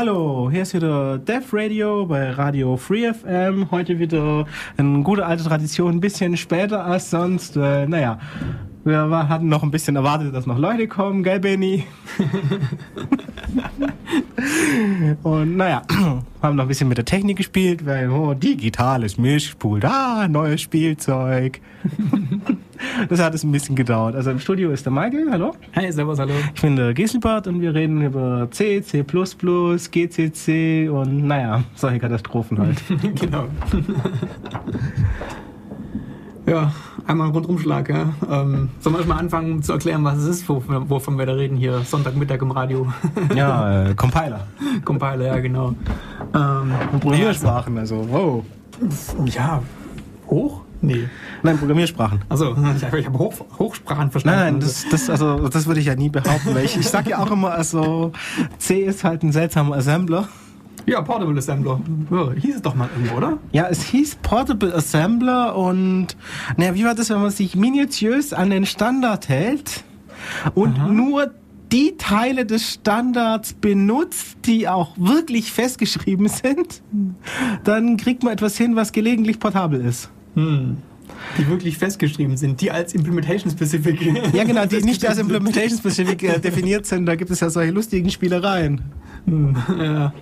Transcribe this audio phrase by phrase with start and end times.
[0.00, 3.68] Hallo, hier ist wieder Dev Radio bei Radio Free FM.
[3.72, 7.56] Heute wieder eine gute alte Tradition, ein bisschen später als sonst.
[7.56, 8.20] Äh, naja,
[8.84, 11.84] wir hatten noch ein bisschen erwartet, dass noch Leute kommen, gell, Benny?
[15.22, 15.82] Und naja,
[16.42, 21.60] haben noch ein bisschen mit der Technik gespielt, weil oh, digitales Mischpult, ah, neues Spielzeug.
[23.08, 24.14] das hat es ein bisschen gedauert.
[24.14, 25.54] Also im Studio ist der Michael, hallo.
[25.72, 26.34] Hey, servus, hallo.
[26.54, 32.58] Ich bin der Giselbart und wir reden über C, C++, GCC und naja, solche Katastrophen
[32.58, 32.82] halt.
[33.20, 33.48] genau.
[36.48, 36.72] ja,
[37.06, 37.88] einmal ein Rundumschlag.
[37.88, 38.12] Ja.
[38.30, 41.80] Ähm, sollen wir mal anfangen zu erklären, was es ist, wovon wir da reden hier
[41.80, 42.86] Sonntagmittag im Radio?
[43.34, 44.46] ja, äh, Compiler.
[44.84, 45.74] Compiler, ja, genau.
[46.34, 48.44] Ähm, Programmiersprachen, also wow.
[49.26, 49.62] Ja,
[50.28, 50.62] hoch?
[50.80, 51.08] Nee.
[51.42, 52.20] Nein, Programmiersprachen.
[52.28, 54.38] Also ich habe hab Hoch, Hochsprachen verstanden.
[54.38, 57.10] Nein, nein, das, das, also, das würde ich ja nie behaupten, weil ich, ich sage
[57.10, 58.12] ja auch immer, also
[58.58, 60.28] C ist halt ein seltsamer Assembler.
[60.86, 61.80] Ja, Portable Assembler.
[62.40, 63.38] Hieß es doch mal irgendwo, oder?
[63.52, 66.16] Ja, es hieß Portable Assembler und
[66.56, 69.84] naja, wie war das, wenn man sich minutiös an den Standard hält
[70.54, 70.88] und Aha.
[70.88, 71.30] nur
[71.72, 76.82] die Teile des Standards benutzt, die auch wirklich festgeschrieben sind,
[77.64, 80.10] dann kriegt man etwas hin, was gelegentlich portabel ist.
[80.34, 80.78] Hm.
[81.36, 84.00] Die wirklich festgeschrieben sind, die als Implementation Specific.
[84.32, 87.06] Ja, genau, die nicht als Implementation Specific äh, definiert sind.
[87.06, 88.82] Da gibt es ja solche lustigen Spielereien.
[89.26, 90.12] Hm, ja.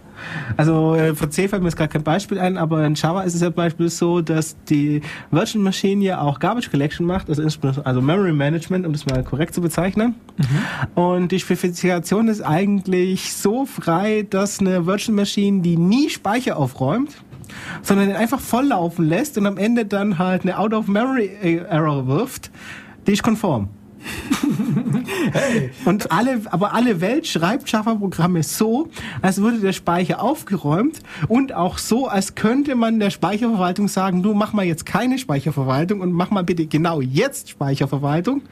[0.57, 3.35] Also äh, für C fällt mir jetzt gar kein Beispiel ein, aber in Java ist
[3.35, 7.43] es ja Beispiel so, dass die Virtual Machine ja auch Garbage Collection macht, also,
[7.85, 10.15] also Memory Management, um das mal korrekt zu bezeichnen.
[10.37, 11.03] Mhm.
[11.03, 17.17] Und die Spezifikation ist eigentlich so frei, dass eine Virtual Machine, die nie Speicher aufräumt,
[17.83, 22.51] sondern den einfach volllaufen lässt und am Ende dann halt eine Out-of-Memory-Error wirft,
[23.07, 23.69] die ist konform.
[25.33, 25.71] Hey.
[25.85, 28.89] Und alle, aber alle Welt schreibt Java-Programme so,
[29.23, 34.35] als würde der Speicher aufgeräumt und auch so, als könnte man der Speicherverwaltung sagen, du
[34.35, 38.43] mach mal jetzt keine Speicherverwaltung und mach mal bitte genau jetzt Speicherverwaltung.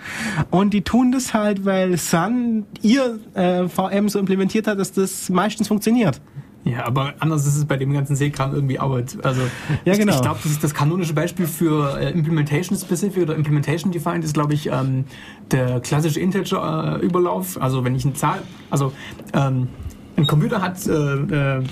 [0.51, 5.29] Und die tun das halt, weil Sun ihr äh, VM so implementiert hat, dass das
[5.29, 6.21] meistens funktioniert.
[6.65, 9.19] Ja, aber anders ist es bei dem ganzen Seekram irgendwie Arbeit.
[9.23, 9.43] Also
[9.85, 10.13] ja, genau.
[10.13, 14.25] ich, ich glaube, das ist das kanonische Beispiel für äh, Implementation Specific oder Implementation Defined
[14.25, 15.05] ist, glaube ich, ähm,
[15.51, 17.61] der klassische Integer-Überlauf.
[17.61, 18.93] also wenn ich eine Zahl, also
[19.35, 19.69] ähm,
[20.17, 21.63] ein Computer hat äh, äh,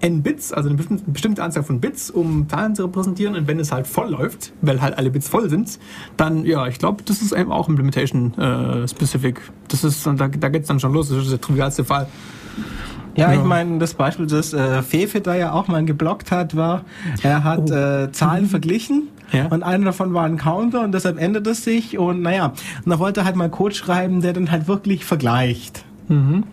[0.00, 3.36] n Bits, also eine bestimmte, bestimmte Anzahl von Bits, um Zahlen zu repräsentieren.
[3.36, 5.78] Und wenn es halt voll läuft, weil halt alle Bits voll sind,
[6.16, 9.40] dann, ja, ich glaube, das ist eben auch Implementation äh, Specific.
[9.68, 11.08] Das ist, da, da geht es dann schon los.
[11.08, 12.08] Das ist der trivialste Fall.
[13.18, 13.38] Ja, ja.
[13.38, 16.84] ich meine, das Beispiel, das äh, Fefe da ja auch mal geblockt hat, war,
[17.22, 17.74] er hat oh.
[17.74, 18.48] äh, Zahlen mhm.
[18.48, 19.46] verglichen ja.
[19.46, 22.52] und einer davon war ein Counter und deshalb ändert es sich und naja,
[22.84, 25.84] und er wollte halt mal Code schreiben, der dann halt wirklich vergleicht.
[26.08, 26.44] Mhm.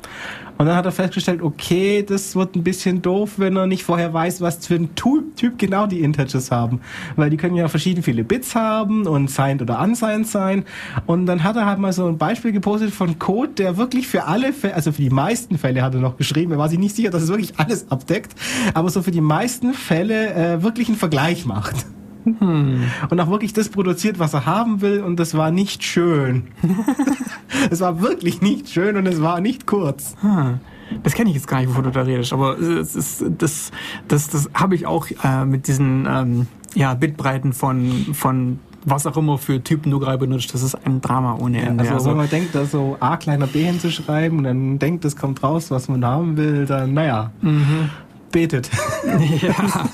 [0.58, 4.14] Und dann hat er festgestellt, okay, das wird ein bisschen doof, wenn er nicht vorher
[4.14, 6.80] weiß, was für ein Typ genau die Integers haben.
[7.16, 10.64] Weil die können ja verschieden viele Bits haben und signed oder unsigned sein.
[11.06, 14.26] Und dann hat er halt mal so ein Beispiel gepostet von Code, der wirklich für
[14.26, 16.96] alle Fälle, also für die meisten Fälle hat er noch geschrieben, er war sich nicht
[16.96, 18.34] sicher, dass es wirklich alles abdeckt,
[18.74, 21.86] aber so für die meisten Fälle äh, wirklich einen Vergleich macht.
[22.25, 22.84] Hm.
[23.09, 26.47] Und auch wirklich das produziert, was er haben will, und das war nicht schön.
[27.69, 30.16] es war wirklich nicht schön und es war nicht kurz.
[30.22, 30.59] Hm.
[31.03, 33.72] Das kenne ich jetzt gar nicht, wovon du da redest, aber es ist, das,
[34.08, 39.18] das, das habe ich auch äh, mit diesen ähm, ja, Bitbreiten von, von was auch
[39.18, 41.84] immer für Typen du gerade benutzt, das ist ein Drama ohne Ende.
[41.84, 45.03] Ja, also, also, wenn man denkt, da so A kleiner B hinzuschreiben und dann denkt,
[45.06, 47.90] es kommt raus, was man haben will, dann naja, mhm.
[48.31, 48.69] betet.
[49.42, 49.53] Ja.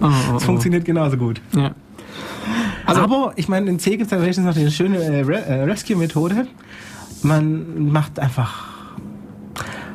[0.00, 1.40] Oh, oh, das funktioniert genauso gut.
[1.54, 1.72] Ja.
[2.86, 6.46] Also, Aber ich meine, in C gibt es wenigstens noch eine schöne äh, äh, Rescue-Methode.
[7.22, 8.66] Man macht einfach.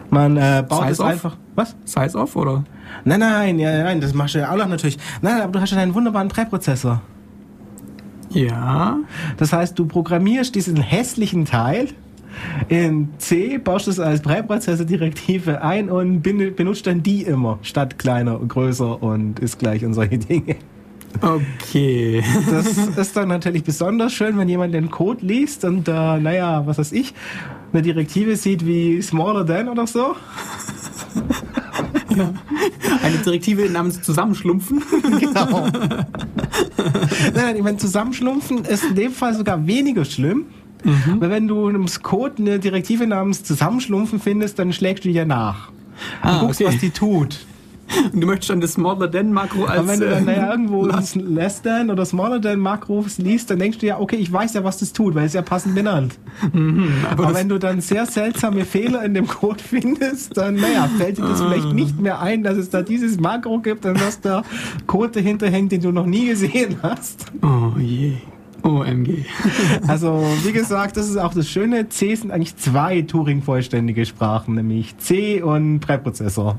[0.09, 1.37] Man äh, baut es einfach.
[1.55, 1.75] Was?
[1.85, 2.63] Size off oder?
[3.03, 4.97] Nein, nein, ja, nein, das machst du ja auch noch natürlich.
[5.21, 7.01] Nein, aber du hast ja einen wunderbaren Präprozessor.
[8.29, 8.97] Ja.
[9.37, 11.89] Das heißt, du programmierst diesen hässlichen Teil
[12.69, 18.39] in C baust du es als Präprozessor-Direktive ein und benutzt dann die immer, statt kleiner,
[18.39, 20.55] größer und ist gleich und solche Dinge.
[21.21, 22.23] Okay.
[22.49, 26.77] Das ist dann natürlich besonders schön, wenn jemand den Code liest und äh, naja, was
[26.77, 27.13] weiß ich,
[27.71, 30.15] eine Direktive sieht wie smaller than oder so.
[32.15, 32.33] Ja.
[33.01, 34.83] Eine Direktive namens Zusammenschlumpfen.
[35.19, 35.67] Genau.
[35.67, 36.05] nein,
[37.33, 40.45] nein, ich meine, Zusammenschlumpfen ist in dem Fall sogar weniger schlimm.
[40.83, 41.21] Mhm.
[41.21, 45.69] Weil wenn du im Code eine Direktive namens Zusammenschlumpfen findest, dann schlägst du ja nach.
[46.21, 46.73] Ah, und guckst, okay.
[46.73, 47.45] was die tut.
[48.11, 49.79] Und du möchtest dann das Smaller Than Makro als.
[49.79, 53.17] Aber wenn du dann äh, naja, irgendwo Last- das Less Than oder Smaller Than Makros
[53.17, 55.41] liest, dann denkst du ja, okay, ich weiß ja, was das tut, weil es ja
[55.41, 56.15] passend benannt.
[56.41, 60.89] aber Aber das, wenn du dann sehr seltsame Fehler in dem Code findest, dann, naja,
[60.97, 64.19] fällt dir das vielleicht nicht mehr ein, dass es da dieses Makro gibt und dass
[64.21, 64.43] da
[64.87, 67.25] Code dahinter hängt, den du noch nie gesehen hast.
[67.41, 68.13] oh je.
[68.63, 69.25] OMG.
[69.87, 71.89] Also, wie gesagt, das ist auch das Schöne.
[71.89, 76.57] C sind eigentlich zwei Turing-vollständige Sprachen, nämlich C und Präprozessor.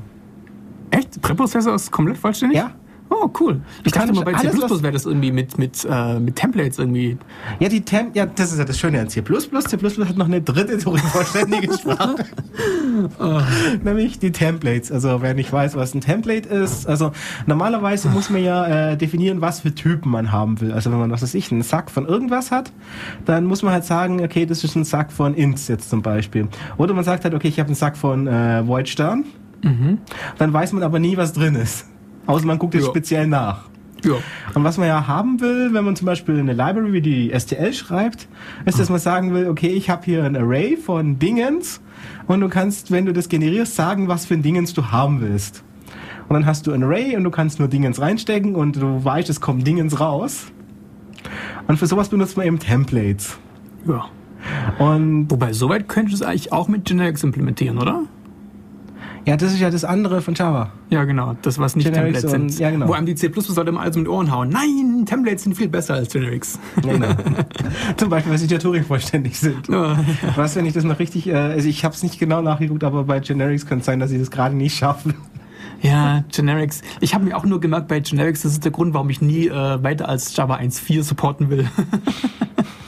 [0.91, 1.21] Echt?
[1.21, 2.57] Präprozessor ist komplett vollständig?
[2.57, 2.71] Ja.
[3.17, 3.61] Oh, cool.
[3.83, 7.17] Ich dachte mal, bei C++ wäre das irgendwie mit, mit, äh, mit Templates irgendwie.
[7.59, 9.21] Ja, die Tem ja, das ist ja das Schöne an C++.
[9.21, 12.25] C++ hat noch eine dritte Turing-vollständige Sprache.
[13.83, 14.91] Nämlich die Templates.
[14.91, 16.87] Also, wer nicht weiß, was ein Template ist.
[16.87, 17.11] Also,
[17.45, 20.71] normalerweise muss man ja äh, definieren, was für Typen man haben will.
[20.71, 22.71] Also, wenn man, was weiß ich, einen Sack von irgendwas hat,
[23.25, 26.47] dann muss man halt sagen, okay, das ist ein Sack von Ints jetzt zum Beispiel.
[26.77, 29.25] Oder man sagt halt, okay, ich habe einen Sack von äh, Void Stern.
[30.37, 31.87] Dann weiß man aber nie, was drin ist.
[32.27, 32.89] Außer man guckt jetzt Ja.
[32.89, 33.65] speziell nach.
[34.03, 34.13] Ja.
[34.53, 37.73] Und was man ja haben will, wenn man zum Beispiel eine Library wie die STL
[37.73, 38.27] schreibt,
[38.65, 41.81] ist, dass man sagen will, okay, ich habe hier ein Array von Dingens
[42.27, 45.63] und du kannst, wenn du das generierst, sagen, was für ein Dingens du haben willst.
[46.27, 49.29] Und dann hast du ein Array und du kannst nur Dingens reinstecken und du weißt,
[49.29, 50.47] es kommen Dingens raus.
[51.67, 53.37] Und für sowas benutzt man eben Templates.
[53.87, 54.05] ja.
[54.77, 58.03] Und Wobei, soweit könntest du es eigentlich auch mit Generics implementieren, oder?
[59.25, 60.71] Ja, das ist ja das andere von Java.
[60.89, 61.35] Ja, genau.
[61.41, 62.59] Das, was nicht Generics Templates und- sind.
[62.59, 62.87] ja, genau.
[62.87, 64.49] Wo einem die C++-Leute immer alles mit Ohren hauen.
[64.49, 66.59] Nein, Templates sind viel besser als Generics.
[66.81, 67.07] Genau.
[67.97, 69.67] Zum Beispiel, weil sie ja Turing vollständig sind.
[69.67, 69.97] Ja.
[70.35, 73.03] Was, wenn ich das noch richtig, äh, also ich habe es nicht genau nachgeguckt, aber
[73.05, 75.15] bei Generics kann es sein, dass sie das gerade nicht schaffen.
[75.81, 76.81] Ja, Generics.
[77.01, 79.47] Ich habe mir auch nur gemerkt bei Generics, das ist der Grund, warum ich nie
[79.47, 81.67] äh, weiter als Java 1.4 supporten will.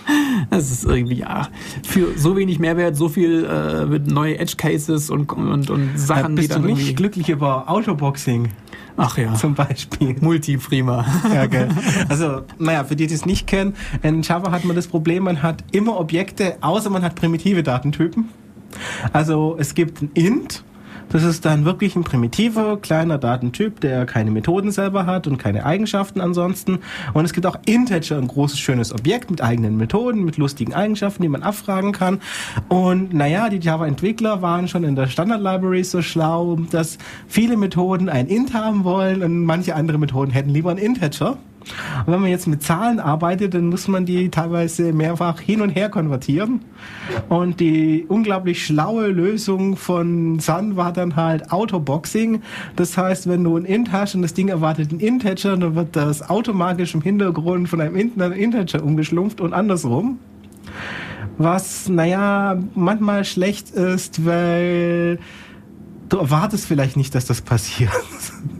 [0.49, 1.47] das ist irgendwie, ja,
[1.83, 6.35] für so wenig Mehrwert, so viel äh, mit neue Edge Cases und, und, und Sachen,
[6.35, 6.95] die bist du dann nicht irgendwie.
[6.95, 8.49] glücklich über Autoboxing
[8.97, 10.15] Ach ja, zum Beispiel.
[10.19, 11.05] Multi-Prima.
[11.33, 11.69] Ja, gell.
[12.09, 15.43] Also, naja, für die, die es nicht kennen, in Java hat man das Problem, man
[15.43, 18.29] hat immer Objekte, außer man hat primitive Datentypen.
[19.13, 20.63] Also es gibt ein int,
[21.09, 25.65] das ist dann wirklich ein primitiver, kleiner Datentyp, der keine Methoden selber hat und keine
[25.65, 26.79] Eigenschaften ansonsten.
[27.13, 31.21] Und es gibt auch Integer, ein großes, schönes Objekt mit eigenen Methoden, mit lustigen Eigenschaften,
[31.21, 32.19] die man abfragen kann.
[32.67, 38.27] Und naja, die Java-Entwickler waren schon in der Standard-Library so schlau, dass viele Methoden ein
[38.27, 41.37] int haben wollen und manche andere Methoden hätten lieber ein Integer.
[42.05, 45.69] Und wenn man jetzt mit Zahlen arbeitet, dann muss man die teilweise mehrfach hin und
[45.69, 46.61] her konvertieren.
[47.29, 52.41] Und die unglaublich schlaue Lösung von Sun war dann halt Autoboxing.
[52.75, 55.95] Das heißt, wenn du ein Int hast und das Ding erwartet ein Integer, dann wird
[55.95, 60.19] das automatisch im Hintergrund von einem Int in Integer umgeschlumpft und andersrum.
[61.37, 65.19] Was, naja, manchmal schlecht ist, weil
[66.09, 67.91] du erwartest vielleicht nicht, dass das passiert.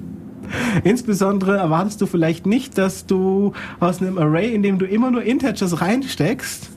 [0.83, 5.24] Insbesondere erwartest du vielleicht nicht, dass du aus einem Array, in dem du immer nur
[5.24, 6.69] Integers reinsteckst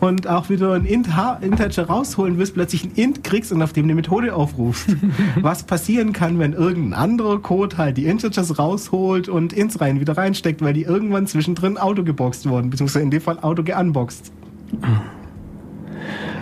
[0.00, 1.08] und auch wieder ein Int
[1.40, 4.96] Integer rausholen willst, plötzlich ein Int kriegst und auf dem eine Methode aufrufst.
[5.40, 10.16] Was passieren kann, wenn irgendein anderer Code halt die Integers rausholt und Ints rein wieder
[10.16, 14.32] reinsteckt, weil die irgendwann zwischendrin auto geboxt wurden, beziehungsweise in dem Fall auto geunboxed.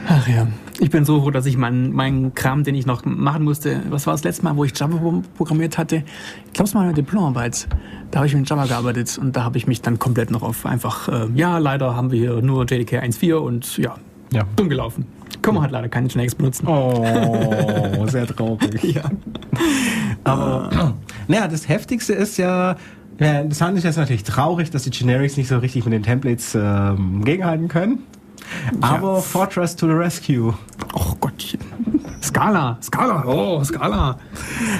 [0.08, 0.46] Ach ja.
[0.80, 4.06] Ich bin so froh, dass ich meinen meinen Kram, den ich noch machen musste, was
[4.06, 6.02] war das letzte Mal, wo ich Java pro- programmiert hatte?
[6.46, 7.68] Ich glaube, es war eine Diplomarbeit.
[8.10, 10.66] Da habe ich mit Java gearbeitet und da habe ich mich dann komplett noch auf
[10.66, 13.94] einfach, äh, ja, leider haben wir hier nur JDK 1.4 und ja,
[14.32, 14.42] Ja.
[14.56, 15.06] dumm gelaufen.
[15.40, 16.66] Kann man halt leider keine Generics benutzen.
[16.66, 18.82] Oh, sehr traurig.
[18.94, 19.02] Ja.
[20.24, 20.94] Aber
[21.28, 22.76] naja, das Heftigste ist ja,
[23.18, 26.54] ja, das ist jetzt natürlich traurig, dass die Generics nicht so richtig mit den Templates
[26.54, 28.00] ähm, gegenhalten können.
[28.80, 30.54] Aber Fortress to the Rescue.
[30.94, 31.60] Oh Gottchen.
[32.22, 34.16] Scala, Scala, oh, Scala.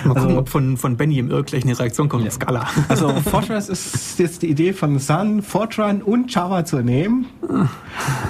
[0.05, 2.31] Mal gucken, ob von, von Benny im Irr gleich eine Reaktion kommt.
[2.31, 2.67] Scala.
[2.88, 7.26] Also Fortress ist jetzt die Idee von Sun, Fortran und Java zu nehmen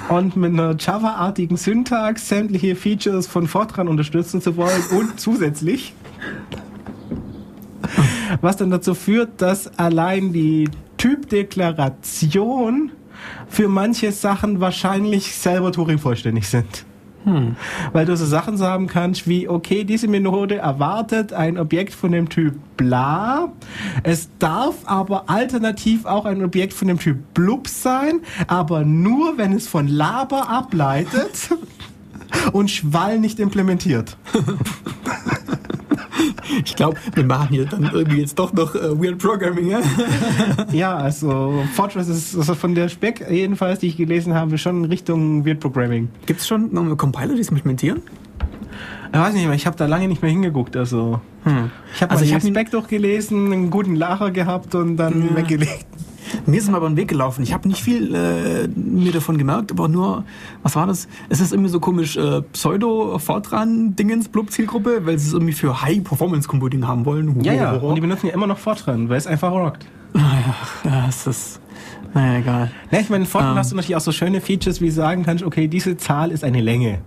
[0.09, 5.93] und mit einer Java-artigen Syntax sämtliche Features von Fortran unterstützen zu wollen und zusätzlich
[8.41, 12.91] was dann dazu führt, dass allein die Typdeklaration
[13.53, 16.85] für manche Sachen wahrscheinlich selber Turing vollständig sind.
[17.93, 22.27] Weil du so Sachen sagen kannst wie, okay, diese Methode erwartet ein Objekt von dem
[22.29, 23.53] Typ bla.
[24.01, 29.53] Es darf aber alternativ auch ein Objekt von dem Typ blub sein, aber nur, wenn
[29.53, 31.49] es von laber ableitet
[32.53, 34.17] und schwall nicht implementiert.
[36.65, 39.81] Ich glaube, wir machen hier dann irgendwie jetzt doch noch äh, Weird Programming, ja?
[40.71, 44.89] Ja, also Fortress ist also von der Spec jedenfalls, die ich gelesen habe, schon in
[44.89, 46.09] Richtung Weird Programming.
[46.25, 48.01] Gibt es schon noch Compiler, die es implementieren?
[49.11, 50.75] Ich weiß nicht mehr, ich habe da lange nicht mehr hingeguckt.
[50.75, 51.69] Also, Hm.
[51.93, 55.35] ich habe Also ich hab Spec durchgelesen, einen guten Lacher gehabt und dann Ja.
[55.35, 55.85] weggelegt.
[56.45, 57.43] Mir ist es mal über den Weg gelaufen.
[57.43, 60.23] Ich habe nicht viel äh, mir davon gemerkt, aber nur,
[60.61, 61.07] was war das?
[61.29, 67.05] Es ist irgendwie so komisch äh, Pseudo-Fortran-Dingens, Blub-Zielgruppe, weil sie es irgendwie für High-Performance-Computing haben
[67.05, 67.41] wollen.
[67.43, 69.85] Ja, ja, und die benutzen ja immer noch Fortran, weil es einfach rockt.
[70.13, 71.59] ja, es ist,
[72.13, 72.71] naja, egal.
[72.91, 73.57] Ja, ich meine, in Fortran Ähm.
[73.57, 76.43] hast du natürlich auch so schöne Features, wie du sagen kannst, okay, diese Zahl ist
[76.43, 76.99] eine Länge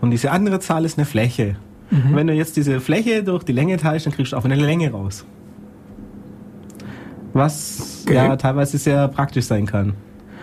[0.00, 1.56] und diese andere Zahl ist eine Fläche.
[1.90, 2.10] Mhm.
[2.10, 4.56] Und wenn du jetzt diese Fläche durch die Länge teilst, dann kriegst du auch eine
[4.56, 5.24] Länge raus.
[7.34, 8.14] Was Okay.
[8.14, 9.92] ja teilweise sehr praktisch sein kann.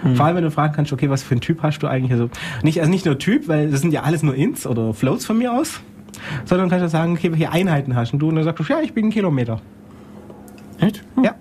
[0.04, 0.16] Mhm.
[0.16, 2.12] Vor allem, wenn du fragen kannst, okay, was für ein Typ hast du eigentlich?
[2.12, 2.30] Also
[2.64, 5.38] nicht, also nicht nur Typ, weil das sind ja alles nur Ints oder Floats von
[5.38, 5.80] mir aus,
[6.46, 8.30] sondern du kannst ja sagen, okay, welche Einheiten hast du?
[8.30, 9.60] Und dann sagst du, ja, ich bin ein Kilometer.
[10.80, 11.04] Echt?
[11.16, 11.24] Hm.
[11.24, 11.36] Ja.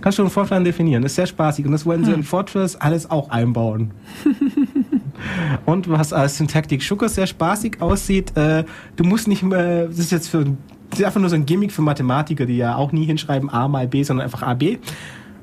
[0.00, 1.02] Kannst du in Fortran definieren.
[1.02, 1.64] Das ist sehr spaßig.
[1.64, 2.04] Und das wollen Hm.
[2.06, 3.92] sie in Fortress alles auch einbauen.
[5.64, 8.64] Und was als Syntactic Sugar sehr spaßig aussieht, äh,
[8.96, 10.44] du musst nicht mehr, das ist jetzt für,
[10.90, 13.68] das ist einfach nur so ein Gimmick für Mathematiker, die ja auch nie hinschreiben A
[13.68, 14.78] mal B, sondern einfach AB.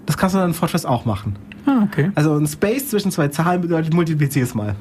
[0.06, 1.36] Das kannst du dann in Fortress auch machen.
[1.66, 2.12] Ah, okay.
[2.16, 4.76] Also ein Space zwischen zwei Zahlen bedeutet, multiplizier es mal.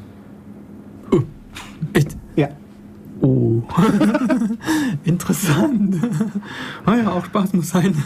[1.92, 2.16] Echt?
[2.36, 2.48] Ja.
[3.20, 3.62] Oh.
[5.04, 5.96] Interessant.
[6.86, 7.94] Ah ja, auch Spaß muss sein.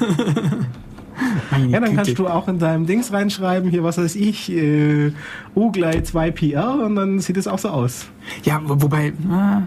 [1.70, 5.12] Ja, dann kannst du auch in deinem Dings reinschreiben, hier, was weiß ich, äh,
[5.54, 8.06] U gleich 2PR und dann sieht es auch so aus.
[8.44, 9.14] Ja, wo- wobei.
[9.30, 9.62] Ah,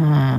[0.00, 0.38] ah.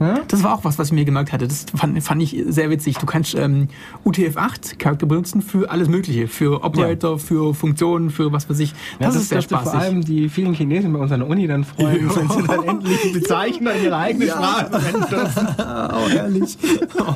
[0.00, 0.20] Ja?
[0.28, 1.46] Das war auch was, was ich mir gemerkt hatte.
[1.46, 2.96] Das fand, fand ich sehr witzig.
[2.96, 3.68] Du kannst ähm,
[4.06, 6.26] UTF-8 Charakter benutzen für alles Mögliche.
[6.26, 8.72] Für Operator, für Funktionen, für was weiß ich.
[8.98, 9.70] Das, ist sehr spaßig.
[9.70, 12.16] vor allem die vielen Chinesen bei uns an der Uni dann freuen, Ja.
[12.16, 14.32] wenn sie dann endlich Bezeichner in ihre eigene Ja.
[14.36, 15.46] Sprache verwenden dürfen.
[15.58, 16.58] oh, herrlich.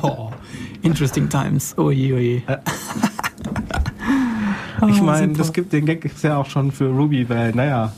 [0.03, 0.31] Oh,
[0.83, 1.75] interesting times.
[1.79, 2.43] Oje, oje.
[4.87, 5.39] Ich Ah, meine, super.
[5.39, 7.93] das gibt den Gag ja auch schon für Ruby, weil, naja.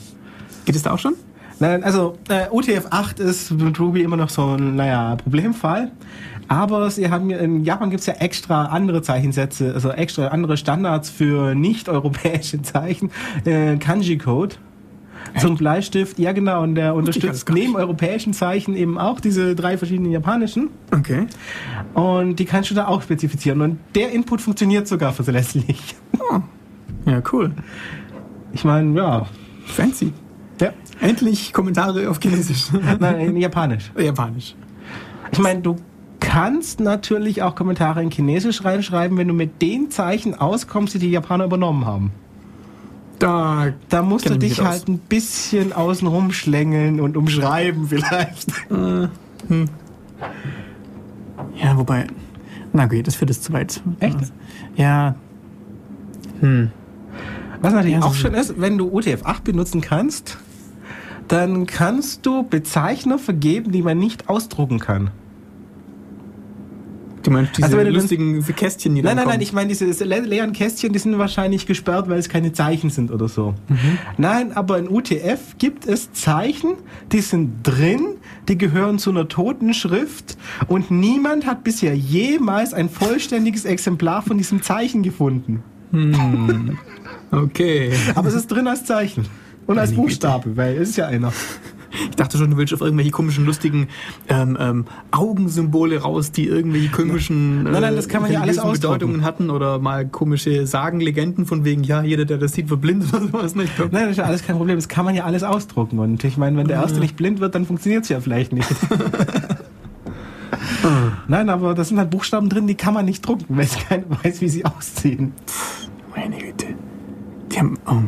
[0.65, 1.15] Geht es da auch schon?
[1.59, 5.91] Nein, also äh, UTF-8 ist mit Ruby immer noch so ein, naja, Problemfall.
[6.49, 11.55] Aber sie haben in Japan gibt's ja extra andere Zeichensätze, also extra andere Standards für
[11.55, 13.11] nicht-europäische Zeichen,
[13.45, 14.57] äh, Kanji-Code.
[15.39, 20.13] Zum Bleistift, ja genau, und der unterstützt neben europäischen Zeichen eben auch diese drei verschiedenen
[20.13, 20.71] japanischen.
[20.93, 21.27] Okay.
[21.95, 23.61] Und die kannst du da auch spezifizieren.
[23.61, 25.97] Und der Input funktioniert sogar verlässlich.
[27.07, 27.53] Ja, cool.
[28.53, 29.27] Ich meine, ja.
[29.67, 30.13] Fancy.
[31.01, 32.69] Endlich Kommentare auf Chinesisch.
[33.01, 33.91] Nein, in Japanisch.
[33.99, 34.55] Japanisch.
[35.33, 35.77] Ich meine, du
[36.21, 41.11] kannst natürlich auch Kommentare in Chinesisch reinschreiben, wenn du mit den Zeichen auskommst, die die
[41.11, 42.11] Japaner übernommen haben.
[43.19, 48.47] Da Da musst du dich halt ein bisschen außen rumschlängeln und umschreiben vielleicht.
[51.63, 52.07] Ja, wobei.
[52.73, 53.81] Na gut, das führt es zu weit.
[54.01, 54.19] Echt?
[54.77, 55.15] Ja.
[56.41, 56.71] Hm.
[57.63, 60.37] Was natürlich Ja, auch so- schön ist, wenn du UTF-8 benutzen kannst,
[61.29, 65.11] dann kannst du Bezeichner vergeben, die man nicht ausdrucken kann.
[67.27, 69.53] Du meinst diese Also wenn du lustigen diese Kästchen, die Nein, dann nein, nein, ich
[69.53, 73.11] meine, diese diese le leeren Kästchen, die sind wahrscheinlich gesperrt, weil es keine Zeichen sind
[73.11, 73.55] oder so.
[73.69, 73.99] Mhm.
[74.17, 76.75] Nein, aber in UTF gibt es Zeichen,
[77.11, 78.15] die sind drin,
[78.49, 84.39] die gehören zu einer toten Schrift und niemand hat bisher jemals ein vollständiges Exemplar von
[84.39, 85.65] diesem Zeichen gefunden.
[87.33, 87.93] Okay.
[88.15, 89.27] Aber es ist drin als Zeichen.
[89.67, 89.93] Und als.
[89.93, 91.33] Buchstabe, weil es ist ja einer.
[92.11, 93.89] Ich dachte schon, du willst auf irgendwelche komischen, lustigen
[94.29, 98.61] ähm, ähm, Augensymbole raus, die irgendwelche komischen Nein, nein, das kann man ja alles.
[98.61, 102.81] Bedeutungen hatten oder mal komische Sagen, Legenden von wegen, ja, jeder, der das sieht, wird
[102.81, 103.55] blind oder sowas.
[103.55, 103.65] Ne?
[103.65, 104.77] Ich glaub, Nein, das ist ja alles kein Problem.
[104.77, 105.99] Das kann man ja alles ausdrucken.
[105.99, 108.69] Und ich meine, wenn der Erste nicht blind wird, dann funktioniert es ja vielleicht nicht.
[111.29, 114.05] Nein, aber da sind halt Buchstaben drin, die kann man nicht drucken, weil es keiner
[114.23, 115.33] weiß, wie sie aussehen.
[116.15, 116.67] Meine Güte.
[117.53, 117.79] Die haben.
[117.87, 118.03] Oh.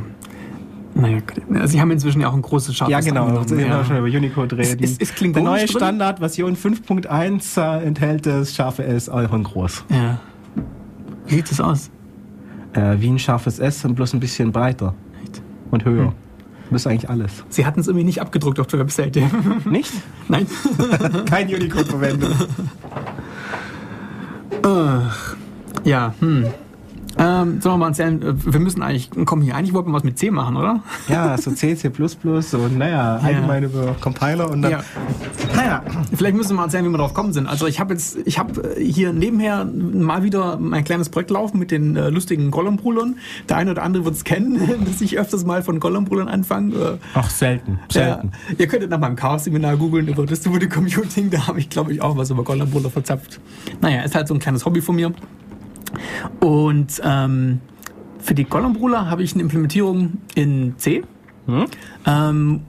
[1.00, 1.21] Naja,
[1.67, 3.26] sie haben inzwischen ja auch ein großes Scharfes Ja, genau.
[3.26, 3.81] angenommen, Wir ja.
[3.81, 4.83] auch schon über Unicode reden.
[4.83, 5.76] Ist- ist Klingonisch der neue drin?
[5.76, 9.85] Standard, Version 5.1, äh, enthält das scharfe S auch in groß.
[9.90, 10.19] Ja.
[11.26, 11.90] Wie sieht das aus?
[12.73, 15.40] Äh, wie ein scharfes S, und bloß ein bisschen breiter Echt?
[15.71, 16.12] und höher.
[16.71, 17.45] Das ist eigentlich alles.
[17.49, 19.23] Sie hatten es irgendwie nicht abgedruckt auf der Webseite.
[19.64, 19.93] Nicht?
[20.28, 20.47] Nein.
[21.31, 22.33] Kein Unicode-Verwendung.
[24.64, 25.37] Ach.
[25.85, 26.45] Ja, hm.
[27.19, 30.05] Ähm, sollen wir mal erzählen, äh, wir müssen eigentlich, komm hier, eigentlich wollten wir was
[30.05, 30.83] mit C machen, oder?
[31.09, 34.71] Ja, so C, C++ und naja, allgemein über Compiler und dann.
[34.71, 34.85] Ja.
[35.55, 35.83] Naja,
[36.19, 37.47] Vielleicht müssen wir mal erzählen, wie wir drauf gekommen sind.
[37.47, 41.71] Also ich habe jetzt, ich habe hier nebenher mal wieder mein kleines Projekt laufen mit
[41.71, 43.19] den äh, lustigen Gollum-Brüdern.
[43.49, 46.75] Der eine oder andere wird es kennen, dass ich öfters mal von Gollum-Brüdern anfange.
[46.75, 47.79] Äh, ach, selten.
[47.89, 48.33] Selten.
[48.49, 51.31] Ja, ihr könntet nach meinem Chaos-Seminar googeln über Distributed Computing.
[51.31, 53.41] Da habe ich, glaube ich, auch was über Gollum-Brüder verzapft.
[53.81, 55.13] Naja, ist halt so ein kleines Hobby von mir.
[56.40, 57.61] Und ähm,
[58.18, 61.02] für die Gollum-Brüder habe ich eine Implementierung in C.
[61.47, 61.66] Hm?
[62.07, 62.61] Ähm,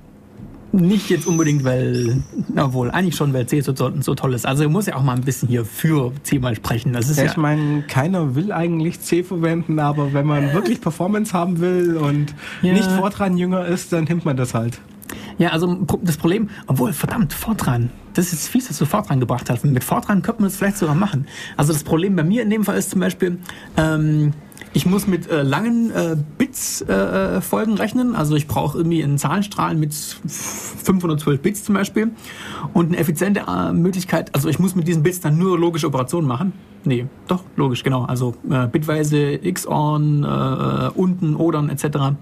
[0.72, 2.22] nicht jetzt unbedingt, weil,
[2.56, 4.46] obwohl, eigentlich schon, weil C so, so toll ist.
[4.46, 6.94] Also, ich muss ja auch mal ein bisschen hier für C mal sprechen.
[6.94, 10.80] Das ist ja, ja ich meine, keiner will eigentlich C verwenden, aber wenn man wirklich
[10.82, 12.74] Performance haben will und ja.
[12.74, 14.80] nicht Fortran jünger ist, dann nimmt man das halt.
[15.40, 19.64] Ja, also das Problem, obwohl, verdammt, Fortran, das ist fies, dass du Fortran gebracht hast.
[19.64, 21.26] Mit Fortran könnte man das vielleicht sogar machen.
[21.56, 23.40] Also das Problem bei mir in dem Fall ist zum Beispiel,
[23.78, 24.34] ähm,
[24.74, 28.16] ich muss mit äh, langen äh, Bits-Folgen äh, rechnen.
[28.16, 32.12] Also ich brauche irgendwie einen Zahlenstrahl mit 512 Bits zum Beispiel.
[32.74, 36.28] Und eine effiziente äh, Möglichkeit, also ich muss mit diesen Bits dann nur logische Operationen
[36.28, 36.52] machen.
[36.84, 38.04] Nee, doch, logisch, genau.
[38.04, 42.16] Also äh, bitweise XORn, äh, unten, Odern etc.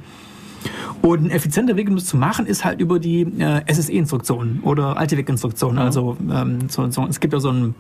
[1.02, 4.98] Und ein effizienter Weg, um das zu machen, ist halt über die äh, SSE-Instruktionen oder
[4.98, 5.76] Altivec-Instruktionen.
[5.76, 5.82] Mhm.
[5.82, 7.76] Also ähm, so, so, es gibt ja so einen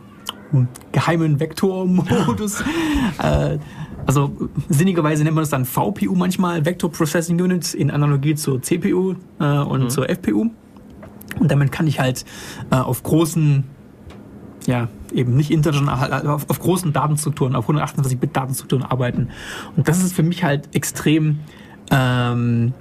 [0.92, 2.64] geheimen Vektor-Modus.
[3.22, 3.58] äh,
[4.06, 4.32] also
[4.70, 9.46] sinnigerweise nennt man das dann VPU manchmal, Vector Processing Unit, in Analogie zur CPU äh,
[9.46, 9.90] und mhm.
[9.90, 10.50] zur FPU.
[11.40, 12.26] Und damit kann ich halt
[12.72, 13.66] äh, auf großen,
[14.66, 19.30] ja, eben nicht international, auf, auf großen Datenstrukturen, auf 128-Bit-Datenstrukturen arbeiten.
[19.76, 21.40] Und das ist für mich halt extrem
[21.92, 22.74] ähm,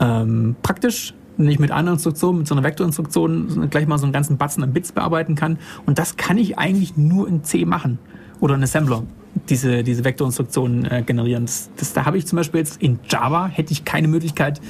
[0.00, 4.38] ähm, praktisch, ich mit einer Instruktion, mit so einer Vektorinstruktion gleich mal so einen ganzen
[4.38, 5.58] Batzen an Bits bearbeiten kann.
[5.84, 7.98] Und das kann ich eigentlich nur in C machen
[8.40, 9.02] oder in Assembler
[9.48, 11.44] diese, diese Vektorinstruktionen äh, generieren.
[11.44, 14.60] Das, das, da habe ich zum Beispiel jetzt in Java hätte ich keine Möglichkeit,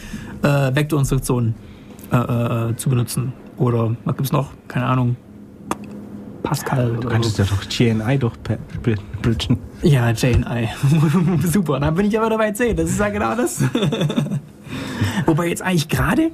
[0.43, 1.55] äh, Vektorinstruktionen
[2.13, 3.33] äh, äh, zu benutzen.
[3.59, 4.51] Oder was gibt es noch?
[4.69, 5.17] Keine Ahnung.
[6.47, 6.97] Pascal.
[7.01, 8.37] Du könntest ja doch GNI doch
[9.21, 9.59] bridgen.
[9.83, 10.69] Ja, GNI.
[11.45, 12.73] Super, dann bin ich aber dabei C.
[12.73, 13.65] Das ist ja genau das.
[15.27, 16.31] Wobei jetzt eigentlich gerade,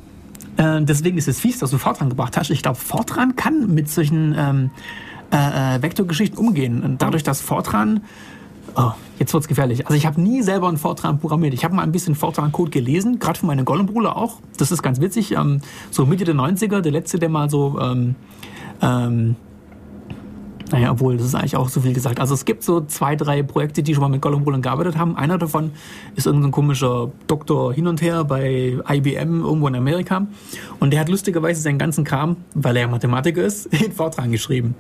[0.58, 2.50] äh, deswegen ist es fies, dass du Fortran gebracht hast.
[2.50, 4.70] Ich glaube, Fortran kann mit solchen ähm,
[5.32, 6.82] äh, äh, Vektorgeschichten umgehen.
[6.82, 8.02] Und dadurch, dass Fortran
[8.74, 9.86] Oh, jetzt wird's gefährlich.
[9.86, 11.52] Also ich habe nie selber einen Fortran programmiert.
[11.52, 14.38] Ich habe mal ein bisschen Fortran-Code gelesen, gerade für meine Gollum-Bruder auch.
[14.56, 15.32] Das ist ganz witzig.
[15.32, 18.14] Ähm, so Mitte der 90er, der letzte, der mal so ähm,
[18.80, 19.36] ähm,
[20.72, 22.18] naja, obwohl, das ist eigentlich auch so viel gesagt.
[22.18, 25.16] Also es gibt so zwei, drei Projekte, die schon mal mit Gollum Roland gearbeitet haben.
[25.16, 25.72] Einer davon
[26.16, 30.26] ist irgendein komischer Doktor hin und her bei IBM irgendwo in Amerika.
[30.80, 34.74] Und der hat lustigerweise seinen ganzen Kram, weil er Mathematiker ist, in Fortran geschrieben.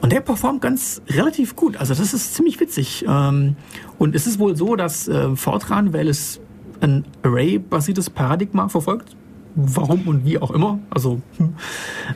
[0.00, 1.76] Und der performt ganz relativ gut.
[1.76, 3.04] Also das ist ziemlich witzig.
[3.08, 3.56] Ähm,
[3.98, 6.40] und es ist wohl so, dass äh, Fortran, weil es
[6.80, 9.16] ein Array-basiertes Paradigma verfolgt,
[9.54, 11.54] warum und wie auch immer, also hm,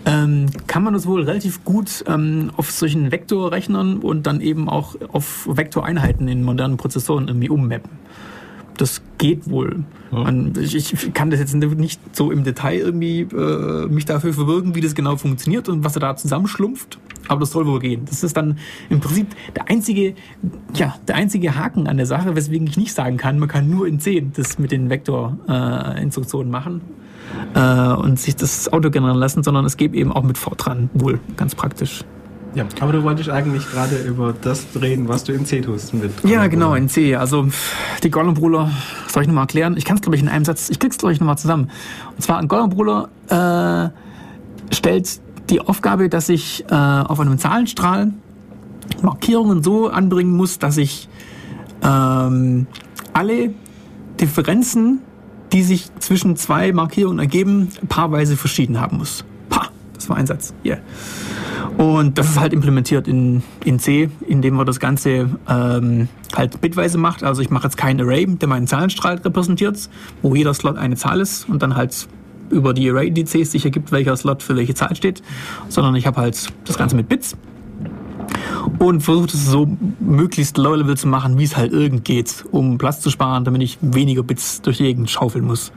[0.05, 4.97] ähm, kann man das wohl relativ gut ähm, auf solchen Vektorrechnern und dann eben auch
[5.13, 7.91] auf Vektoreinheiten in modernen Prozessoren irgendwie ummappen.
[8.77, 9.85] Das geht wohl.
[10.13, 10.25] Ja.
[10.25, 14.75] Man, ich, ich, kann das jetzt nicht so im Detail irgendwie äh, mich dafür verwirken,
[14.75, 16.99] wie das genau funktioniert und was er da zusammenschlumpft.
[17.29, 18.03] Aber das soll wohl gehen.
[18.05, 18.59] Das ist dann
[18.91, 20.15] im Prinzip der einzige,
[20.75, 23.87] ja, der einzige Haken an der Sache, weswegen ich nicht sagen kann, man kann nur
[23.87, 26.83] in 10 das mit den Vektorinstruktionen äh, machen
[27.55, 31.21] äh, und sich das Auto generieren lassen, sondern es geht eben auch mit Fortran wohl
[31.37, 32.05] ganz praktisch.
[32.55, 35.93] Ja, aber du wolltest eigentlich gerade über das reden, was du in C tust.
[35.93, 37.15] Mit ja, genau, in C.
[37.15, 37.49] Also
[38.03, 38.71] die Gollum-Bruder,
[39.09, 39.77] soll ich nochmal erklären?
[39.77, 41.71] Ich kann es, glaube ich, in einem Satz, ich krieg's, glaube ich, nochmal zusammen.
[42.17, 48.13] Und zwar, ein Gollum-Bruder äh, stellt die Aufgabe, dass ich äh, auf einem Zahlenstrahl
[49.03, 51.11] Markierungen so anbringen muss, dass ich
[51.83, 52.67] ähm,
[53.13, 53.51] alle
[54.19, 55.01] Differenzen
[55.53, 59.25] die sich zwischen zwei Markierungen ergeben, paarweise verschieden haben muss.
[59.49, 60.55] Pa, das war ein Satz.
[60.65, 60.79] Yeah.
[61.77, 66.97] Und das ist halt implementiert in, in C, indem man das Ganze ähm, halt bitweise
[66.97, 67.23] macht.
[67.23, 69.91] Also ich mache jetzt kein Array, der meinen Zahlenstrahl repräsentiert,
[70.23, 72.09] wo jeder Slot eine Zahl ist und dann halt
[72.49, 75.23] über die Array-Indizes sich ergibt, welcher Slot für welche Zahl steht,
[75.69, 77.37] sondern ich habe halt das Ganze mit Bits
[78.79, 79.69] und versucht es so
[80.01, 83.79] möglichst low-level zu machen, wie es halt irgend geht, um Platz zu sparen, damit ich
[83.81, 85.73] weniger Bits durch die Gegend schaufeln muss.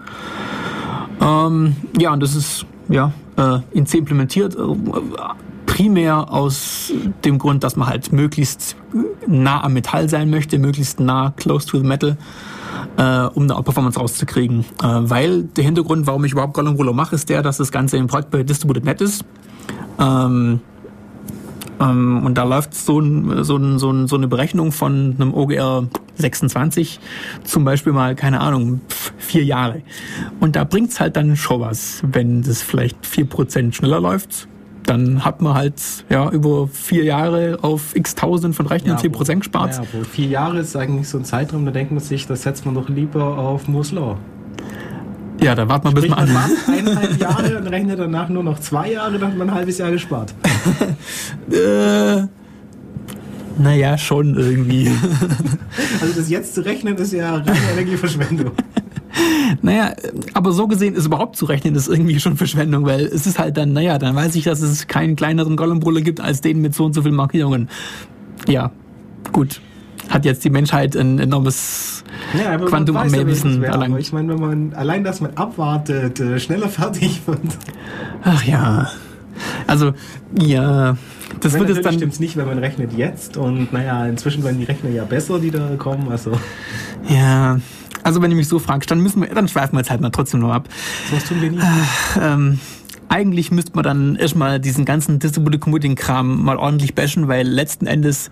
[1.22, 4.60] Ähm, ja, und das ist ja äh, in C implementiert, äh,
[5.66, 6.92] primär aus
[7.24, 8.76] dem Grund, dass man halt möglichst
[9.28, 12.18] nah am Metall sein möchte, möglichst nah close to the metal.
[12.98, 14.66] Äh, um eine Performance rauszukriegen.
[14.84, 17.98] Äh, weil der Hintergrund, warum ich überhaupt Gollum Ruler mache, ist der, dass das Ganze
[17.98, 19.24] im Projekt bei Distributed Net ist.
[20.00, 20.60] Ähm,
[21.80, 25.34] ähm, und da läuft so, ein, so, ein, so, ein, so eine Berechnung von einem
[25.34, 27.00] OGR 26
[27.44, 28.82] zum Beispiel mal, keine Ahnung,
[29.18, 29.82] vier Jahre.
[30.40, 34.48] Und da bringt's halt dann schon was, wenn das vielleicht vier Prozent schneller läuft.
[34.84, 35.76] Dann hat man halt
[36.10, 39.76] ja über vier Jahre auf x tausend von Rechnern ja, 10% gespart.
[39.76, 42.74] Ja, vier Jahre ist eigentlich so ein Zeitraum, da denkt man sich, das setzt man
[42.74, 44.18] doch lieber auf Moore's Law.
[45.42, 46.30] Ja, da wartet man bis man an.
[46.68, 49.92] eineinhalb Jahre und rechnet danach nur noch zwei Jahre, dann hat man ein halbes Jahr
[49.92, 50.34] gespart.
[51.52, 52.28] äh,
[53.58, 54.88] naja, schon irgendwie.
[56.02, 58.52] also das jetzt zu rechnen ist ja reine Energieverschwendung.
[59.62, 59.94] naja,
[60.34, 63.58] aber so gesehen ist überhaupt zu rechnen, ist irgendwie schon Verschwendung, weil es ist halt
[63.58, 66.86] dann, naja, dann weiß ich, dass es keinen kleineren Gollumbrüller gibt als den mit so
[66.86, 67.70] und so vielen Markierungen.
[68.48, 68.72] Ja,
[69.32, 69.62] gut.
[70.10, 72.04] Hat jetzt die Menschheit ein enormes
[72.38, 74.00] ja, Quantum am Mehrwissen erlangt.
[74.00, 77.40] Ich meine, wenn man allein, dass man abwartet, äh, schneller fertig wird.
[78.24, 78.90] Ach ja.
[79.68, 79.94] Also,
[80.38, 80.98] ja.
[81.40, 81.94] Das wird es dann.
[81.94, 85.52] stimmt nicht, wenn man rechnet jetzt und naja, inzwischen werden die Rechner ja besser, die
[85.52, 86.10] da kommen.
[86.10, 86.32] Also.
[87.08, 87.60] Ja,
[88.04, 90.10] also wenn du mich so fragst, dann müssen wir, dann schweifen wir jetzt halt mal
[90.10, 90.68] trotzdem noch ab.
[91.12, 91.64] Was tun wir nicht?
[91.64, 92.60] Äh, ähm,
[93.10, 97.88] eigentlich müsste man dann erstmal diesen ganzen Distributed Computing Kram mal ordentlich bashen, weil letzten
[97.88, 98.32] Endes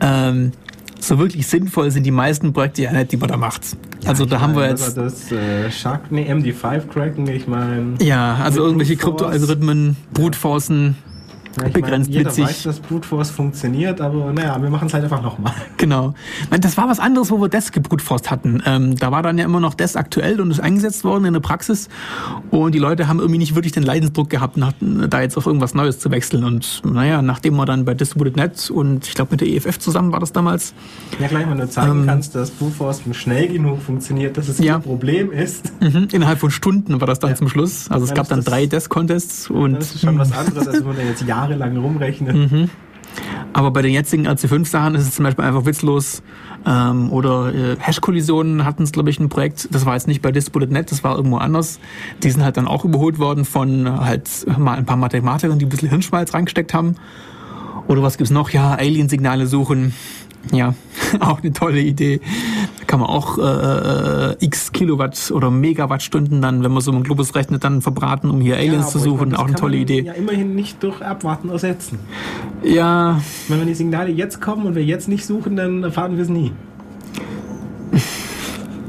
[0.00, 0.52] ähm,
[1.00, 3.76] so wirklich sinnvoll sind die meisten Projekte ja nicht, die man da macht.
[4.02, 8.36] Ja, also da haben wir jetzt das äh, Shark, nee, MD5 cracken, ich meine ja,
[8.36, 10.96] also irgendwelche Kryptoalgorithmen, Brute Forcen,
[11.56, 12.44] ja, begrenzt meine, jeder witzig.
[12.44, 15.52] weiß, dass Brute Force funktioniert, aber naja, wir machen es halt einfach nochmal.
[15.76, 16.14] Genau.
[16.58, 18.62] Das war was anderes, wo wir Desk gebrute Force hatten.
[18.66, 21.40] Ähm, da war dann ja immer noch Desk aktuell und ist eingesetzt worden in der
[21.40, 21.88] Praxis
[22.50, 25.74] und die Leute haben irgendwie nicht wirklich den Leidensdruck gehabt, nach, da jetzt auf irgendwas
[25.74, 29.42] Neues zu wechseln und naja, nachdem wir dann bei Distributed Net und ich glaube mit
[29.42, 30.74] der EFF zusammen war das damals.
[31.20, 34.58] Ja gleich, wenn du zeigen ähm, kannst, dass Brute Force schnell genug funktioniert, dass es
[34.58, 34.74] ja.
[34.74, 35.72] kein Problem ist.
[35.80, 37.36] Mhm, innerhalb von Stunden war das dann ja.
[37.36, 37.90] zum Schluss.
[37.90, 39.74] Also es gab dann drei Desk-Contests und...
[39.74, 42.38] Das ist schon was anderes, als wenn man jetzt Jahre jahrelang rumrechnen.
[42.38, 42.70] Mhm.
[43.52, 46.22] Aber bei den jetzigen RC5-Sachen ist es zum Beispiel einfach witzlos.
[46.66, 49.68] Ähm, oder äh, Hash-Kollisionen hatten es, glaube ich, ein Projekt.
[49.70, 51.80] Das war jetzt nicht bei Disputed.net, das war irgendwo anders.
[52.22, 54.28] Die sind halt dann auch überholt worden von halt
[54.58, 56.96] mal ein paar Mathematikern, die ein bisschen Hirnschmalz reingesteckt haben.
[57.88, 58.50] Oder was gibt's noch?
[58.50, 59.94] Ja, Alien-Signale suchen.
[60.52, 60.74] Ja,
[61.20, 62.20] auch eine tolle Idee.
[62.78, 67.02] Da kann man auch äh, äh, x Kilowatt oder Megawattstunden dann, wenn man so einen
[67.02, 69.30] Globus rechnet, dann verbraten, um hier Aliens ja, zu suchen.
[69.30, 70.02] Meine, auch eine tolle Idee.
[70.02, 71.98] Ja, immerhin nicht durch Abwarten ersetzen.
[72.62, 73.20] Ja.
[73.48, 76.52] Wenn die Signale jetzt kommen und wir jetzt nicht suchen, dann erfahren wir es nie.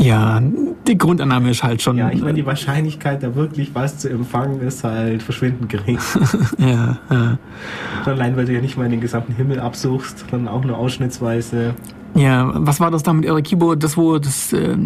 [0.08, 0.42] Ja,
[0.88, 1.98] die Grundannahme ist halt schon.
[1.98, 6.00] Ja, ich meine, die Wahrscheinlichkeit, da wirklich was zu empfangen, ist halt verschwindend gering.
[6.58, 7.38] ja, ja.
[8.06, 11.76] allein, weil du ja nicht mal den gesamten Himmel absuchst, sondern auch nur ausschnittsweise.
[12.16, 13.76] Ja, was war das da mit Erakibo?
[13.76, 14.78] Das, wo das, äh, äh,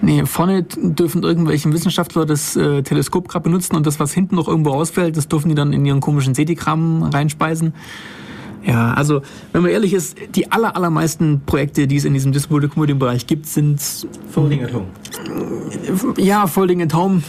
[0.00, 4.48] nee, vorne dürfen irgendwelche Wissenschaftler das äh, Teleskop gerade benutzen und das, was hinten noch
[4.48, 7.74] irgendwo ausfällt, das dürfen die dann in ihren komischen SETI-Kram reinspeisen.
[8.64, 12.70] Ja, also wenn man ehrlich ist, die aller, allermeisten Projekte, die es in diesem Distributed
[12.70, 13.80] Computing Bereich gibt, sind
[14.30, 14.86] Folding at Home.
[16.16, 17.22] Ja, Folding at Home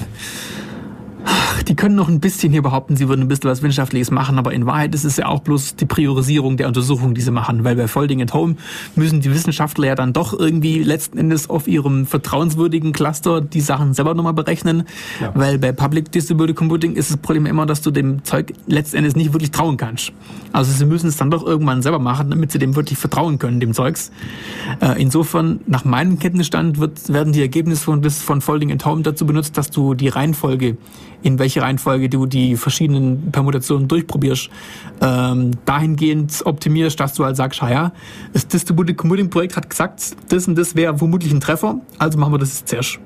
[1.68, 4.54] die können noch ein bisschen hier behaupten, sie würden ein bisschen was Wissenschaftliches machen, aber
[4.54, 7.64] in Wahrheit ist es ja auch bloß die Priorisierung der Untersuchung, die sie machen.
[7.64, 8.56] Weil bei Folding at Home
[8.96, 13.94] müssen die Wissenschaftler ja dann doch irgendwie letzten Endes auf ihrem vertrauenswürdigen Cluster die Sachen
[13.94, 14.84] selber nochmal berechnen.
[15.22, 15.32] Ja.
[15.36, 19.16] Weil bei Public Distributed Computing ist das Problem immer, dass du dem Zeug letzten Endes
[19.16, 20.12] nicht wirklich trauen kannst.
[20.52, 23.60] Also sie müssen es dann doch irgendwann selber machen, damit sie dem wirklich vertrauen können,
[23.60, 24.12] dem Zeugs.
[24.82, 29.26] Äh, insofern, nach meinem Kenntnisstand wird, werden die Ergebnisse von, von Folding at Home dazu
[29.26, 30.78] benutzt, dass du die Reihenfolge
[31.22, 34.50] in welche Reihenfolge du die verschiedenen Permutationen durchprobierst,
[35.02, 37.92] ähm, dahingehend optimierst, dass du halt sagst, ja,
[38.34, 42.34] das Distributed Computing Projekt hat gesagt, das und das wäre vermutlich ein Treffer, also machen
[42.34, 43.00] wir das jetzt zuerst.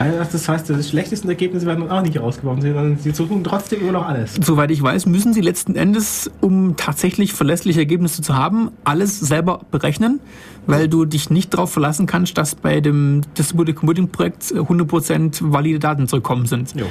[0.00, 3.82] Also das heißt, die schlechtesten Ergebnisse werden dann auch nicht rausgeworfen, sondern sie suchen trotzdem
[3.82, 4.34] immer noch alles.
[4.42, 9.60] Soweit ich weiß, müssen sie letzten Endes, um tatsächlich verlässliche Ergebnisse zu haben, alles selber
[9.70, 10.20] berechnen,
[10.66, 15.78] weil du dich nicht darauf verlassen kannst, dass bei dem Distributed Computing Projekt 100% valide
[15.78, 16.74] Daten zurückkommen sind.
[16.74, 16.86] Jo.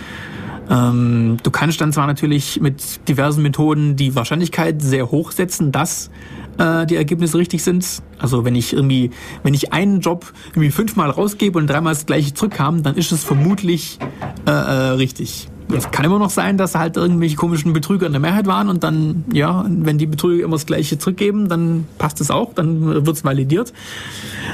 [0.69, 6.12] Ähm, du kannst dann zwar natürlich mit diversen Methoden die Wahrscheinlichkeit sehr hoch setzen, dass
[6.60, 8.03] äh, die Ergebnisse richtig sind.
[8.19, 9.12] Also wenn ich irgendwie,
[9.43, 13.23] wenn ich einen Job irgendwie fünfmal rausgebe und dreimal das gleiche zurückkam, dann ist es
[13.23, 13.97] vermutlich
[14.45, 15.49] äh, äh, richtig.
[15.71, 18.84] Es kann immer noch sein, dass halt irgendwelche komischen Betrüger in der Mehrheit waren und
[18.84, 23.15] dann, ja, wenn die Betrüger immer das Gleiche zurückgeben, dann passt es auch, dann wird
[23.15, 23.71] es validiert.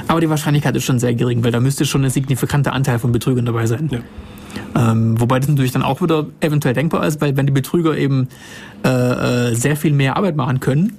[0.08, 3.12] Aber die Wahrscheinlichkeit ist schon sehr gering, weil da müsste schon ein signifikanter Anteil von
[3.12, 3.88] Betrügern dabei sein.
[3.90, 4.00] Ja.
[4.76, 8.28] Ähm, wobei das natürlich dann auch wieder eventuell denkbar ist, weil wenn die Betrüger eben
[8.84, 10.98] äh, äh, sehr viel mehr Arbeit machen können,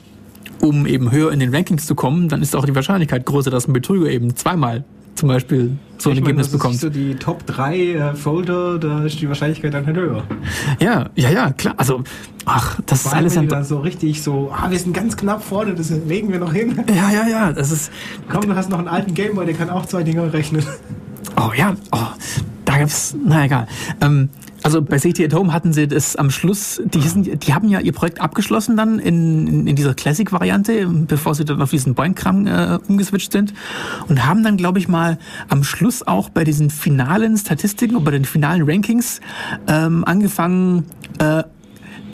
[0.59, 3.67] um eben höher in den Rankings zu kommen, dann ist auch die Wahrscheinlichkeit größer, dass
[3.67, 4.83] ein Betrüger eben zweimal
[5.17, 6.79] zum Beispiel so ein ich Ergebnis meine, bekommt.
[6.79, 10.23] So die Top 3 äh, Folder, da ist die Wahrscheinlichkeit dann halt höher.
[10.79, 11.73] Ja, ja, ja, klar.
[11.77, 12.03] Also,
[12.45, 15.43] ach, das Vor ist alles wenn dann so richtig so, ah, wir sind ganz knapp
[15.43, 16.83] vorne, das legen wir noch hin.
[16.87, 17.91] Ja, ja, ja, das ist.
[18.29, 20.63] Komm, du hast noch einen alten Gameboy, der kann auch zwei Dinger rechnen.
[21.39, 22.07] Oh ja, oh,
[22.65, 23.67] da gibt's, na egal.
[24.01, 24.29] Ähm,
[24.63, 27.79] also bei City at Home hatten sie das am Schluss, die, sind, die haben ja
[27.79, 32.47] ihr Projekt abgeschlossen dann in, in, in dieser Classic-Variante, bevor sie dann auf diesen Boeing-Kram
[32.47, 33.53] äh, umgeswitcht sind
[34.09, 38.11] und haben dann, glaube ich mal, am Schluss auch bei diesen finalen Statistiken und bei
[38.11, 39.21] den finalen Rankings
[39.67, 40.85] ähm, angefangen,
[41.19, 41.43] äh,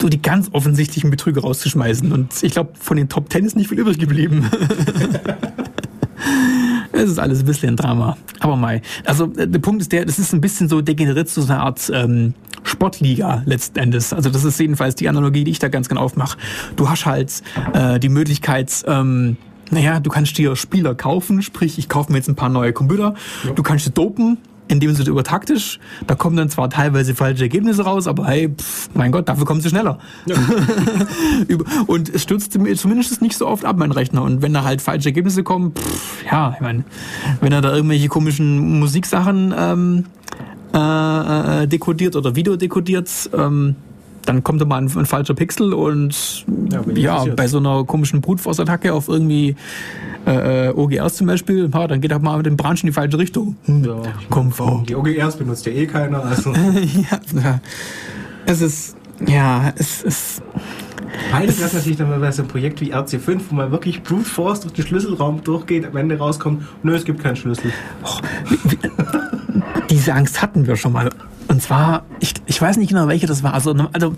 [0.00, 2.12] so die ganz offensichtlichen Betrüger rauszuschmeißen.
[2.12, 4.50] Und ich glaube, von den Top Ten ist nicht viel übrig geblieben.
[6.94, 8.16] Es ist alles ein bisschen ein Drama.
[8.40, 8.80] Aber mal.
[9.04, 11.62] Also äh, der Punkt ist der, das ist ein bisschen so degeneriert zu so einer
[11.62, 14.12] Art ähm, Sportliga letzten Endes.
[14.12, 16.38] Also das ist jedenfalls die Analogie, die ich da ganz genau aufmache.
[16.76, 19.36] Du hast halt äh, die Möglichkeit, ähm,
[19.70, 23.14] naja, du kannst dir Spieler kaufen, sprich, ich kaufe mir jetzt ein paar neue Computer.
[23.44, 23.52] Ja.
[23.52, 24.38] Du kannst sie dopen,
[24.74, 29.12] indem sie übertaktisch, da kommen dann zwar teilweise falsche Ergebnisse raus, aber hey, pff, mein
[29.12, 29.98] Gott, dafür kommen sie schneller.
[30.26, 30.36] Ja.
[31.86, 34.22] und es stürzt zumindest nicht so oft ab, mein Rechner.
[34.22, 36.84] Und wenn da halt falsche Ergebnisse kommen, pff, ja, ich meine,
[37.40, 40.04] wenn er da irgendwelche komischen Musiksachen ähm,
[40.74, 43.76] äh, äh dekodiert oder Video dekodiert, ähm,
[44.24, 46.44] dann kommt da mal ein, ein falscher Pixel und
[46.94, 49.56] ja, ja bei so einer komischen Brute Force Attacke auf irgendwie
[50.26, 52.92] äh, äh OGRs zum Beispiel, ja, dann geht er mal mit dem Branch in die
[52.92, 53.56] falsche Richtung.
[53.64, 53.84] Hm.
[53.84, 54.84] Ja, Komm vor.
[54.88, 56.24] Die OGRs benutzt ja eh keiner.
[56.24, 56.52] Also.
[57.40, 57.60] ja,
[58.46, 60.42] es ist, ja, es ist.
[61.30, 64.60] Peinlich wäre natürlich dann bei so einem Projekt wie RC5, wo man wirklich Brute Force
[64.60, 67.72] durch den Schlüsselraum durchgeht, am Ende rauskommt, nö, es gibt keinen Schlüssel.
[68.02, 68.18] Oh,
[69.90, 71.10] diese Angst hatten wir schon mal.
[71.54, 73.54] Und zwar, ich, ich weiß nicht genau, welche das war.
[73.54, 74.16] Also, also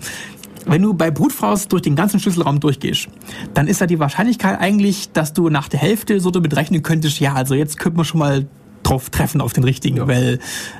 [0.65, 3.09] wenn du bei Brute Force durch den ganzen Schlüsselraum durchgehst,
[3.53, 7.19] dann ist da die Wahrscheinlichkeit eigentlich, dass du nach der Hälfte so damit rechnen könntest,
[7.19, 8.47] ja, also jetzt könnte man schon mal
[8.81, 10.07] drauf treffen auf den richtigen, ja.
[10.07, 10.39] weil,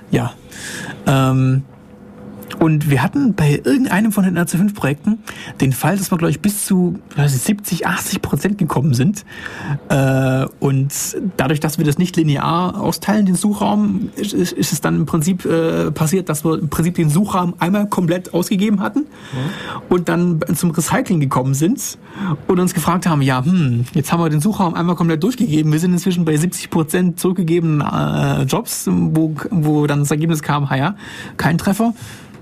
[0.10, 0.34] ja.
[1.06, 1.62] Ähm,
[2.60, 5.20] und wir hatten bei irgendeinem von den RC5-Projekten
[5.62, 9.26] den Fall, dass wir, glaube ich, bis zu ich, 70, 80 Prozent gekommen sind.
[9.90, 10.92] Äh, und
[11.38, 15.46] dadurch, dass wir das nicht linear austeilen, den Suchraum, ist, ist es dann im Prinzip
[15.46, 19.06] äh, passiert, dass wir im Prinzip den Suchraum einmal komplett ausgegeben hatten mhm.
[19.90, 21.98] und dann zum Recycling gekommen sind
[22.48, 25.72] und uns gefragt haben, ja, hm, jetzt haben wir den Suchraum einmal komplett durchgegeben.
[25.72, 30.68] Wir sind inzwischen bei 70 Prozent zurückgegebenen äh, Jobs, wo, wo dann das Ergebnis kam,
[30.76, 30.96] ja,
[31.38, 31.94] kein Treffer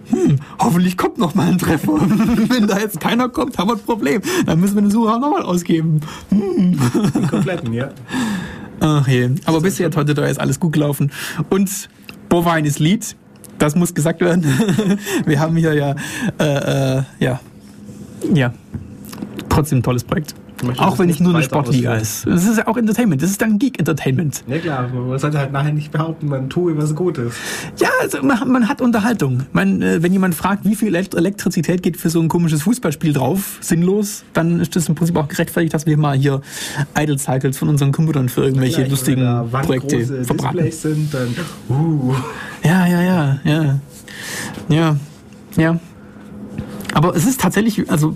[0.09, 1.93] hm, hoffentlich kommt noch mal ein Treffer.
[2.49, 4.21] Wenn da jetzt keiner kommt, haben wir ein Problem.
[4.45, 6.01] Dann müssen wir den Sucher noch mal ausgeben.
[6.29, 6.79] Hm.
[7.13, 7.89] Den kompletten, ja.
[8.79, 9.29] Ach je.
[9.45, 11.11] Aber bisher heute da ist alles gut gelaufen.
[11.49, 11.89] Und
[12.29, 13.15] Bovine ist Lied.
[13.57, 14.43] Das muss gesagt werden.
[15.25, 15.95] wir haben hier ja,
[16.39, 17.39] äh, äh, ja,
[18.33, 18.53] ja,
[19.49, 20.35] trotzdem ein tolles Projekt.
[20.77, 22.25] Auch wenn es nur eine Sportliga ist.
[22.25, 23.21] Das ist ja auch Entertainment.
[23.21, 24.43] Das ist dann Geek-Entertainment.
[24.47, 27.33] Ja klar, man sollte halt nachher nicht behaupten, man tue was Gutes.
[27.77, 29.43] Ja, also man, man hat Unterhaltung.
[29.51, 33.57] Man, äh, wenn jemand fragt, wie viel Elektrizität geht für so ein komisches Fußballspiel drauf,
[33.61, 36.41] sinnlos, dann ist das im Prinzip auch gerechtfertigt, dass wir mal hier
[36.97, 40.71] Idle Cycles von unseren Computern für irgendwelche ja, lustigen Projekte verbraten.
[40.71, 41.35] Sind, dann,
[41.69, 42.13] uh.
[42.63, 43.79] Ja, ja, ja, ja.
[44.69, 44.95] Ja,
[45.57, 45.79] ja.
[46.93, 48.15] Aber es ist tatsächlich, also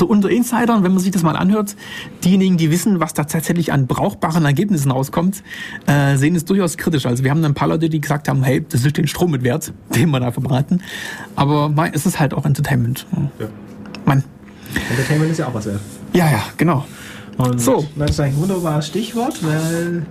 [0.00, 1.76] so unter Insidern, wenn man sich das mal anhört,
[2.24, 5.44] diejenigen, die wissen, was da tatsächlich an brauchbaren Ergebnissen rauskommt,
[5.86, 7.06] äh, sehen es durchaus kritisch.
[7.06, 9.44] Also wir haben ein paar Leute, die gesagt haben, hey, das ist den Strom mit
[9.44, 10.82] Wert, den wir da verbraten.
[11.36, 13.06] Aber es ist halt auch Entertainment.
[13.38, 13.46] Ja.
[14.06, 14.24] Mann.
[14.90, 15.80] Entertainment ist ja auch was wert.
[16.14, 16.86] Ja, ja, genau.
[17.40, 17.86] Und so.
[17.96, 20.04] Das ist ein wunderbares Stichwort, weil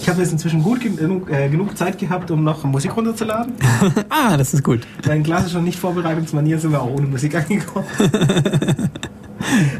[0.00, 3.52] ich habe jetzt inzwischen gut genug, äh, genug Zeit gehabt, um noch Musik runterzuladen.
[4.08, 4.80] ah, das ist gut.
[5.06, 7.86] Mein klassischer Nicht-Vorbereitungsmanier sind wir auch ohne Musik angekommen.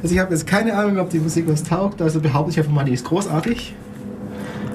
[0.03, 2.73] also ich habe jetzt keine Ahnung, ob die Musik was taugt, also behaupte ich einfach
[2.73, 3.75] mal, die ist großartig.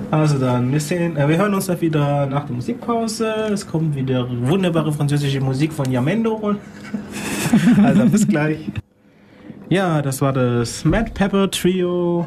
[0.10, 3.28] Also dann, wir, sehen, äh, wir hören uns dann wieder nach der Musikpause.
[3.52, 6.56] Es kommt wieder wunderbare französische Musik von Yamendo.
[7.84, 8.70] also bis gleich.
[9.70, 12.26] Ja, das war das Mad Pepper Trio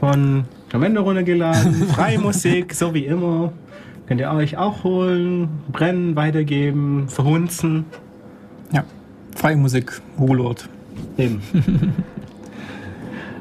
[0.00, 1.74] von Jamendo runtergeladen.
[1.94, 3.52] Freie Musik, so wie immer.
[4.08, 7.84] Könnt ihr euch auch holen, brennen, weitergeben, verhunzen.
[8.72, 8.84] Ja,
[9.36, 10.68] freie Musik, Ruhelort.
[11.16, 11.40] Eben.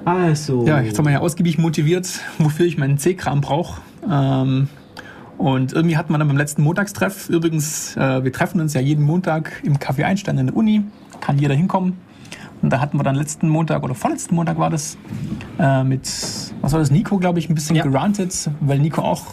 [0.06, 0.66] also.
[0.68, 3.82] Ja, jetzt haben wir ja ausgiebig motiviert, wofür ich meinen C-Kram brauche.
[4.08, 4.70] Ähm,
[5.40, 9.04] und irgendwie hat man dann beim letzten Montagstreff, übrigens, äh, wir treffen uns ja jeden
[9.04, 10.84] Montag im Café Einstein in der Uni,
[11.22, 11.98] kann jeder hinkommen.
[12.62, 14.98] Und da hatten wir dann letzten Montag oder vorletzten Montag war das
[15.60, 16.08] äh, mit,
[16.62, 17.84] was war das, Nico, glaube ich, ein bisschen ja.
[17.84, 19.26] gerantet, weil Nico auch,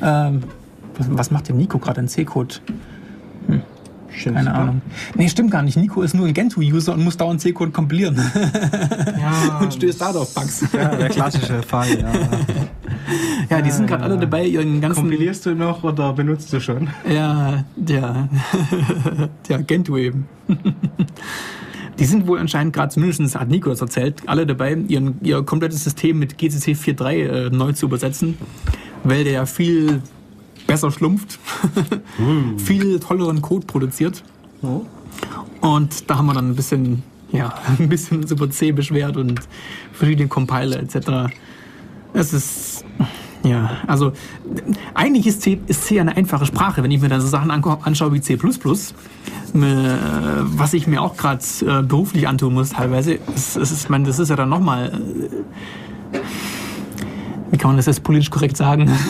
[0.00, 0.30] äh,
[0.96, 2.56] was, was, macht denn Nico gerade in C-Code?
[3.48, 3.62] Hm.
[4.22, 4.54] Keine super.
[4.54, 4.82] Ahnung.
[5.14, 5.76] Nee, stimmt gar nicht.
[5.76, 8.20] Nico ist nur ein Gentoo-User und muss dauernd C-Code kompilieren.
[9.20, 10.64] Ja, und stößt da auf Bugs.
[10.72, 12.12] Ja, der klassische Fall, ja.
[13.50, 15.02] ja, die sind gerade alle dabei, ihren ganzen.
[15.02, 16.88] Kompilierst du noch oder benutzt du schon?
[17.08, 18.28] Ja, ja.
[19.48, 20.26] ja, Gentoo eben.
[21.98, 25.84] Die sind wohl anscheinend gerade, zumindest hat Nico das erzählt, alle dabei, ihren, ihr komplettes
[25.84, 28.38] System mit GCC 4.3 äh, neu zu übersetzen,
[29.04, 30.02] weil der ja viel
[30.66, 31.38] besser schlumpft,
[32.18, 32.58] mm.
[32.58, 34.22] viel tolleren Code produziert.
[34.62, 34.82] Oh.
[35.60, 39.40] Und da haben wir dann ein bisschen, ja, ein bisschen uns über C beschwert und
[39.92, 41.32] verschiedene Compiler etc.
[42.12, 42.84] Es ist,
[43.42, 44.12] ja, also
[44.94, 48.12] eigentlich ist C, ist C eine einfache Sprache, wenn ich mir dann so Sachen anschaue
[48.12, 48.38] wie C++, äh,
[49.54, 53.18] was ich mir auch gerade äh, beruflich antun muss teilweise.
[53.34, 55.00] Es ist, man, das ist ja dann nochmal...
[56.12, 56.18] Äh,
[57.50, 58.90] wie kann man das jetzt politisch korrekt sagen?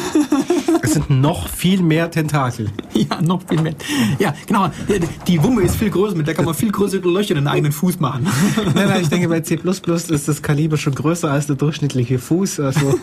[0.82, 2.68] Es sind noch viel mehr Tentakel.
[2.94, 3.74] ja, noch viel mehr.
[4.18, 4.70] Ja, genau.
[5.28, 7.70] Die Wumme ist viel größer, mit der kann man viel größere Löcher in den eigenen
[7.70, 8.26] Fuß machen.
[8.74, 12.60] nein, nein, ich denke, bei C ist das Kaliber schon größer als der durchschnittliche Fuß.
[12.60, 12.98] Also.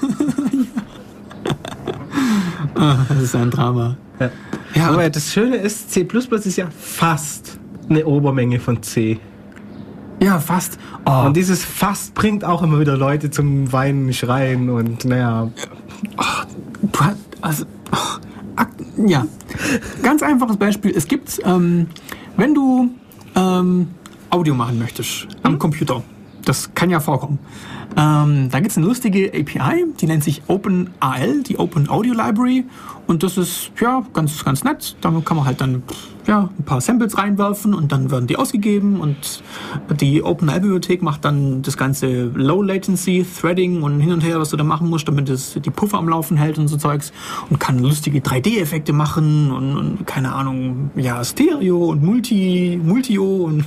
[3.09, 3.97] das ist ein Drama.
[4.19, 4.29] Ja.
[4.73, 7.59] ja aber das Schöne ist, C ist ja fast
[7.89, 9.19] eine Obermenge von C.
[10.19, 10.79] Ja, fast.
[11.05, 11.25] Oh.
[11.25, 15.51] Und dieses fast bringt auch immer wieder Leute zum Weinen, Schreien und naja.
[16.17, 17.03] Oh,
[17.41, 18.63] also, oh,
[19.05, 19.25] ja,
[20.01, 20.91] ganz einfaches Beispiel.
[20.95, 21.87] Es gibt, ähm,
[22.35, 22.89] wenn du
[23.35, 23.89] ähm,
[24.31, 25.59] Audio machen möchtest am hm?
[25.59, 26.03] Computer,
[26.47, 27.39] das kann ja vorkommen.
[27.95, 32.65] Ähm, da gibt es eine lustige API, die nennt sich OpenAL, die Open Audio Library.
[33.07, 34.95] Und das ist ja ganz, ganz nett.
[35.01, 35.83] Damit kann man halt dann
[36.27, 39.41] ja, ein paar Samples reinwerfen und dann werden die ausgegeben und
[40.01, 44.57] die OpenAL-Bibliothek macht dann das ganze Low Latency, Threading und hin und her, was du
[44.57, 47.13] da machen musst, damit es die Puffer am Laufen hält und so Zeugs
[47.49, 53.63] und kann lustige 3D-Effekte machen und, und, keine Ahnung, ja, Stereo und Multi, Multio und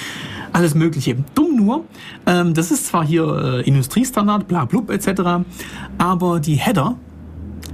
[0.52, 1.16] alles Mögliche.
[1.56, 1.84] Nur,
[2.26, 5.44] ähm, das ist zwar hier äh, Industriestandard, bla blub etc.,
[5.98, 6.96] aber die Header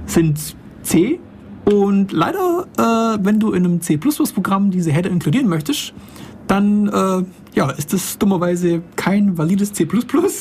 [0.05, 1.19] sind C
[1.65, 5.93] und leider, äh, wenn du in einem C++-Programm diese Header inkludieren möchtest,
[6.47, 9.87] dann äh, ja, ist das dummerweise kein valides C++,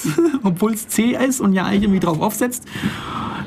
[0.43, 2.65] obwohl es C ist und ja eigentlich irgendwie drauf aufsetzt.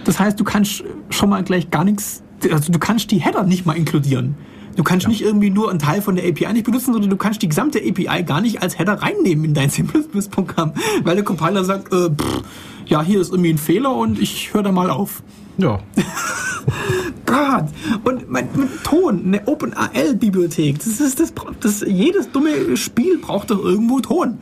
[0.04, 3.66] Das heißt, du kannst schon mal gleich gar nichts, also du kannst die Header nicht
[3.66, 4.36] mal inkludieren.
[4.76, 5.10] Du kannst ja.
[5.10, 7.80] nicht irgendwie nur einen Teil von der API nicht benutzen, sondern du kannst die gesamte
[7.80, 12.44] API gar nicht als Header reinnehmen in dein C++-Programm, weil der Compiler sagt, äh, pff,
[12.86, 15.24] ja, hier ist irgendwie ein Fehler und ich höre da mal auf.
[15.58, 15.80] Ja.
[17.26, 17.66] Gott!
[18.04, 23.64] Und mein, mein Ton, eine OpenAL-Bibliothek, das ist das, das, jedes dumme Spiel braucht doch
[23.64, 24.40] irgendwo Ton.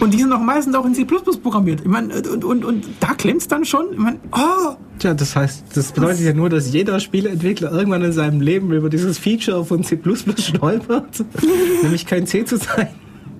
[0.00, 1.80] Und die sind auch meistens auch in C programmiert.
[1.80, 3.92] Ich meine, und, und, und da klemmt es dann schon.
[3.92, 4.76] Ich meine, oh!
[4.98, 8.88] Tja, das heißt, das bedeutet ja nur, dass jeder Spieleentwickler irgendwann in seinem Leben über
[8.88, 9.98] dieses Feature von C
[10.38, 11.24] stolpert,
[11.82, 12.88] nämlich kein C zu sein.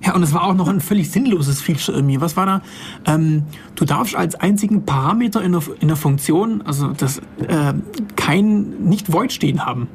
[0.03, 2.21] Ja, und es war auch noch ein völlig sinnloses Feature irgendwie.
[2.21, 2.61] Was war da?
[3.05, 3.43] Ähm,
[3.75, 7.73] du darfst als einzigen Parameter in der, in der Funktion, also das, äh,
[8.15, 9.87] kein, nicht Void stehen haben.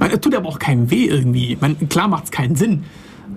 [0.00, 1.56] Es tut aber auch keinem weh irgendwie.
[1.60, 2.84] meine, klar macht es keinen Sinn,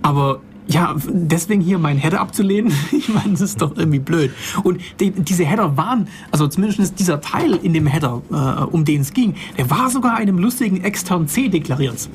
[0.02, 4.32] aber ja, deswegen hier meinen Header abzulehnen, ich meine, das ist doch irgendwie blöd.
[4.64, 9.02] Und die, diese Header waren, also zumindest dieser Teil in dem Header, äh, um den
[9.02, 12.10] es ging, der war sogar einem lustigen externen C deklariert.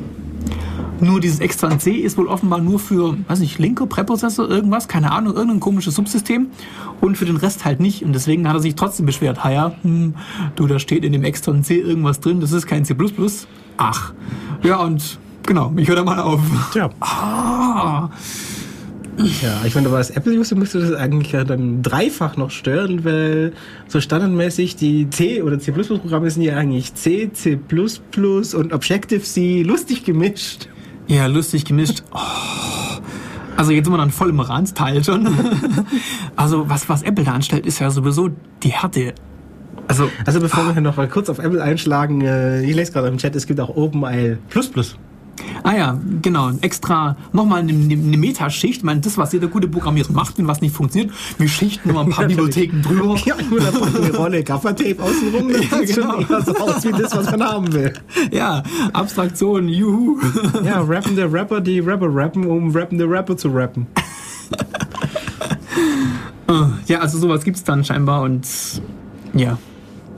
[1.01, 5.13] Nur dieses extra C ist wohl offenbar nur für, weiß nicht, linker Präprozessor, irgendwas, keine
[5.13, 6.49] Ahnung, irgendein komisches Subsystem
[7.01, 8.05] und für den Rest halt nicht.
[8.05, 9.43] Und deswegen hat er sich trotzdem beschwert.
[9.43, 10.15] Ha ja, hm,
[10.57, 12.95] du, da steht in dem externen C irgendwas drin, das ist kein C++.
[13.79, 14.13] Ach.
[14.63, 15.19] Ja, und
[15.51, 16.41] genau, ich höre da mal auf.
[16.73, 16.91] Tja.
[17.01, 18.09] Ah.
[19.19, 23.53] Ja, ich meine, als Apple-User müsste das eigentlich dann dreifach noch stören, weil
[23.89, 30.69] so standardmäßig die C- oder C++-Programme sind ja eigentlich C, C++ und Objective-C lustig gemischt.
[31.09, 32.05] Ja, lustig gemischt.
[32.13, 32.19] Oh.
[33.57, 35.29] Also jetzt sind wir dann voll im Randsteil schon.
[36.37, 38.31] also was, was Apple da anstellt, ist ja sowieso
[38.63, 39.15] die Härte.
[39.89, 40.67] Also, also bevor ah.
[40.69, 43.49] wir hier noch mal kurz auf Apple einschlagen, äh, ich lese gerade im Chat, es
[43.49, 44.39] gibt auch OpenIL++.
[45.62, 46.50] Ah ja, genau.
[46.61, 48.79] Extra nochmal eine, eine Metaschicht.
[48.79, 52.00] Ich meine, das, was jeder gute Programmierer macht und was nicht funktioniert, wir schichten nur
[52.03, 53.16] ein paar Bibliotheken drüber.
[53.24, 55.50] Ja, nur eine Rolle Gaffertape außenrum.
[55.61, 56.22] Das ja, sieht genau.
[56.22, 57.92] schon so aus wie das, was man haben will.
[58.31, 60.18] Ja, Abstraktion, juhu.
[60.64, 63.87] Ja, rappende Rapper, die Rapper rappen, um rappende Rapper zu rappen.
[66.87, 68.46] ja, also sowas gibt es dann scheinbar und
[69.35, 69.59] ja.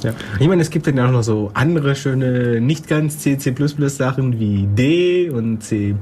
[0.03, 0.13] Ja.
[0.39, 3.55] Ich meine, es gibt dann ja auch noch so andere schöne, nicht ganz C, C++
[3.89, 5.95] Sachen wie D und C++.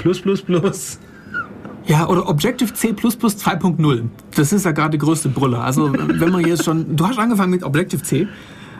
[1.86, 4.02] Ja, oder Objective C++ 2.0.
[4.34, 5.64] Das ist ja gerade der größte Brüller.
[5.64, 8.28] Also, wenn man jetzt schon, du hast angefangen mit Objective C.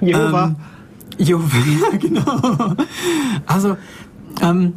[0.00, 0.44] Jehova.
[0.46, 0.56] Ähm,
[1.18, 1.56] Jehova,
[1.92, 2.74] ja, genau.
[3.46, 3.76] Also,
[4.42, 4.74] ähm,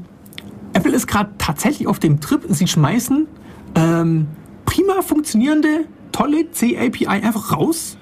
[0.74, 3.28] Apple ist gerade tatsächlich auf dem Trip, sie schmeißen
[3.76, 4.28] ähm,
[4.66, 7.98] prima funktionierende, tolle C-API einfach raus.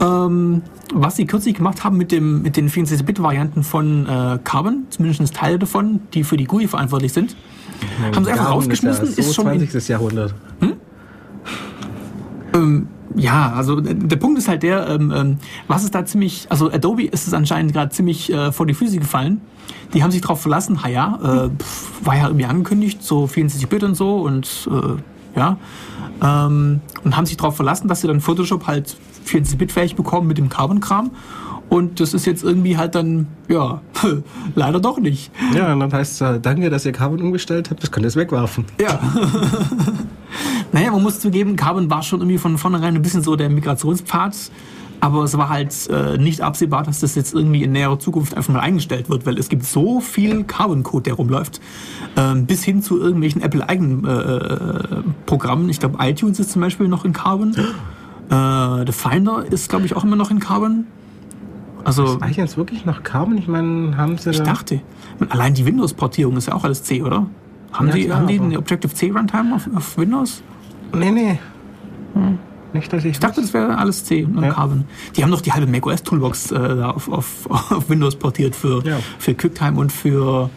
[0.00, 0.62] Ähm,
[0.94, 5.58] was sie kürzlich gemacht haben mit, dem, mit den 64-Bit-Varianten von äh, Carbon, zumindest Teile
[5.58, 7.36] davon, die für die GUI verantwortlich sind,
[8.00, 9.04] ja, haben sie einfach rausgeschmissen.
[9.04, 9.74] Ist, ja so ist schon 20.
[9.74, 10.34] In, Jahrhundert.
[10.60, 10.72] Hm?
[12.54, 16.70] Ähm, ja, also der Punkt ist halt der, ähm, ähm, was ist da ziemlich, also
[16.70, 19.40] Adobe ist es anscheinend gerade ziemlich äh, vor die Füße gefallen.
[19.94, 23.84] Die haben sich darauf verlassen, ha ja, äh, pf, war ja irgendwie angekündigt, so 64-Bit
[23.84, 25.58] und so und äh, ja,
[26.22, 28.96] ähm, und haben sich darauf verlassen, dass sie dann Photoshop halt
[29.26, 31.10] 64-Bit-fähig bekommen mit dem Carbon-Kram.
[31.68, 33.80] Und das ist jetzt irgendwie halt dann, ja,
[34.54, 35.32] leider doch nicht.
[35.54, 38.16] Ja, und dann heißt es, danke, dass ihr Carbon umgestellt habt, das könnt ihr jetzt
[38.16, 38.64] wegwerfen.
[38.80, 39.00] Ja.
[40.72, 44.36] naja, man muss zugeben, Carbon war schon irgendwie von vornherein ein bisschen so der Migrationspfad.
[45.00, 48.52] aber es war halt äh, nicht absehbar, dass das jetzt irgendwie in näherer Zukunft einfach
[48.52, 51.60] mal eingestellt wird, weil es gibt so viel Carbon-Code, der rumläuft,
[52.16, 55.68] ähm, bis hin zu irgendwelchen Apple-eigenen äh, äh, Programmen.
[55.68, 57.56] Ich glaube, iTunes ist zum Beispiel noch in Carbon.
[58.30, 60.86] Äh, The Finder ist, glaube ich, auch immer noch in Carbon.
[61.84, 63.38] Also, Ist iTunes wirklich noch Carbon?
[63.38, 64.44] Ich meine, haben sie ich da...
[64.44, 64.80] dachte,
[65.28, 67.26] allein die Windows-Portierung ist ja auch alles C, oder?
[67.72, 70.42] Haben Ja, die, klar, haben die eine Objective-C Runtime auf, auf Windows?
[70.92, 71.38] Nee, nee.
[72.72, 73.12] Nicht, dass ich...
[73.12, 74.50] Ich dachte, das wäre alles C und Ja.
[74.52, 74.84] Carbon.
[75.16, 78.82] Die haben doch die halbe macOS Toolbox äh, da auf, auf, auf Windows portiert für,
[78.84, 78.98] Ja.
[79.18, 80.50] für QuickTime und für.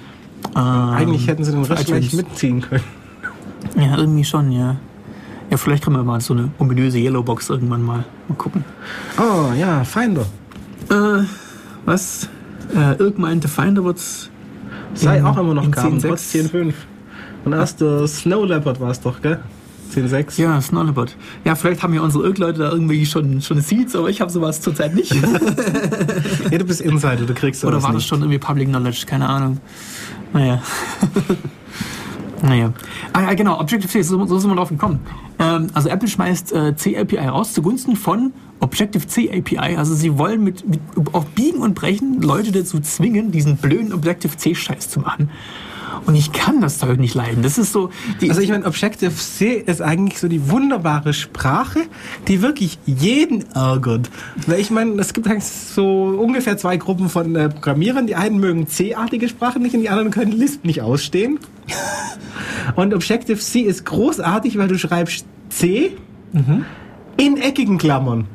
[0.56, 2.84] Ähm, Eigentlich hätten sie den Rest gleich mitziehen können.
[3.78, 4.78] Ja, irgendwie schon, ja.
[5.50, 8.06] Ja, vielleicht kriegen wir mal so eine ominöse Yellowbox irgendwann mal.
[8.28, 8.64] Mal gucken.
[9.18, 10.26] Oh, ja, Finder.
[10.90, 11.24] Äh,
[11.86, 12.30] was?
[12.76, 14.30] Äh, Irk meinte, Finder wird's.
[14.94, 16.08] Sei in- auch immer noch Carbon, 10.6.
[16.08, 16.74] trotz 10.5.
[17.46, 19.40] Und erst der Snow Leopard war es doch, gell?
[19.96, 20.40] 10.6.
[20.40, 21.16] Ja, Snollebot.
[21.46, 24.62] Ja, vielleicht haben ja unsere Irk-Leute da irgendwie schon, schon Seeds, aber ich habe sowas
[24.62, 25.16] zurzeit nicht.
[26.52, 28.08] Ja, du bist Insider, du kriegst Oder sowas war das nicht.
[28.08, 29.06] schon irgendwie Public Knowledge?
[29.08, 29.58] Keine Ahnung.
[30.34, 30.62] Naja.
[32.42, 32.74] Naja.
[33.14, 35.00] Ah ja, genau, Objective-C, so, so sind wir drauf gekommen.
[35.40, 39.76] Ähm, also Apple schmeißt äh, C-API raus zugunsten von Objective-C API.
[39.78, 40.80] Also sie wollen mit, mit
[41.14, 45.30] auf Biegen und Brechen Leute dazu zwingen, diesen blöden Objective-C-Scheiß zu machen.
[46.06, 47.44] Und ich kann das Zeug nicht leiden.
[47.44, 47.90] Das ist so.
[48.22, 51.82] Also ich meine, Objective-C ist eigentlich so die wunderbare Sprache,
[52.28, 54.10] die wirklich jeden ärgert.
[54.48, 58.08] Weil ich meine, es gibt eigentlich so ungefähr zwei Gruppen von äh, Programmierern.
[58.08, 61.40] Die einen mögen C-artige Sprachen nicht und die anderen können Lisp nicht ausstehen.
[62.76, 65.98] Und Objective-C ist großartig, weil du schreibst C
[67.18, 68.28] in eckigen Klammern.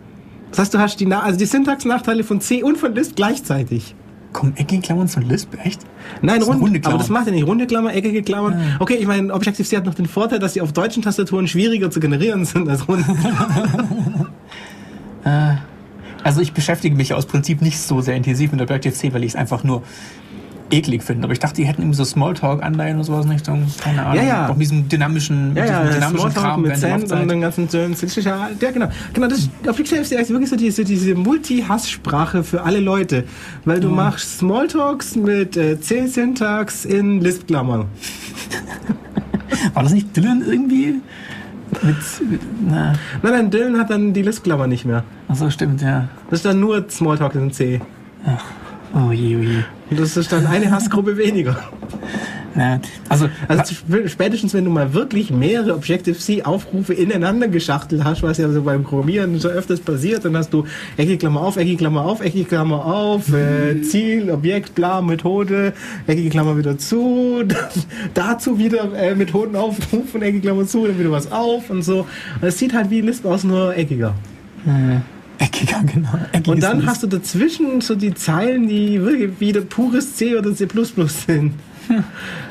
[0.50, 3.94] Das heißt, du hast die, Na also die Syntaxnachteile von C und von Lisp gleichzeitig.
[4.35, 5.80] Kommen eckige Klammern von Lisp, echt?
[6.20, 6.99] Nein, rund, runde aber Klammer.
[6.99, 8.76] das macht ja nicht runde Klammer, eckige Klammern.
[8.78, 12.01] Okay, ich meine, Objective-C hat noch den Vorteil, dass sie auf deutschen Tastaturen schwieriger zu
[12.01, 13.07] generieren sind als runde
[16.22, 19.37] Also ich beschäftige mich aus Prinzip nicht so sehr intensiv mit Objective-C, weil ich es
[19.37, 19.82] einfach nur
[20.70, 21.24] eklig finde.
[21.24, 24.16] Aber ich dachte, die hätten irgendwie so Smalltalk-Anleihen oder sowas in Richtung, keine Ahnung.
[24.22, 24.44] Ja, ja.
[24.48, 27.64] Auch mit diesem dynamischen, Ja, ja, diesem dynamischen Smalltalk Kram mit Sand und den ganzen
[27.68, 28.88] ist Ja, genau.
[29.12, 33.24] genau das Objective-C ist wirklich so diese, diese Multi-Hass-Sprache für alle Leute.
[33.64, 37.86] Weil du machst Smalltalks mit äh, C-Syntax in Lisp-Klammern.
[39.74, 41.00] War das nicht Dylan irgendwie?
[41.82, 41.96] Mit,
[42.30, 42.92] mit na,
[43.22, 45.04] Nein, nein, Dylan hat dann die Lisp-Klammer nicht mehr.
[45.28, 46.08] achso, stimmt, ja.
[46.30, 47.80] Das ist dann nur Smalltalk in C.
[48.94, 49.62] Oh je, oh je.
[49.91, 51.57] Und das ist dann eine Hassgruppe weniger.
[52.57, 58.39] Na, also, Also sp- spätestens, wenn du mal wirklich mehrere Objective-C-Aufrufe ineinander geschachtelt hast, was
[58.39, 60.64] ja so beim Programmieren so öfters passiert, dann hast du
[60.97, 65.72] eckige Klammer auf, eckige Klammer auf, eckige Klammer auf, äh, Ziel, Objekt, bla, Methode,
[66.07, 67.43] eckige Klammer wieder zu,
[68.14, 72.07] dazu wieder äh, Methoden aufrufen, eckige Klammer zu, dann wieder was auf und so.
[72.41, 74.14] Und es sieht halt wie Lisp aus, nur eckiger.
[75.39, 76.09] Eckiger, genau.
[76.32, 76.89] Eckiges Und dann Lisp.
[76.89, 80.66] hast du dazwischen so die Zeilen, die wirklich wieder pures C oder C++
[81.26, 81.55] sind.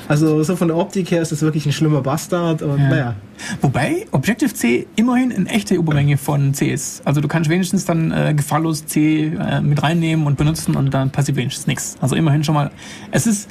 [0.08, 2.90] Also so von der Optik her ist das wirklich ein schlimmer Bastard und Ja.
[2.90, 3.16] naja.
[3.62, 7.02] Wobei Objective-C immerhin eine echte Obermenge von C ist.
[7.08, 11.10] Also du kannst wenigstens dann äh, gefahrlos C äh, mit reinnehmen und benutzen und dann
[11.10, 11.96] passiert wenigstens nichts.
[12.02, 12.70] Also immerhin schon mal.
[13.12, 13.50] Es ist,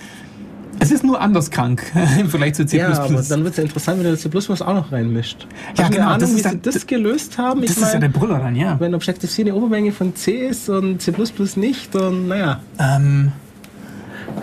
[0.83, 1.83] es ist nur anders krank
[2.21, 2.79] im Vergleich zu C++.
[2.79, 4.29] Ja, aber dann wird es ja interessant, wenn du C++
[4.65, 5.47] auch noch reinmischt.
[5.77, 7.63] Ja, Hast genau, Ahnung, das ist wie dann- sie das gelöst haben?
[7.63, 8.79] das ich ist ja der Brüller dann, ja.
[8.81, 11.13] wenn Objective-C eine Obermenge von C ist und C++
[11.57, 13.33] nicht, dann naja, Ähm,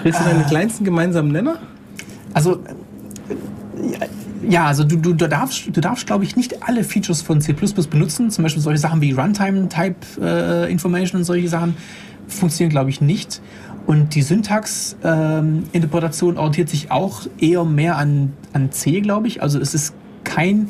[0.02, 1.58] kriegst du deine kleinsten gemeinsamen Nenner?
[2.34, 2.58] also, äh,
[4.48, 7.54] ja, also du, du, du darfst, du darfst glaube ich, nicht alle Features von C++
[7.54, 8.32] benutzen.
[8.32, 11.76] Zum Beispiel solche Sachen wie Runtime-Type-Information und solche Sachen
[12.28, 13.42] funktionieren, glaube ich, nicht.
[13.86, 19.42] Und die Syntax-Interpretation orientiert sich auch eher mehr an, an C, glaube ich.
[19.42, 20.70] Also es ist kein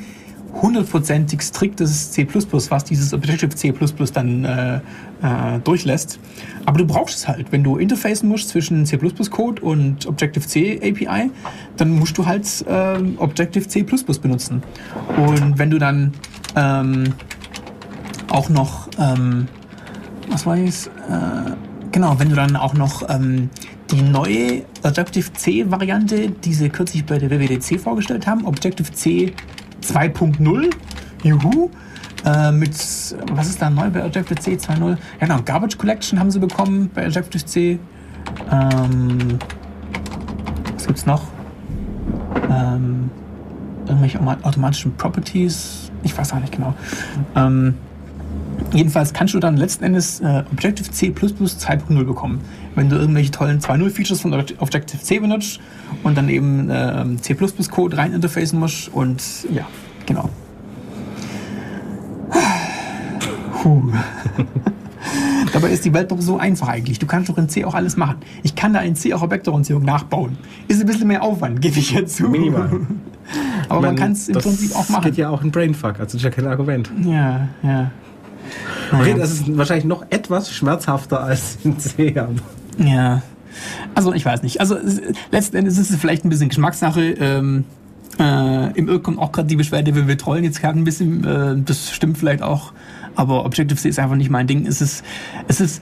[0.54, 3.74] hundertprozentig striktes C++, was dieses Objective C++
[4.14, 4.82] dann äh, äh,
[5.64, 6.20] durchlässt.
[6.66, 7.52] Aber du brauchst es halt.
[7.52, 11.32] Wenn du interfacen musst zwischen C++-Code und Objective-C API,
[11.78, 13.86] dann musst du halt ähm, Objective-C++
[14.22, 14.64] benutzen.
[15.18, 16.14] Und wenn du dann
[16.56, 17.14] ähm,
[18.30, 19.48] auch noch, ähm,
[20.30, 20.90] was war jetzt?
[21.92, 23.50] Genau, wenn du dann auch noch ähm,
[23.92, 29.34] die neue Objective-C-Variante, die sie kürzlich bei der WWDC vorgestellt haben, Objective-C
[29.82, 30.70] 2.0,
[31.24, 31.72] juhu,
[32.26, 32.72] äh, mit,
[33.32, 34.90] was ist da neu bei Objective-C 2.0?
[35.20, 37.80] Ja genau, Garbage Collection haben sie bekommen bei Objective-C.
[38.52, 39.40] Ähm,
[40.76, 41.24] was gibt's noch?
[42.52, 43.10] Ähm,
[43.88, 46.76] irgendwelche automa- automatischen Properties, ich weiß auch nicht genau.
[47.36, 47.76] Ähm,
[48.74, 52.42] jedenfalls kannst du dann letzten Endes äh, Objective-C 2.0 bekommen,
[52.76, 55.60] wenn du irgendwelche tollen 2.0-Features von Obje- Objective-C benutzt
[56.04, 59.22] und dann eben ähm, C++-Code rein interfacen musst und
[59.54, 59.66] ja,
[60.06, 60.30] genau.
[63.62, 63.84] Puh.
[65.54, 67.00] Dabei ist die Welt doch so einfach eigentlich.
[67.00, 68.18] Du kannst doch in C auch alles machen.
[68.44, 70.38] Ich kann da in C auch Vektororientierung nachbauen.
[70.68, 72.28] Ist ein bisschen mehr Aufwand, gebe ich jetzt zu.
[72.30, 72.70] Minimal.
[73.70, 75.04] Aber man Ich kann es im das Prinzip auch machen.
[75.06, 76.90] geht ja auch ein Brainfuck, also das ist ja kein Argument.
[77.04, 77.92] Ja, ja.
[78.92, 82.14] Okay, das ist wahrscheinlich noch etwas schmerzhafter als in C.
[82.78, 83.22] Ja.
[83.96, 84.60] Also ich weiß nicht.
[84.62, 87.02] Also es- letzten Endes ist es vielleicht ein bisschen Geschmackssache.
[87.02, 87.66] Ähm,
[88.20, 91.24] äh, Im Irk kommt auch gerade die Beschwerde, wir, wir trollen jetzt gerade ein bisschen.
[91.24, 92.74] Äh, das stimmt vielleicht auch.
[93.16, 94.66] Aber Objective-C ist einfach nicht mein Ding.
[94.66, 95.04] Es ist,
[95.48, 95.82] es ist,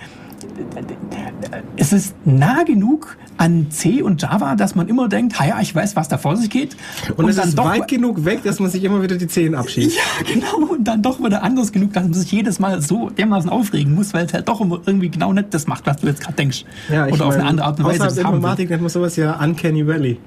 [1.78, 5.96] es ist nah genug an C und Java, dass man immer denkt, ja, ich weiß,
[5.96, 6.76] was da vor sich geht.
[7.16, 9.96] Und, es ist weit genug weg, dass man sich immer wieder die Zehen abschießt.
[9.96, 10.74] ja, genau.
[10.74, 14.14] Und dann doch wieder anders genug, dass man sich jedes Mal so dermaßen aufregen muss,
[14.14, 16.66] weil es halt doch immer irgendwie genau nicht das macht, was du jetzt gerade denkst.
[16.90, 18.06] Ja, ich Oder auf mein, eine andere Art und Weise.
[18.06, 18.28] Außerhalb.
[18.28, 20.20] Informatik nennt man sowas ja Uncanny Valley.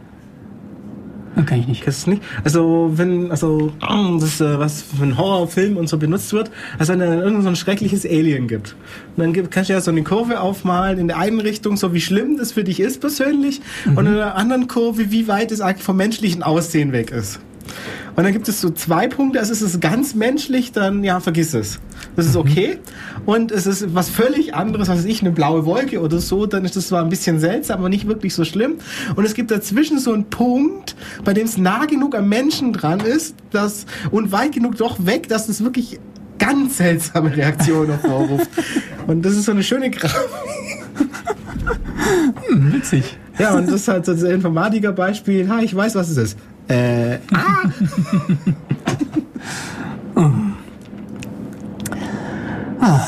[1.36, 1.82] Das kann ich nicht.
[1.82, 2.22] Kennst du nicht?
[2.44, 3.72] Also, wenn, also,
[4.20, 7.42] das ist, äh, was für ein Horrorfilm und so benutzt wird, also wenn es irgend
[7.42, 8.74] so ein schreckliches Alien gibt.
[9.16, 11.94] Und dann gibt, kannst du ja so eine Kurve aufmalen in der einen Richtung, so
[11.94, 15.60] wie schlimm das für dich ist persönlich, und in der anderen Kurve, wie weit es
[15.60, 17.40] eigentlich vom menschlichen Aussehen weg ist.
[18.16, 21.54] Und dann gibt es so zwei Punkte, also ist es ganz menschlich, dann ja, vergiss
[21.54, 21.78] es.
[22.16, 22.78] Das ist okay.
[23.26, 26.64] Und es ist was völlig anderes, was weiß ich, eine blaue Wolke oder so, dann
[26.64, 28.74] ist das zwar ein bisschen seltsam, aber nicht wirklich so schlimm.
[29.16, 33.00] Und es gibt dazwischen so einen Punkt, bei dem es nah genug am Menschen dran
[33.00, 36.00] ist, dass, und weit genug doch weg, dass es wirklich
[36.38, 38.48] ganz seltsame Reaktionen hervorruft.
[39.06, 40.16] Und das ist so eine schöne Grafik.
[42.48, 43.18] Hm, witzig.
[43.38, 45.48] Ja, und das ist halt so das Informatiker-Beispiel.
[45.48, 46.38] Ha, ich weiß, was es ist.
[46.68, 47.18] Äh,
[52.80, 53.06] ah!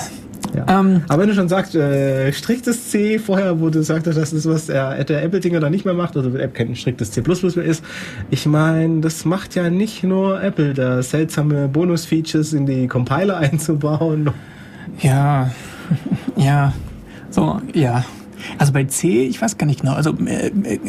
[0.55, 0.81] Ja.
[0.81, 4.47] Ähm, Aber wenn du schon sagst, äh, striktes C, vorher, wo du sagtest, das ist
[4.49, 7.83] was der, der Apple-Dinger da nicht mehr macht, oder App kein striktes C++ mehr ist,
[8.31, 14.31] ich meine, das macht ja nicht nur Apple, da seltsame Bonus-Features in die Compiler einzubauen.
[15.01, 15.51] ja,
[16.37, 16.73] ja,
[17.31, 18.05] so, ja.
[18.59, 19.95] Also bei C, ich weiß gar nicht genau.
[19.95, 20.80] Also äh, äh,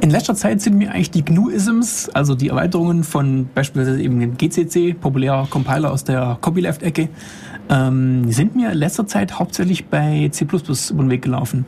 [0.00, 4.36] in letzter Zeit sind mir eigentlich die GNU-Isms, also die Erweiterungen von beispielsweise eben dem
[4.36, 7.08] GCC, populärer Compiler aus der Copyleft-Ecke,
[7.68, 11.64] ähm, sind mir in letzter Zeit hauptsächlich bei C++ über den Weg gelaufen.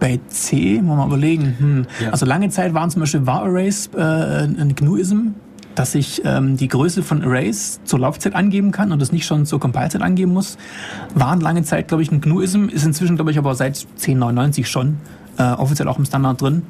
[0.00, 1.56] Bei C, muss man mal überlegen.
[1.58, 1.86] Hm.
[2.02, 2.10] Ja.
[2.10, 5.34] Also lange Zeit waren zum Beispiel var Arrays äh, ein GNU-Ism,
[5.74, 9.46] dass ich ähm, die Größe von Arrays zur Laufzeit angeben kann und das nicht schon
[9.46, 10.58] zur Compile-Zeit angeben muss.
[11.14, 14.96] Waren lange Zeit, glaube ich, ein GNU-Ism, ist inzwischen, glaube ich, aber seit 1099 schon
[15.38, 16.62] äh, offiziell auch im Standard drin.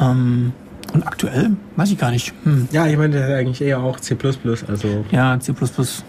[0.00, 0.52] Ähm,
[0.94, 2.32] und aktuell weiß ich gar nicht.
[2.44, 2.68] Hm.
[2.70, 4.16] Ja, ich meine, das ist eigentlich eher auch C++,
[4.68, 5.52] also, Ja, C++.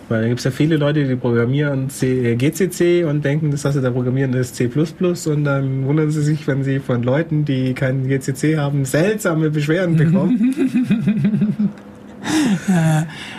[0.10, 3.64] weil da gibt es ja viele Leute, die programmieren C, äh, GCC und denken, das,
[3.64, 7.46] was sie da programmieren, ist C++ und dann wundern sie sich, wenn sie von Leuten,
[7.46, 10.54] die keinen GCC haben, seltsame Beschwerden bekommen.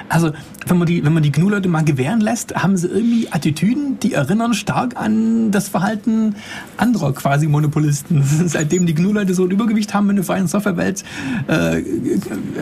[0.09, 0.33] Also,
[0.67, 4.13] wenn man die, wenn man die GNU-Leute mal gewähren lässt, haben sie irgendwie Attitüden, die
[4.13, 6.37] erinnern stark an das Verhalten
[6.77, 8.23] anderer quasi Monopolisten.
[8.47, 11.05] Seitdem die GNU-Leute so ein Übergewicht haben in der freien Softwarewelt,
[11.49, 11.83] äh,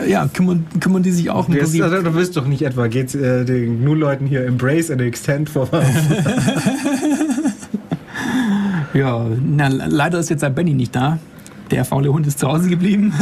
[0.09, 1.83] ja, kümmern, kümmern die sich auch im Das, Prinzip.
[1.83, 6.15] also, du wirst doch nicht etwa geht's, äh, den GNU-Leuten hier Embrace and Extend vorwerfen.
[8.93, 11.19] Ja, na, leider ist jetzt der Benny nicht da.
[11.71, 13.13] Der faule Hund ist zu Hause geblieben.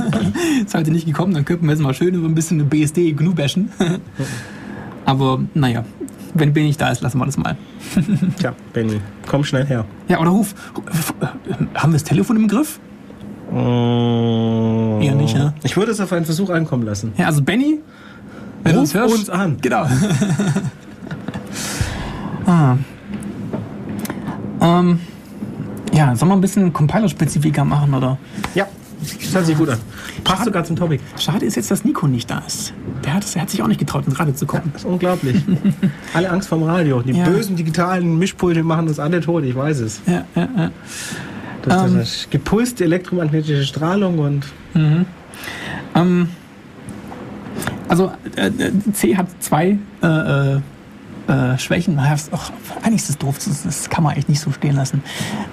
[0.64, 3.34] ist heute nicht gekommen, dann könnten wir jetzt mal schön über ein bisschen BSD GNU
[3.34, 3.70] bashen.
[5.04, 5.84] Aber naja,
[6.34, 7.56] wenn Benny nicht da ist, lassen wir das mal.
[8.38, 9.84] Tja, Benny, komm schnell her.
[10.08, 10.54] Ja, oder ruf.
[11.74, 12.78] haben wir das Telefon im Griff?
[13.52, 15.54] Eher nicht, ne?
[15.64, 17.12] Ich würde es auf einen Versuch ankommen lassen.
[17.16, 17.80] Ja, also Benny,
[18.62, 19.14] wenn du Ruf uns hörst.
[19.14, 19.56] uns an.
[19.60, 19.82] Genau.
[22.46, 22.76] ah.
[24.60, 25.00] ähm,
[26.10, 28.18] ja, sollen wir ein bisschen Compiler-Spezifika machen, oder?
[28.54, 28.66] Ja,
[29.22, 29.78] das hört sich gut an.
[30.24, 31.02] Passt sogar zum Topic.
[31.18, 32.72] Schade ist jetzt, dass Nico nicht da ist.
[33.04, 34.70] Der hat, der hat sich auch nicht getraut, ins Radio zu kommen.
[34.72, 35.42] Das ist unglaublich.
[36.14, 37.00] alle Angst vorm Radio.
[37.00, 37.24] Die Ja.
[37.24, 40.00] bösen digitalen Mischpulte machen uns alle tot, ich weiß es.
[40.06, 40.70] Ja, ja, ja.
[41.62, 41.96] Das, Ähm.
[41.98, 44.44] das ist gepulste elektromagnetische Strahlung und
[45.94, 46.28] Ähm,
[47.88, 50.56] also äh, äh, C hat zwei äh,
[51.30, 51.94] äh, Schwächen.
[51.94, 52.50] Naja, ist auch,
[52.82, 55.02] eigentlich ist das doof, das, das kann man echt nicht so stehen lassen.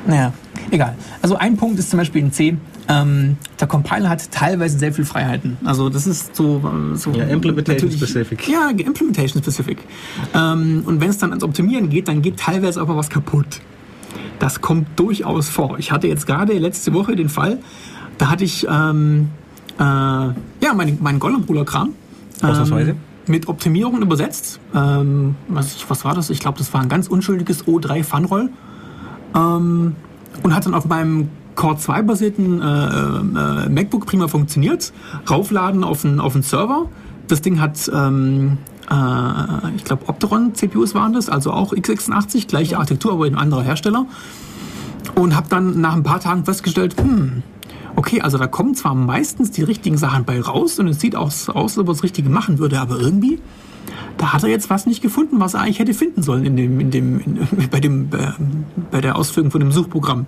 [0.08, 0.34] Naja,
[0.72, 0.96] egal.
[1.22, 2.58] Also ein Punkt ist zum Beispiel in C,
[2.90, 5.58] ähm, der Compiler hat teilweise sehr viel Freiheiten.
[5.64, 6.58] Also das ist so...
[6.94, 8.48] äh, so Ja, Implementation natürlich- specific.
[8.48, 9.78] Ja, Implementation Specific.
[10.34, 13.62] Ähm, und wenn es dann ans Optimieren geht, dann geht teilweise auch mal was kaputt.
[14.40, 15.80] Das kommt durchaus vor.
[15.80, 17.60] Ich hatte jetzt gerade letzte Woche den Fall,
[18.18, 19.30] da hatte ich ähm,
[19.80, 20.34] äh, ja,
[20.76, 21.90] meinen mein Gollum-Bruder-Kram
[22.42, 22.96] Ausnahmsweise.
[23.30, 24.60] Mit Optimierung übersetzt.
[24.76, 26.30] Ähm, was, ich- was war das?
[26.30, 28.50] Ich glaube, das war ein ganz unschuldiges O3 Funroll.
[29.36, 29.96] Ähm,
[30.44, 34.94] und hat dann auf meinem Core 2 basierten äh, äh, MacBook prima funktioniert.
[35.30, 36.86] Raufladen auf den, auf Server.
[37.28, 38.58] Das Ding hat ähm,
[38.90, 44.06] äh, ich glaube Opteron-CPUs waren das, also auch x86, gleiche Architektur, aber ein anderer Hersteller.
[45.16, 47.42] Und habe dann nach ein paar Tagen festgestellt, hm,
[47.98, 51.26] okay, also da kommen zwar meistens die richtigen Sachen bei raus und es sieht auch
[51.26, 53.39] aus, als ob er das Richtige machen würde, aber irgendwie,
[54.18, 56.80] da hat er jetzt was nicht gefunden, was er eigentlich hätte finden sollen in dem,
[56.80, 57.39] in dem, in,
[57.72, 58.32] bei, dem, äh,
[58.91, 60.28] bei der Ausführung von dem Suchprogramm.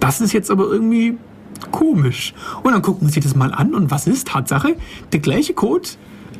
[0.00, 1.18] Das ist jetzt aber irgendwie
[1.70, 2.32] komisch.
[2.62, 4.74] Und dann gucken wir sich das mal an und was ist Tatsache?
[5.12, 5.88] Der gleiche Code,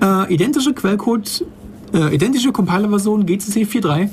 [0.03, 1.45] äh, identischer Quellcode,
[1.93, 4.09] äh, identische Compiler-Version GCC 4.3,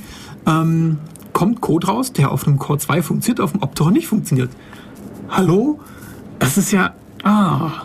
[0.48, 0.98] ähm,
[1.32, 4.50] kommt Code raus, der auf einem Core 2 funktioniert, auf dem Optron nicht funktioniert.
[5.30, 5.80] Hallo?
[6.42, 6.96] Das ist ja.
[7.24, 7.84] Ah.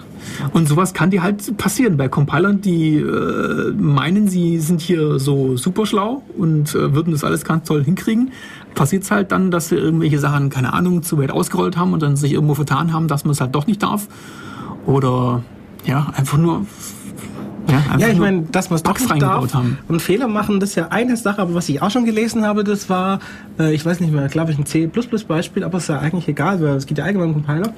[0.53, 5.57] Und sowas kann dir halt passieren bei Compilern, die äh, meinen, sie sind hier so
[5.59, 8.33] super schlau und äh, würden das alles ganz toll hinkriegen.
[8.75, 12.03] Passiert es halt dann, dass sie irgendwelche Sachen, keine Ahnung, zu weit ausgerollt haben und
[12.03, 14.09] dann sich irgendwo vertan haben, dass man es halt doch nicht darf.
[14.87, 15.43] Oder
[15.85, 16.67] ja, einfach nur
[17.69, 19.79] ja, ja ich meine, dass wir es doch darf haben.
[19.89, 22.64] und Fehler machen, das ist ja eine Sache, aber was ich auch schon gelesen habe,
[22.64, 23.19] das war,
[23.59, 26.61] äh, ich weiß nicht mehr, glaube ich, ein C++-Beispiel, aber es ist ja eigentlich egal,
[26.61, 27.73] weil es geht ja allgemein um Compiler.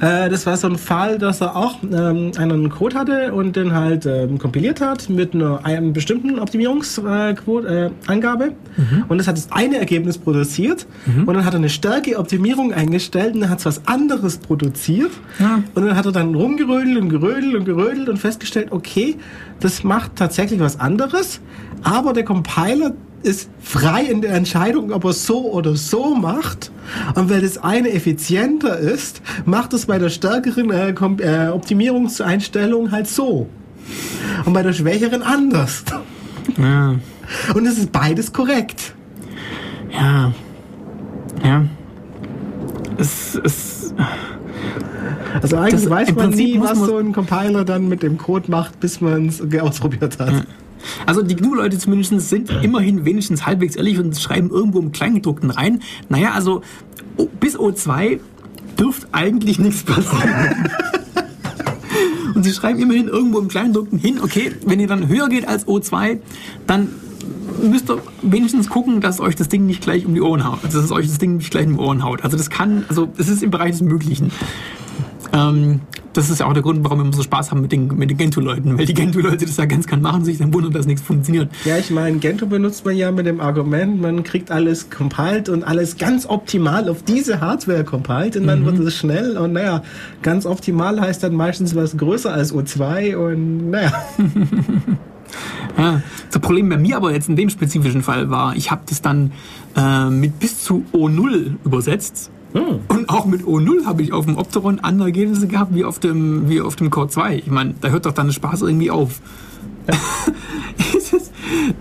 [0.00, 3.74] Äh, das war so ein Fall, dass er auch ähm, einen Code hatte und den
[3.74, 9.04] halt ähm, kompiliert hat mit einer, einer bestimmten Optimierungsangabe äh, mhm.
[9.08, 11.24] und das hat das eine Ergebnis produziert mhm.
[11.24, 15.62] und dann hat er eine Stärke-Optimierung eingestellt und dann hat es was anderes produziert ja.
[15.74, 19.16] und dann hat er dann rumgerödelt und gerödelt und gerödelt und festgestellt, okay,
[19.60, 21.40] das macht tatsächlich was anderes,
[21.82, 26.70] aber der Compiler ist frei in der Entscheidung, ob er so oder so macht.
[27.14, 33.08] Und weil das eine effizienter ist, macht es bei der stärkeren äh, äh, Optimierungseinstellung halt
[33.08, 33.48] so.
[34.44, 35.84] Und bei der schwächeren anders.
[36.58, 36.96] Ja.
[37.54, 38.94] Und es ist beides korrekt.
[39.90, 40.32] Ja.
[41.42, 41.64] Ja.
[42.98, 43.94] Es ist.
[45.40, 48.80] Also eigentlich das, weiß man nie, was so ein Compiler dann mit dem Code macht,
[48.80, 50.46] bis man es ausprobiert hat.
[51.06, 55.80] Also die GNU-Leute zumindest sind immerhin wenigstens halbwegs ehrlich und schreiben irgendwo im Kleingedruckten rein.
[56.08, 56.62] Naja, also
[57.40, 58.20] bis O2
[58.78, 60.68] dürfte eigentlich nichts passieren.
[62.34, 65.66] und sie schreiben immerhin irgendwo im Kleingedruckten hin, okay, wenn ihr dann höher geht als
[65.66, 66.18] O2,
[66.66, 66.88] dann
[67.62, 70.58] müsst ihr wenigstens gucken, dass euch das Ding nicht gleich um die Ohren haut.
[70.64, 72.22] Also, dass es euch das Ding nicht gleich um die Ohren haut.
[72.24, 74.30] Also das kann, also es ist im Bereich des Möglichen.
[75.34, 75.80] Ähm,
[76.12, 78.08] das ist ja auch der Grund, warum wir immer so Spaß haben mit den, mit
[78.08, 81.02] den Gentoo-Leuten, weil die Gentoo-Leute das ja ganz kann machen, sich dann wundern, dass nichts
[81.02, 81.50] funktioniert.
[81.64, 85.64] Ja, ich meine, Gentoo benutzt man ja mit dem Argument, man kriegt alles compiled und
[85.64, 88.66] alles ganz optimal auf diese Hardware compiled und dann mhm.
[88.66, 89.82] wird es schnell und naja,
[90.22, 93.92] ganz optimal heißt dann meistens was größer als O2 und naja.
[95.76, 99.02] Ja, das Problem bei mir aber jetzt in dem spezifischen Fall war, ich habe das
[99.02, 99.32] dann
[99.76, 102.80] äh, mit bis zu O0 übersetzt hm.
[102.86, 106.48] Und auch mit O0 habe ich auf dem Opteron andere Ergebnisse gehabt wie auf dem,
[106.48, 107.38] wie auf dem Core 2.
[107.38, 109.20] Ich meine, da hört doch dann der Spaß irgendwie auf.
[109.88, 109.94] Ja,
[110.96, 111.32] ist,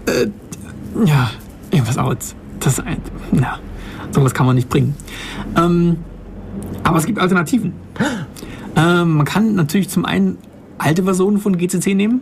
[0.07, 0.27] äh,
[1.05, 1.29] ja
[1.69, 2.35] irgendwas aus.
[2.59, 2.97] Das ist ein,
[3.39, 3.59] ja,
[4.11, 4.95] sowas kann man nicht bringen.
[5.55, 5.97] Ähm,
[6.83, 7.73] aber es gibt Alternativen.
[8.75, 10.39] Ähm, man kann natürlich zum einen
[10.79, 12.21] alte Versionen von GCC nehmen.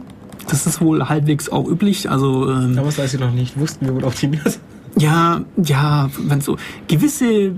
[0.49, 2.09] Das ist wohl halbwegs auch üblich.
[2.09, 4.59] Also, ähm, Damals, als sie noch nicht wussten, wie man optimiert.
[4.97, 6.57] Ja, ja, wenn so
[6.89, 7.53] gewisse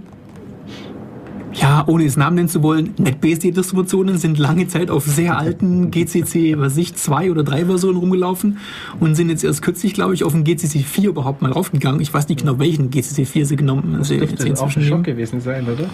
[1.55, 6.57] ja, ohne es Namen nennen zu wollen, NetBSD-Distributionen sind lange Zeit auf sehr alten GCC,
[6.57, 8.57] was ich, zwei oder drei Versionen rumgelaufen
[8.99, 12.01] und sind jetzt erst kürzlich, glaube ich, auf den GCC 4 überhaupt mal raufgegangen.
[12.01, 13.99] Ich weiß nicht genau, welchen GCC 4 sie genommen haben.
[13.99, 15.89] Das dürfte auch ein Schock gewesen sein, oder?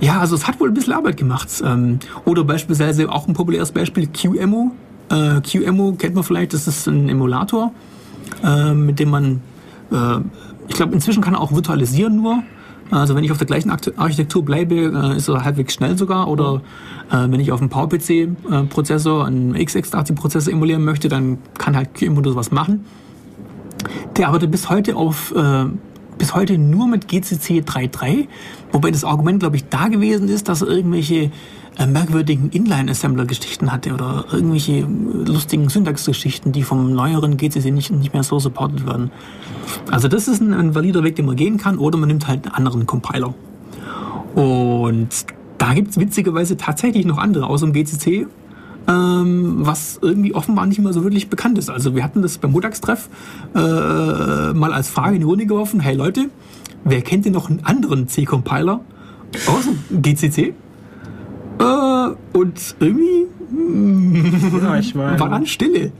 [0.00, 1.48] Ja, also es hat wohl ein bisschen Arbeit gemacht.
[1.64, 4.70] Ähm, oder beispielsweise auch ein populäres Beispiel QEMU.
[5.10, 7.72] Äh, QEMU kennt man vielleicht, das ist ein Emulator,
[8.42, 9.40] äh, mit dem man,
[9.92, 10.18] äh,
[10.68, 12.42] ich glaube, inzwischen kann er auch virtualisieren nur.
[12.90, 16.28] Also wenn ich auf der gleichen Architektur bleibe, äh, ist er halbwegs schnell sogar.
[16.28, 16.60] Oder
[17.10, 22.50] äh, wenn ich auf einem PowerPC-Prozessor, einen x86-Prozessor emulieren möchte, dann kann halt QEMU sowas
[22.50, 22.84] machen.
[24.16, 25.66] Der arbeitet bis heute auf äh,
[26.18, 28.28] bis heute nur mit GCC 3.3,
[28.72, 31.30] wobei das Argument, glaube ich, da gewesen ist, dass er irgendwelche äh,
[31.86, 38.22] merkwürdigen Inline-Assembler-Geschichten hatte oder irgendwelche äh, lustigen Syntax-Geschichten, die vom neueren GCC nicht, nicht mehr
[38.22, 39.10] so supported werden.
[39.90, 42.46] Also das ist ein, ein valider Weg, den man gehen kann, oder man nimmt halt
[42.46, 43.34] einen anderen Compiler.
[44.34, 45.08] Und
[45.58, 48.26] da gibt es witzigerweise tatsächlich noch andere aus dem GCC,
[48.86, 51.70] ähm, was irgendwie offenbar nicht mehr so wirklich bekannt ist.
[51.70, 53.08] Also wir hatten das beim Montagstreff
[53.54, 53.58] äh,
[54.52, 56.28] mal als Frage in die Runde geworfen, hey Leute,
[56.84, 58.80] wer kennt denn noch einen anderen C-Compiler
[59.46, 60.54] aus dem GCC?
[61.58, 63.26] Äh, und irgendwie
[64.62, 65.92] ja, ich mein, war dann Stille.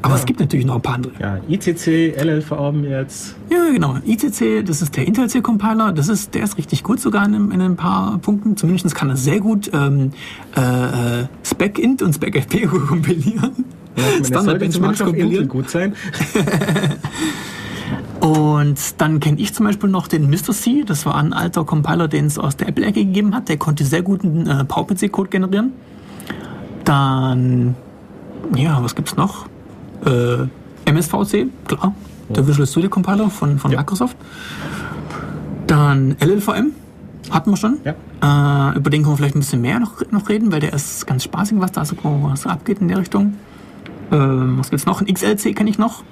[0.00, 0.20] Aber ja.
[0.20, 1.12] es gibt natürlich noch ein paar andere.
[1.18, 3.34] Ja, ICC, LLVM jetzt.
[3.50, 3.96] Ja, genau.
[4.06, 5.92] ICC, das ist der Intel C-Compiler.
[5.92, 8.56] Das ist, der ist richtig gut sogar in, in ein paar Punkten.
[8.56, 10.12] Zumindest kann er sehr gut ähm,
[10.54, 13.64] äh, SpecInt und SpecFP kompilieren.
[13.96, 15.48] Ja, Standard Benchmarks kompilieren.
[15.48, 15.94] gut sein.
[18.20, 20.52] Und dann kenne ich zum Beispiel noch den Mr.
[20.52, 20.84] C.
[20.84, 23.48] Das war ein alter Compiler, den es aus der Apple-Ecke gegeben hat.
[23.48, 25.72] Der konnte sehr guten äh, PowerPC-Code generieren.
[26.84, 27.76] Dann,
[28.54, 29.46] ja, was gibt's noch?
[30.04, 30.46] Äh,
[30.90, 31.94] MSVC, klar.
[32.30, 33.78] Der Visual Studio Compiler von, von Ja.
[33.78, 34.16] Microsoft.
[35.66, 36.72] Dann LLVM,
[37.30, 37.78] hatten wir schon.
[37.84, 38.72] Ja.
[38.72, 41.06] Äh, über den können wir vielleicht ein bisschen mehr noch, noch reden, weil der ist
[41.06, 43.34] ganz spaßig, was da so, was abgeht in der Richtung.
[44.10, 45.00] Ähm, was gibt's noch?
[45.00, 46.02] Ein XLC kenne ich noch.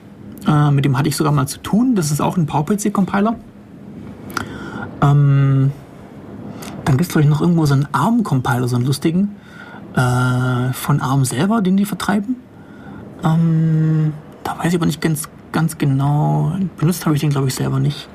[0.47, 1.95] Äh, mit dem hatte ich sogar mal zu tun.
[1.95, 3.37] Das ist auch ein PowerPC-Compiler.
[5.03, 5.73] Ähm,
[6.85, 9.37] dann gibt es vielleicht noch irgendwo so einen ARM-Compiler, so einen lustigen.
[9.95, 12.37] Äh, von ARM selber, den die vertreiben.
[13.25, 14.13] Ähm,
[14.45, 16.53] da weiß ich aber nicht ganz, ganz genau.
[16.77, 18.09] Benutzt habe ich den, glaube ich, selber nicht.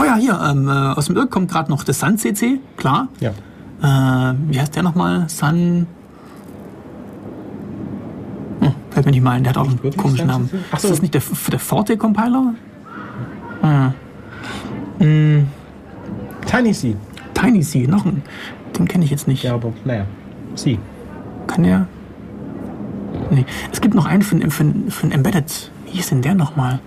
[0.00, 3.08] Oh ja, hier, ähm, äh, aus dem Irk kommt gerade noch der Sun CC, klar.
[3.20, 3.30] Ja.
[3.82, 5.28] Äh, wie heißt der nochmal?
[5.28, 5.86] Sun.
[8.92, 10.50] Fällt mir nicht mal ein, der hat auch einen wirklich komischen Namen.
[10.70, 10.88] Ach Ist so.
[10.88, 12.54] das nicht der, der Forte Compiler?
[13.62, 13.92] Ah.
[14.98, 15.46] Hm,
[16.46, 16.96] Tiny C.
[17.34, 18.22] Tiny C, noch ein.
[18.78, 19.42] Den kenne ich jetzt nicht.
[19.44, 20.04] Ja, aber naja.
[20.54, 20.78] C.
[21.46, 21.86] Kann der?
[23.30, 23.44] Nee.
[23.72, 25.70] Es gibt noch einen für, ein- für, für ein Embedded.
[25.86, 26.80] Wie hieß denn der nochmal?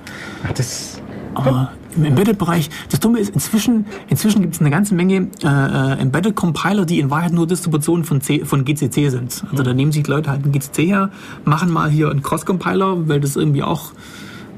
[0.48, 1.02] Ach, das.
[1.34, 6.86] Aber im Embedded-Bereich, das Dumme ist, inzwischen, inzwischen gibt es eine ganze Menge äh, Embedded-Compiler,
[6.86, 9.44] die in Wahrheit nur Distributionen von, C, von GCC sind.
[9.52, 11.10] Also da nehmen sich Leute halt einen GCC her,
[11.44, 13.92] machen mal hier einen Cross-Compiler, weil das irgendwie auch,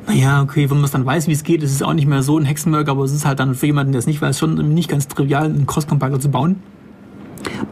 [0.08, 2.24] naja, okay, wenn man es dann weiß, wie es geht, ist es auch nicht mehr
[2.24, 4.74] so ein Hexenwerk, aber es ist halt dann für jemanden, der es nicht weiß, schon
[4.74, 6.58] nicht ganz trivial, einen Cross-Compiler zu bauen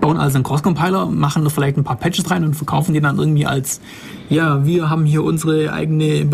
[0.01, 3.17] bauen also einen Cross-Compiler, machen da vielleicht ein paar Patches rein und verkaufen den dann
[3.19, 3.81] irgendwie als,
[4.29, 6.25] ja, wir haben hier unsere eigene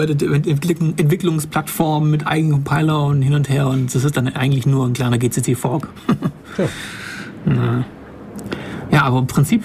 [0.98, 4.94] Entwicklungsplattform mit eigenen Compiler und hin und her und das ist dann eigentlich nur ein
[4.94, 5.90] kleiner GCC-Fork.
[6.58, 6.66] Ja.
[8.92, 9.64] Ja, aber im Prinzip,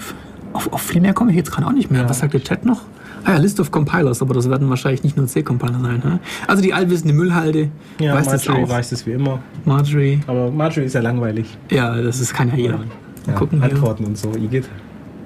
[0.53, 2.03] auf, auf viel mehr komme ich jetzt gerade auch nicht mehr.
[2.03, 2.09] Ja.
[2.09, 2.81] Was sagt der Chat noch?
[3.25, 6.01] Ah ja, List of Compilers, aber das werden wahrscheinlich nicht nur C-Compiler sein.
[6.03, 6.19] Ne?
[6.47, 7.69] Also die allwissende Müllhalde,
[7.99, 8.69] Ja, weiß das Marjorie auch.
[8.75, 9.39] weiß das wie immer.
[9.65, 11.57] Marjorie, Aber Marjorie ist ja langweilig.
[11.69, 12.79] ja, das ist, kann ja jeder.
[13.27, 13.71] Ja, gucken hier.
[13.71, 14.31] Antworten und so.
[14.35, 14.67] Igitt.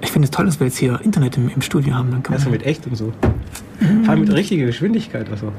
[0.00, 2.10] Ich finde es toll, dass wir jetzt hier Internet im, im Studio haben.
[2.10, 3.12] Dann kann Also mit echt und so.
[4.04, 5.30] Vor allem mit richtiger Geschwindigkeit.
[5.30, 5.52] Also.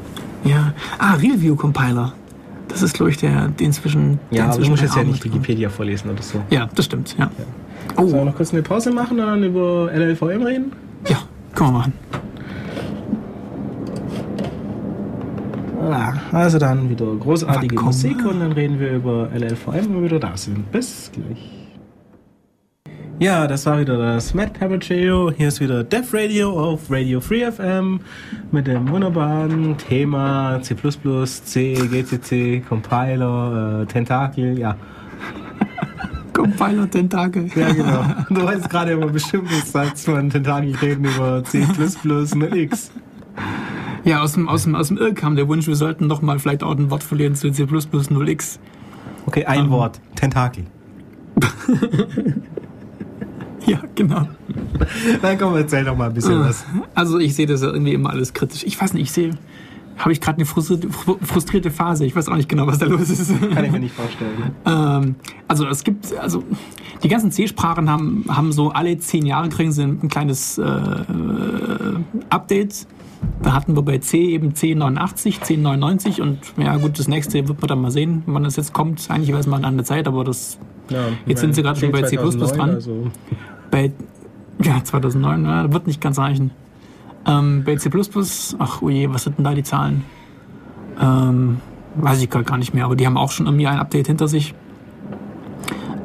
[0.43, 0.73] ja.
[0.99, 2.13] Ah, Realview Compiler.
[2.67, 4.19] Das ist, glaube ich, der, den zwischen.
[4.31, 5.23] der Ja, aber du inzwischen musst jetzt ja nicht.
[5.23, 6.41] Wikipedia vorlesen oder so.
[6.49, 7.29] Ja, das stimmt, ja.
[7.95, 10.71] Sollen wir Oh, noch kurz eine Pause machen und dann über LLVM reden?
[11.09, 11.17] ja,
[11.53, 11.93] können wir machen.
[15.81, 17.75] Ja, also dann wieder großartige.
[17.81, 20.71] Musik und dann reden wir über LLVM, wenn wir wieder da sind.
[20.71, 21.62] Bis gleich.
[23.19, 25.31] Ja, das war wieder das Puppet Trio.
[25.31, 27.99] Hier ist wieder Def Radio auf Radio Free FM
[28.51, 34.75] mit dem wunderbaren Thema C++, C, GCC, Compiler, äh, Tentakel, ja.
[36.33, 37.49] Compiler Tentakel.
[37.55, 38.03] Ja, genau.
[38.29, 42.91] Du weißt gerade immer bestimmt, was sagst man Tentakel reden über C++ und X.
[44.03, 46.39] Ja, aus dem, aus dem, aus dem Irr kam der Wunsch, wir sollten doch mal
[46.39, 48.59] vielleicht auch ein Wort verlieren zu C 0x.
[49.27, 50.01] Okay, ein Wort.
[50.15, 50.65] Tentakel.
[53.67, 54.27] Ja, genau.
[55.21, 56.65] Dann komm, erzähl doch mal ein bisschen was.
[56.95, 58.63] Also ich sehe das ja irgendwie immer alles kritisch.
[58.65, 59.31] Ich weiß nicht, ich sehe.
[59.95, 62.03] Habe ich gerade eine frustrierte, fru- frustrierte Phase?
[62.03, 63.31] Ich weiß auch nicht genau, was da los ist.
[63.53, 64.51] Kann ich mir nicht vorstellen.
[64.65, 65.15] Ähm,
[65.47, 66.43] also es gibt, also
[67.03, 70.63] die ganzen C-Sprachen haben, haben so alle zehn Jahre kriegen sie ein, ein kleines äh,
[72.29, 72.87] Update.
[73.41, 77.67] Da hatten wir bei C eben 1089, 1099 und ja gut, das nächste wird man
[77.69, 79.05] dann mal sehen, wann das jetzt kommt.
[79.09, 80.57] Eigentlich weiß man an der Zeit, aber das
[80.89, 82.69] Ja, Jetzt sind sie gerade schon bei C++ 2009, dran.
[82.71, 83.11] Also,
[83.73, 83.91] bei
[84.61, 86.51] ja, 2009 ja, wird nicht ganz reichen.
[87.25, 87.89] Ähm, bei C++,
[88.59, 90.03] ach oje, was sind denn da die Zahlen?
[91.01, 91.57] Ähm,
[91.95, 94.27] weiß ich gerade gar nicht mehr, aber die haben auch schon irgendwie ein Update hinter
[94.27, 94.53] sich.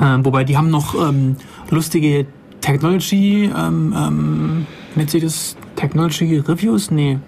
[0.01, 1.37] Ähm, wobei die haben noch ähm,
[1.71, 2.25] lustige
[2.63, 5.57] Technology, ähm, ähm, nennt sich das?
[5.77, 6.91] Technology Reviews?
[6.91, 7.19] Nee.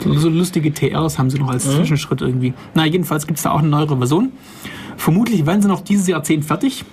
[0.00, 2.52] So lustige TRs haben sie noch als Zwischenschritt irgendwie.
[2.74, 4.32] Na, jedenfalls gibt es da auch eine neuere Version.
[4.96, 6.84] Vermutlich werden sie noch dieses Jahrzehnt fertig.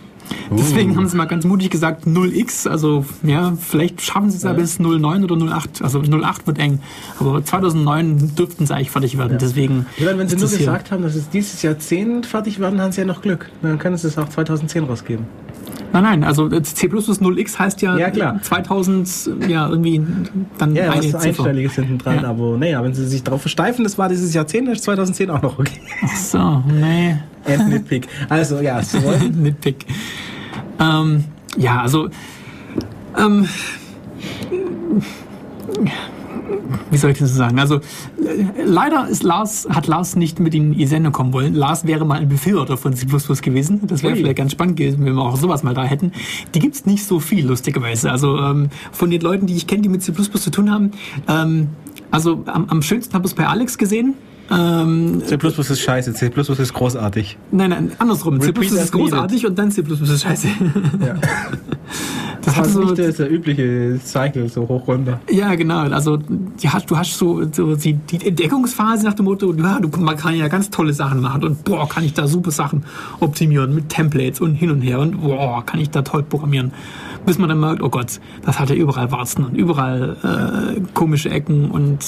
[0.51, 4.53] Deswegen haben sie mal ganz mutig gesagt 0x, also ja, vielleicht schaffen sie es ja
[4.53, 5.81] bis 09 oder 08.
[5.81, 6.79] Also 08 wird eng,
[7.19, 9.37] aber 2009 dürften sie eigentlich fertig werden.
[9.39, 12.91] Deswegen ich meine, wenn sie nur gesagt haben, dass es dieses Jahrzehnt fertig werden, haben
[12.91, 13.49] sie ja noch Glück.
[13.61, 15.25] Dann können sie es auch 2010 rausgeben.
[15.93, 18.41] Nein, nein, also C++ 0x heißt ja, Ja, klar.
[18.41, 20.01] 2000, ja, irgendwie
[20.57, 21.21] dann Ja, eine was Ziffer.
[21.21, 22.21] Einstelliges hinten dran.
[22.21, 22.29] Ja.
[22.29, 25.41] Aber naja, wenn sie sich darauf versteifen, das war dieses Jahrzehnt, dann ist 2010 auch
[25.41, 25.79] noch okay.
[26.03, 27.17] Ach so, nee.
[27.45, 28.07] And Nitpick.
[28.27, 29.43] Also ja, wollen.
[29.43, 29.85] Nitpick.
[30.79, 31.25] Ähm,
[31.57, 32.09] ja, also
[33.17, 33.47] ähm,
[36.91, 37.59] wie soll ich das sagen?
[37.59, 37.81] Also äh,
[38.63, 41.53] leider ist Lars, hat Lars nicht mit in die Sendung kommen wollen.
[41.53, 43.81] Lars wäre mal ein Befürworter von C++ gewesen.
[43.87, 44.19] Das wäre Ui.
[44.19, 46.11] vielleicht ganz spannend gewesen, wenn wir auch sowas mal da hätten.
[46.53, 48.11] Die gibt's nicht so viel, lustigerweise.
[48.11, 50.91] Also ähm, von den Leuten, die ich kenne, die mit C++ zu tun haben,
[51.27, 51.69] ähm,
[52.11, 54.15] also am, am schönsten habe ich es bei Alex gesehen.
[54.51, 57.37] Ähm, C ist scheiße, C ist großartig.
[57.51, 58.39] Nein, nein, andersrum.
[58.41, 60.47] C ist großartig und dann C ist scheiße.
[60.99, 61.15] Ja.
[62.45, 65.19] Das, das ist so, nicht der, übliche Cycle, so hoch runter.
[65.29, 65.79] Ja, genau.
[65.79, 66.19] Also
[66.59, 70.35] ja, du hast so, so die, die, Entdeckungsphase nach dem Motto, ja, du, man kann
[70.35, 72.83] ja ganz tolle Sachen machen und boah, kann ich da super Sachen
[73.19, 76.73] optimieren mit Templates und hin und her und boah, kann ich da toll programmieren.
[77.25, 81.29] Bis man dann merkt, oh Gott, das hat ja überall Warzen und überall äh, komische
[81.29, 81.99] Ecken und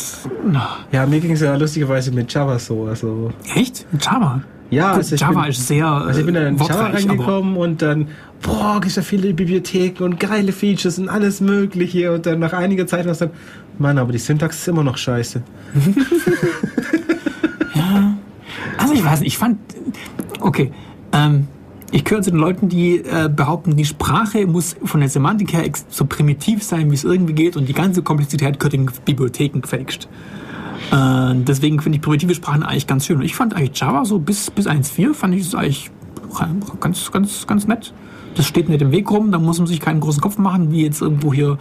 [0.45, 0.77] na.
[0.91, 2.85] Ja, mir ging es ja lustigerweise mit Java so.
[2.85, 3.85] Also Echt?
[3.93, 4.41] Mit Java?
[4.69, 5.87] Ja, also Java bin, ist sehr.
[5.87, 8.09] Also ich bin dann in Java reingekommen und dann,
[8.41, 12.13] boah, gibt ja viele Bibliotheken und geile Features und alles Mögliche.
[12.13, 13.31] Und dann nach einiger Zeit war es dann,
[13.77, 15.41] Mann, aber die Syntax ist immer noch scheiße.
[17.75, 18.17] ja.
[18.77, 19.57] Also ich weiß nicht, ich fand.
[20.39, 20.71] Okay.
[21.11, 21.47] Ähm,
[21.91, 25.63] ich gehöre zu den Leuten, die äh, behaupten, die Sprache muss von der Semantik her
[25.89, 30.07] so primitiv sein, wie es irgendwie geht und die ganze Komplexität gehört in Bibliotheken gefälscht.
[30.91, 33.17] Äh, deswegen finde ich primitive Sprachen eigentlich ganz schön.
[33.17, 35.91] Und ich fand eigentlich Java so bis, bis 1.4 fand ich es eigentlich
[36.79, 37.93] ganz, ganz, ganz nett.
[38.35, 40.83] Das steht nicht im Weg rum, da muss man sich keinen großen Kopf machen, wie
[40.83, 41.57] jetzt irgendwo hier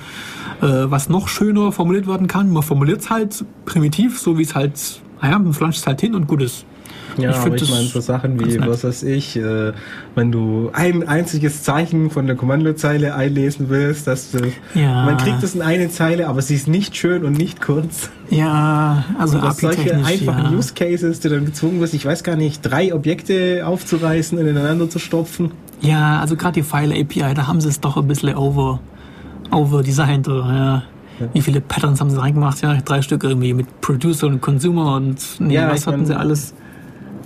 [0.61, 2.51] äh, was noch schöner formuliert werden kann.
[2.51, 6.15] Man formuliert es halt primitiv, so wie es halt, naja, man flanscht es halt hin
[6.15, 6.67] und gut ist.
[7.19, 9.73] Ja, ich aber ich meine so Sachen wie, was weiß ich, äh,
[10.15, 14.39] wenn du ein einziges Zeichen von der Kommandozeile einlesen willst, dass du,
[14.75, 15.05] ja.
[15.05, 18.11] man kriegt es in eine Zeile, aber sie ist nicht schön und nicht kurz.
[18.31, 20.59] Ja, also und solche einfachen ja.
[20.59, 24.89] Use Cases, die dann gezwungen wirst, ich weiß gar nicht, drei Objekte aufzureißen und ineinander
[24.91, 25.53] zu stopfen.
[25.81, 28.81] Ja, also gerade die File API, da haben sie es doch ein bisschen over,
[29.51, 30.83] over designed, ja.
[31.33, 32.61] Wie viele Patterns haben sie reingemacht?
[32.63, 36.55] Ja, drei Stück irgendwie mit Producer und Consumer und nee, ja, was hatten sie alles?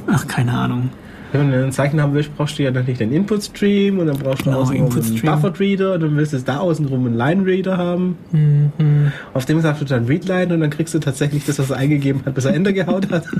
[0.09, 0.90] Ach, keine Ahnung.
[1.32, 4.40] Wenn du ein Zeichen haben willst, brauchst du ja natürlich den Input-Stream und dann brauchst
[4.40, 8.16] du genau, außenrum einen Buffered-Reader und dann willst du da außenrum einen Line-Reader haben.
[8.32, 9.12] Mhm.
[9.34, 12.22] Auf dem sagst du dann Readline und dann kriegst du tatsächlich das, was er eingegeben
[12.24, 13.24] hat, bis er Enter gehaut hat.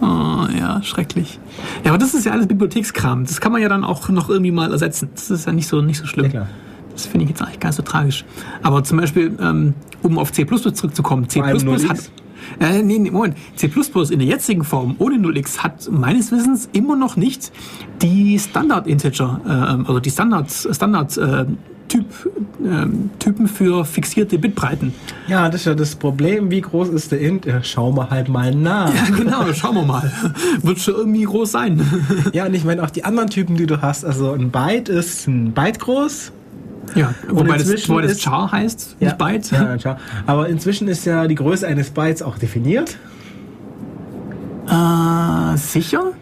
[0.00, 1.40] Oh, ja, schrecklich.
[1.84, 3.24] Ja, aber das ist ja alles Bibliothekskram.
[3.24, 5.08] Das kann man ja dann auch noch irgendwie mal ersetzen.
[5.12, 6.30] Das ist ja nicht so, nicht so schlimm.
[6.30, 6.46] Ja,
[6.92, 8.24] das finde ich jetzt eigentlich gar nicht so tragisch.
[8.62, 11.60] Aber zum Beispiel, ähm, um auf C zurückzukommen, C hat
[12.60, 13.36] äh, nee, nee, Moment.
[13.56, 17.52] C++ in der jetzigen Form ohne 0x hat meines Wissens immer noch nicht
[18.02, 21.46] die Standard-Integer, äh, also die Standard, Standard äh,
[21.88, 22.04] Typ,
[22.62, 22.86] äh,
[23.18, 24.92] Typen für fixierte Bitbreiten.
[25.26, 26.50] Ja, das ist ja das Problem.
[26.50, 27.46] Wie groß ist der Int?
[27.46, 28.94] Ja, schauen wir halt mal nach.
[28.94, 30.12] Ja, genau, schauen wir mal.
[30.62, 31.80] Wird schon irgendwie groß sein.
[32.34, 34.04] ja, und ich meine auch die anderen Typen, die du hast.
[34.04, 36.32] Also ein Byte ist ein Byte groß.
[36.94, 39.50] Ja, wobei das, wobei das Char heißt, ja, nicht Byte.
[39.50, 39.98] Ja, Char.
[40.26, 42.96] Aber inzwischen ist ja die Größe eines Bytes auch definiert.
[44.68, 46.12] Äh, sicher?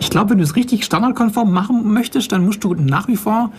[0.00, 3.52] Ich glaube, wenn du es richtig standardkonform machen möchtest, dann musst du nach wie vor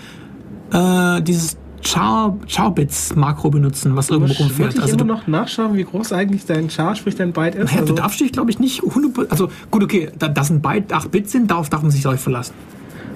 [0.73, 4.79] äh, dieses Char, Char-Bits Makro benutzen, was irgendwo rumfährt.
[4.79, 7.65] Also immer noch nachschauen, wie groß eigentlich dein Char, sprich dein Byte ist.
[7.65, 10.93] Naja, also du darfst dich, glaube ich, nicht 100, also gut, okay, dass ein Byte
[10.93, 12.53] 8 Bits sind, darauf darf man sich euch verlassen.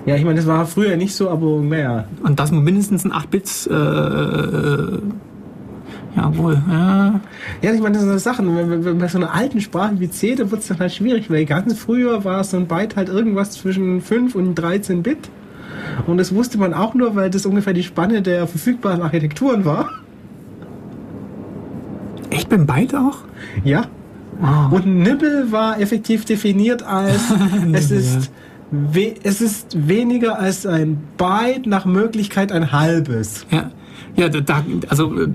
[0.08, 2.08] Ja, ich meine, das war früher nicht so, aber mehr.
[2.24, 3.68] Und das mindestens ein 8-Bits.
[3.68, 5.00] Äh, äh,
[6.16, 7.20] Jawohl, ja.
[7.62, 8.98] Ja, ich meine, das sind so Sachen.
[9.00, 11.78] Bei so einer alten Sprache wie C, da wird es dann halt schwierig, weil ganz
[11.78, 15.30] früher war so ein Byte halt irgendwas zwischen 5 und 13 Bit.
[16.08, 19.90] Und das wusste man auch nur, weil das ungefähr die Spanne der verfügbaren Architekturen war.
[22.30, 23.20] Echt beim Byte auch?
[23.66, 23.88] Ja.
[24.40, 24.72] Wow.
[24.72, 27.34] Und Nibble war effektiv definiert als
[27.74, 28.32] es ist
[29.24, 33.46] es ist weniger als ein Byte, nach Möglichkeit ein halbes.
[33.50, 33.72] Ja,
[34.16, 35.28] ja da, also äh,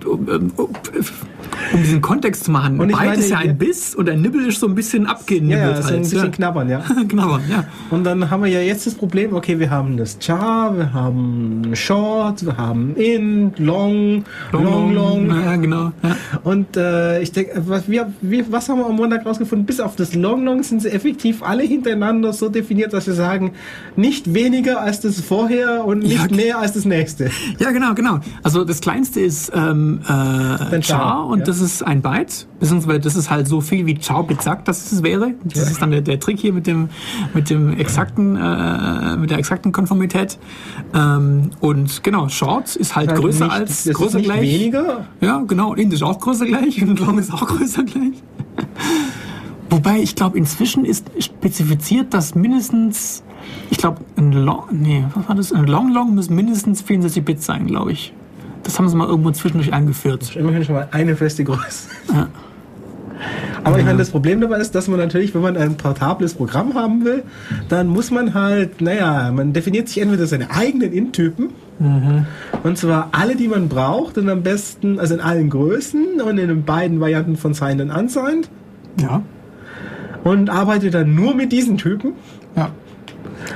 [1.72, 4.61] um diesen Kontext zu machen, und Byte ist ja ein Biss und ein Nibbel ist
[4.61, 5.61] so ein bisschen abgenibbelt.
[5.61, 6.28] Ja, ja, so ein bisschen ja.
[6.28, 6.78] knabbern, ja.
[7.09, 7.64] knabbern, ja.
[7.90, 11.70] Und dann haben wir ja jetzt das Problem, okay, wir haben das Char, wir haben
[11.74, 14.94] Short, wir haben In, Long, Long, Long.
[14.94, 15.44] long.
[15.44, 15.92] Ja, genau.
[16.03, 16.16] Ja.
[16.44, 19.66] Und äh, ich denke, was, wir, wir, was haben wir am Montag rausgefunden?
[19.66, 23.53] Bis auf das Long, Long sind sie effektiv alle hintereinander so definiert, dass wir sagen,
[23.96, 27.30] nicht weniger als das vorher und nicht ja, mehr als das nächste.
[27.59, 28.20] Ja, genau, genau.
[28.42, 33.16] Also das kleinste ist ähm, äh, Char, Char und das ist ein Byte, beziehungsweise das
[33.16, 35.34] ist halt so viel wie Chow-Bit sagt, dass es wäre.
[35.45, 36.88] Das ist dann der, der, Trick hier mit dem,
[37.34, 40.38] mit dem exakten, äh, mit der exakten Konformität.
[40.95, 44.43] Ähm, und genau, Short ist halt also größer nicht, als größer gleich.
[44.43, 45.07] weniger?
[45.20, 45.74] Ja, genau.
[45.74, 48.22] Int ist auch größer gleich und Long ist auch größer gleich.
[49.70, 53.22] Wobei ich glaube, inzwischen ist spezifiziert, dass mindestens,
[53.70, 55.53] ich glaube, ein Long, nee, was war das?
[55.53, 58.12] Ein Long Long muss mindestens 64 Bit sein, glaube ich.
[58.62, 60.22] Das haben sie mal irgendwo zwischendurch eingeführt.
[60.22, 61.88] Das ist immerhin schon mal eine feste Größe.
[62.12, 62.28] Ja.
[63.64, 66.74] Aber ich meine, das Problem dabei ist, dass man natürlich, wenn man ein portables Programm
[66.74, 67.22] haben will,
[67.68, 72.26] dann muss man halt, naja, man definiert sich entweder seine eigenen Int-Typen, mhm.
[72.64, 76.48] und zwar alle, die man braucht, und am besten, also in allen Größen und in
[76.48, 78.48] den beiden Varianten von Signed und Unsigned.
[79.00, 79.22] Ja.
[80.24, 82.12] und arbeitet dann nur mit diesen Typen.
[82.56, 82.70] Ja.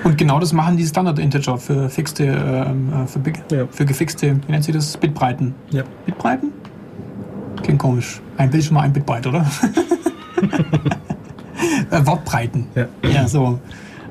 [0.04, 3.20] Und genau das machen die Standard-Integer für fixte, ähm, äh, für,
[3.54, 3.66] ja.
[3.70, 4.96] für gefixte, wie nennt sie das?
[4.96, 5.54] Bitbreiten.
[5.70, 5.84] Ja.
[6.04, 6.52] Bitbreiten?
[7.62, 8.20] Klingt komisch.
[8.36, 9.40] Ein Bild schon mal ein Bit breit, oder?
[11.90, 12.66] äh, Wortbreiten.
[12.74, 12.86] Ja.
[13.08, 13.58] ja, so.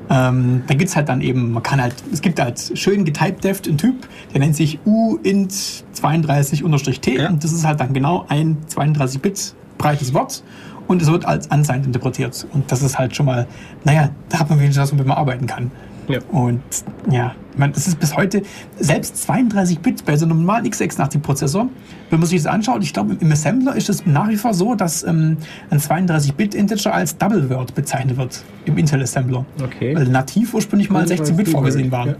[0.08, 3.66] Ähm, da gibt es halt dann eben, man kann halt, es gibt halt schön getypedeft
[3.66, 7.28] einen Typ, der nennt sich uint32-t ja.
[7.28, 10.44] und das ist halt dann genau ein 32-Bit breites Wort
[10.86, 12.46] und es wird als unsigned interpretiert.
[12.52, 13.46] Und das ist halt schon mal,
[13.84, 15.70] naja, da hat man wenigstens was, womit man arbeiten kann.
[16.08, 16.20] Ja.
[16.30, 16.62] Und
[17.10, 18.42] ja, man, es ist bis heute,
[18.78, 21.68] selbst 32 Bit bei so einem normalen x86-Prozessor,
[22.10, 24.74] wenn man sich das anschaut, ich glaube, im Assembler ist es nach wie vor so,
[24.74, 25.38] dass ähm,
[25.70, 29.44] ein 32-Bit-Integer als Double Word bezeichnet wird im Intel Assembler.
[29.62, 29.96] Okay.
[29.96, 32.16] Weil nativ ursprünglich mal 16-Bit vorgesehen waren.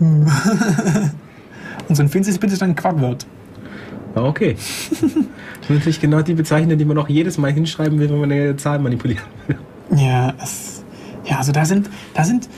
[0.00, 0.06] Ja.
[1.88, 3.26] Und so ein 40-Bit ist dann ein Quad-Word.
[4.14, 4.54] Ah, okay.
[4.90, 5.28] das sind
[5.68, 8.78] natürlich genau die Bezeichnungen, die man auch jedes Mal hinschreiben will, wenn man eine Zahl
[8.78, 9.56] manipulieren will.
[9.96, 10.84] Ja, es,
[11.24, 12.48] ja, also da sind, da sind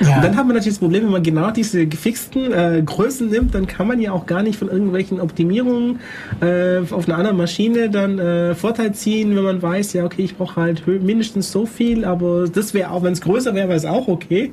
[0.00, 0.16] ja.
[0.16, 3.54] Und dann hat man natürlich das Problem, wenn man genau diese gefixten äh, Größen nimmt,
[3.54, 6.00] dann kann man ja auch gar nicht von irgendwelchen Optimierungen
[6.40, 10.36] äh, auf einer anderen Maschine dann äh, Vorteil ziehen, wenn man weiß, ja, okay, ich
[10.36, 13.84] brauche halt mindestens so viel, aber das wäre auch, wenn es größer wäre, wäre es
[13.84, 14.52] auch okay.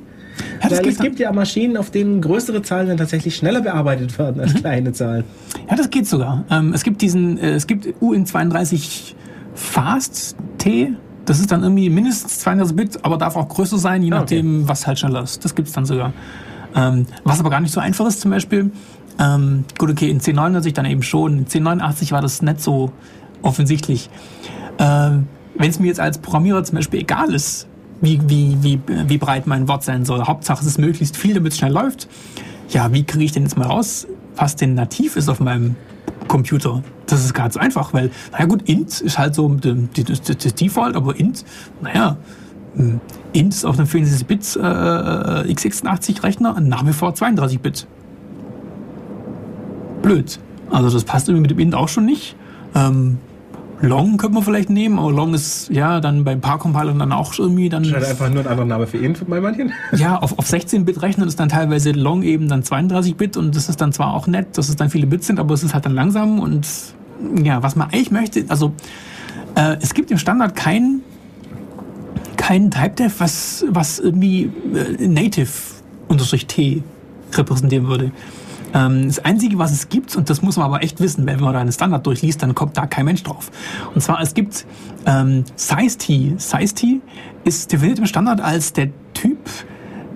[0.62, 4.40] Ja, Weil es gibt ja Maschinen, auf denen größere Zahlen dann tatsächlich schneller bearbeitet werden
[4.40, 4.58] als mhm.
[4.58, 5.24] kleine Zahlen.
[5.68, 6.44] Ja, das geht sogar.
[6.50, 9.14] Ähm, es gibt diesen, äh, es gibt UIN32
[9.54, 10.92] Fast T,
[11.28, 14.60] das ist dann irgendwie mindestens 32 Bit, aber darf auch größer sein, je ah, nachdem,
[14.60, 14.68] okay.
[14.68, 15.44] was halt schneller ist.
[15.44, 16.12] Das gibt es dann sogar.
[16.74, 18.70] Ähm, was aber gar nicht so einfach ist, zum Beispiel,
[19.18, 21.32] ähm, gut, okay, in 1089 dann eben schon.
[21.32, 22.92] In 1089 war das nicht so
[23.42, 24.08] offensichtlich.
[24.78, 27.66] Ähm, Wenn es mir jetzt als Programmierer zum Beispiel egal ist,
[28.00, 31.52] wie, wie, wie, wie breit mein Wort sein soll, Hauptsache es ist möglichst viel, damit
[31.52, 32.08] es schnell läuft,
[32.68, 35.76] ja, wie kriege ich denn jetzt mal raus, was denn nativ ist auf meinem
[36.28, 36.82] Computer.
[37.06, 41.18] Das ist ganz einfach, weil, naja gut, int ist halt so das, das Default, aber
[41.18, 41.44] int,
[41.80, 42.16] naja,
[42.76, 43.00] hm,
[43.32, 47.86] int ist auf einem 64-Bit äh, x86-Rechner nach wie vor 32-Bit.
[50.02, 50.38] Blöd.
[50.70, 52.36] Also das passt irgendwie mit dem int auch schon nicht.
[52.74, 53.18] Ähm,
[53.80, 57.38] Long könnte man vielleicht nehmen, aber Long ist ja dann beim paar Compilern dann auch
[57.38, 57.84] irgendwie dann.
[57.84, 59.72] Scheint einfach nur ein anderer Name für int bei manchen.
[59.92, 63.80] Ja, auf, auf 16-Bit rechnen ist dann teilweise Long eben dann 32-Bit und das ist
[63.80, 65.94] dann zwar auch nett, dass es dann viele Bits sind, aber es ist halt dann
[65.94, 66.66] langsam und
[67.42, 68.72] ja, was man eigentlich möchte, also
[69.54, 71.00] äh, es gibt im Standard kein
[72.36, 75.50] kein Typedef, was was irgendwie äh, Native
[76.08, 76.82] unterstrich T
[77.34, 78.12] repräsentieren würde.
[78.74, 81.54] Ähm, das Einzige, was es gibt, und das muss man aber echt wissen, wenn man
[81.54, 83.50] da einen Standard durchliest, dann kommt da kein Mensch drauf.
[83.94, 84.66] Und zwar, es gibt
[85.06, 86.34] ähm, Size-T.
[86.36, 87.00] Size-T
[87.44, 89.38] ist definiert im Standard als der Typ,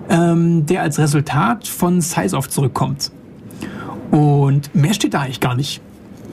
[0.09, 3.11] ähm, der als Resultat von Size-Off zurückkommt.
[4.11, 5.81] Und mehr steht da eigentlich gar nicht.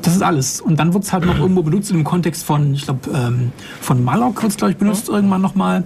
[0.02, 0.60] Das ist alles.
[0.60, 4.02] Und dann wird es halt noch irgendwo benutzt im Kontext von, ich glaube, ähm, von
[4.02, 5.84] Malloc wird es, glaube ich, benutzt irgendwann nochmal.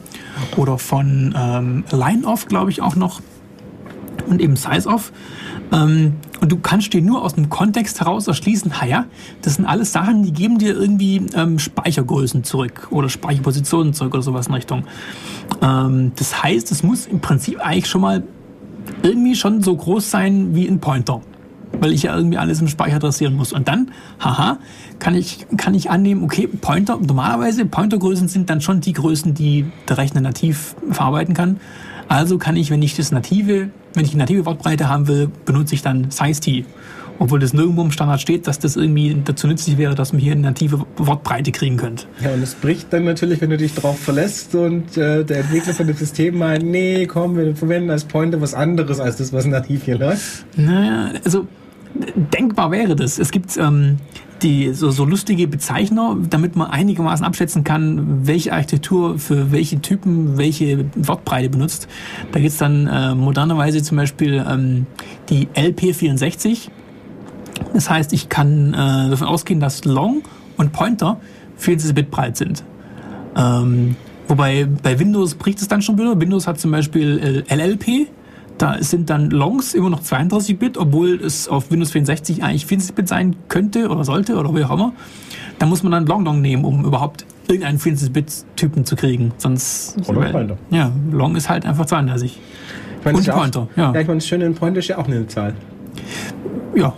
[0.57, 3.20] Oder von ähm, Line-Off, glaube ich, auch noch.
[4.28, 5.12] Und eben Size-Off.
[5.72, 9.06] Ähm, und du kannst dir nur aus dem Kontext heraus erschließen, ja,
[9.42, 14.22] das sind alles Sachen, die geben dir irgendwie ähm, Speichergrößen zurück oder Speicherpositionen zurück oder
[14.22, 14.84] sowas in Richtung.
[15.62, 18.22] Ähm, das heißt, es muss im Prinzip eigentlich schon mal
[19.02, 21.20] irgendwie schon so groß sein wie ein Pointer.
[21.80, 23.52] Weil ich ja irgendwie alles im Speicher adressieren muss.
[23.52, 23.90] Und dann,
[24.20, 24.58] haha,
[25.00, 29.66] kann ich, kann ich annehmen, okay, Pointer, normalerweise Pointergrößen sind dann schon die Größen, die
[29.88, 31.58] der Rechner nativ verarbeiten kann.
[32.14, 35.74] Also kann ich, wenn ich das native, wenn ich die native Wortbreite haben will, benutze
[35.74, 36.64] ich dann SizeT.
[37.18, 40.30] Obwohl das nirgendwo im Standard steht, dass das irgendwie dazu nützlich wäre, dass man hier
[40.30, 42.06] eine native Wortbreite kriegen könnte.
[42.22, 45.74] Ja, und es bricht dann natürlich, wenn du dich darauf verlässt und äh, der Entwickler
[45.74, 49.46] von dem System meint, nee, komm, wir verwenden als Pointer was anderes als das, was
[49.46, 50.44] nativ hier läuft.
[50.56, 51.48] Naja, also
[52.32, 53.18] denkbar wäre das.
[53.18, 53.98] Es gibt ähm,
[54.45, 60.36] die, so, so lustige Bezeichner, damit man einigermaßen abschätzen kann, welche Architektur für welche Typen
[60.36, 61.88] welche Wortbreite benutzt.
[62.30, 64.86] Da gibt es dann äh, modernerweise zum Beispiel ähm,
[65.30, 66.68] die LP64.
[67.72, 70.22] Das heißt, ich kann äh, davon ausgehen, dass Long
[70.57, 71.18] und Pointer
[71.57, 72.62] 40 Bit breit sind.
[73.36, 73.97] Ähm,
[74.28, 76.20] wobei bei Windows bricht es dann schon wieder.
[76.20, 78.09] Windows hat zum Beispiel äh, LLP
[78.59, 83.36] da sind dann Longs immer noch 32-Bit, obwohl es auf Windows 64 eigentlich 40-Bit sein
[83.48, 84.92] könnte oder sollte oder wie auch immer.
[85.59, 89.32] Da muss man dann Long Long nehmen, um überhaupt irgendeinen 40-Bit-Typen zu kriegen.
[89.38, 89.96] Sonst.
[90.09, 90.57] Oder Pointer.
[90.70, 92.38] Ja, Long ist halt einfach 32.
[93.00, 93.92] Ich mein, Und Pointer, auch, ja.
[93.92, 95.55] Ja, ich meine, das Schöne in Pointer ist ja auch eine Zahl.
[96.74, 96.94] Ja.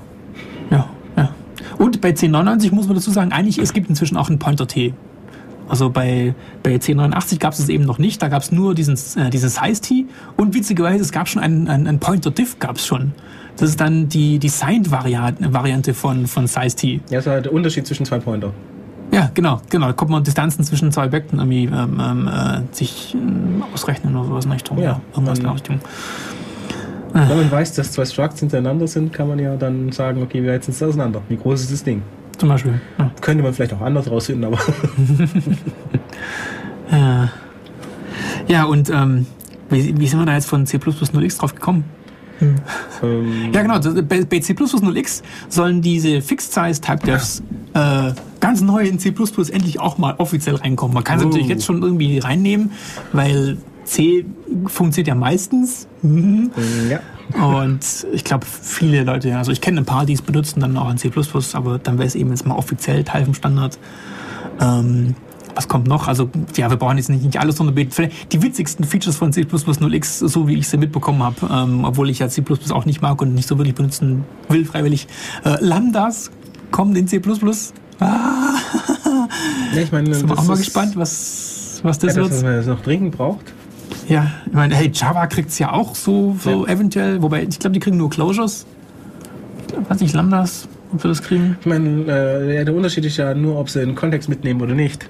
[0.71, 1.31] Ja, ja.
[1.79, 4.95] Und bei 1099 muss man dazu sagen, eigentlich, es gibt inzwischen auch einen Pointer-T.
[5.69, 8.95] Also bei, bei 1089 gab es es eben noch nicht, da gab es nur diesen,
[9.21, 10.07] äh, diesen Size-T
[10.37, 13.13] und witzigerweise, es gab schon einen, einen, einen Pointer-Diff, gab es schon.
[13.57, 16.93] Das ist dann die, die Signed-Variante von, von Size-T.
[16.93, 18.53] Ja, das ist halt der Unterschied zwischen zwei Pointer.
[19.13, 19.87] Ja, genau, genau.
[19.87, 24.29] Da kommt man Distanzen zwischen zwei Objekten irgendwie ähm, ähm, äh, sich ähm, ausrechnen oder
[24.29, 24.79] sowas in Richtung.
[24.79, 25.81] Ja, irgendwas in der Richtung.
[27.13, 30.53] Wenn man weiß, dass zwei Structs hintereinander sind, kann man ja dann sagen, okay, wir
[30.53, 31.23] setzen es auseinander.
[31.31, 32.03] Wie groß ist das Ding?
[32.39, 32.81] Zum Beispiel.
[32.99, 33.11] Ja.
[33.21, 34.59] Könnte man vielleicht auch anders rausfinden, aber
[36.91, 37.31] Ja,
[38.49, 39.27] ja und ähm,
[39.71, 41.85] wie, wie sind wir da jetzt von C 0x drauf gekommen?
[43.03, 43.79] ähm, Ja, genau.
[43.79, 47.43] das- Bei, C 0x sollen diese Fixed-Size-Type-Devs
[47.75, 49.11] äh, ganz neu in C
[49.51, 50.95] endlich auch mal offiziell reinkommen.
[50.95, 51.29] Man kann es Oh.
[51.29, 52.73] natürlich jetzt schon irgendwie reinnehmen,
[53.13, 53.57] weil
[53.87, 54.25] C
[54.67, 55.87] funktioniert ja meistens.
[56.03, 56.51] Mhm.
[56.91, 57.01] ja.
[57.43, 60.91] Und ich glaube, viele Leute, also ich kenne ein paar, die es benutzen, dann auch
[60.91, 61.11] in C,
[61.55, 63.79] aber dann wäre es eben jetzt mal offiziell Teil vom Standard.
[64.61, 65.15] Ähm,
[65.55, 66.07] was kommt noch?
[66.07, 67.57] Also, ja, wir brauchen jetzt nicht, nicht alles.
[67.91, 72.11] Vielleicht Die witzigsten Features von C 0x, so wie ich sie mitbekommen habe, ähm, obwohl
[72.11, 75.09] ich ja C auch nicht mag und nicht so wirklich benutzen will, freiwillig.
[75.45, 76.31] Äh, Lambdas
[76.71, 77.21] kommen in C.
[77.99, 78.55] Ah,
[79.75, 82.31] ja ich meine, sind wir auch mal gespannt, was, was Ja, das das, wird.
[82.31, 83.55] was man jetzt noch dringend braucht.
[84.09, 87.81] Ja, ich meine, hey, Java kriegt's ja auch so, so eventuell, wobei ich glaube, die
[87.81, 88.67] kriegen nur Closures.
[89.69, 91.57] Ich weiß nicht, Lambdas, ob wir das kriegen.
[91.61, 94.75] Ich meine, äh, ja, der Unterschied ist ja nur, ob sie den Kontext mitnehmen oder
[94.75, 95.09] nicht.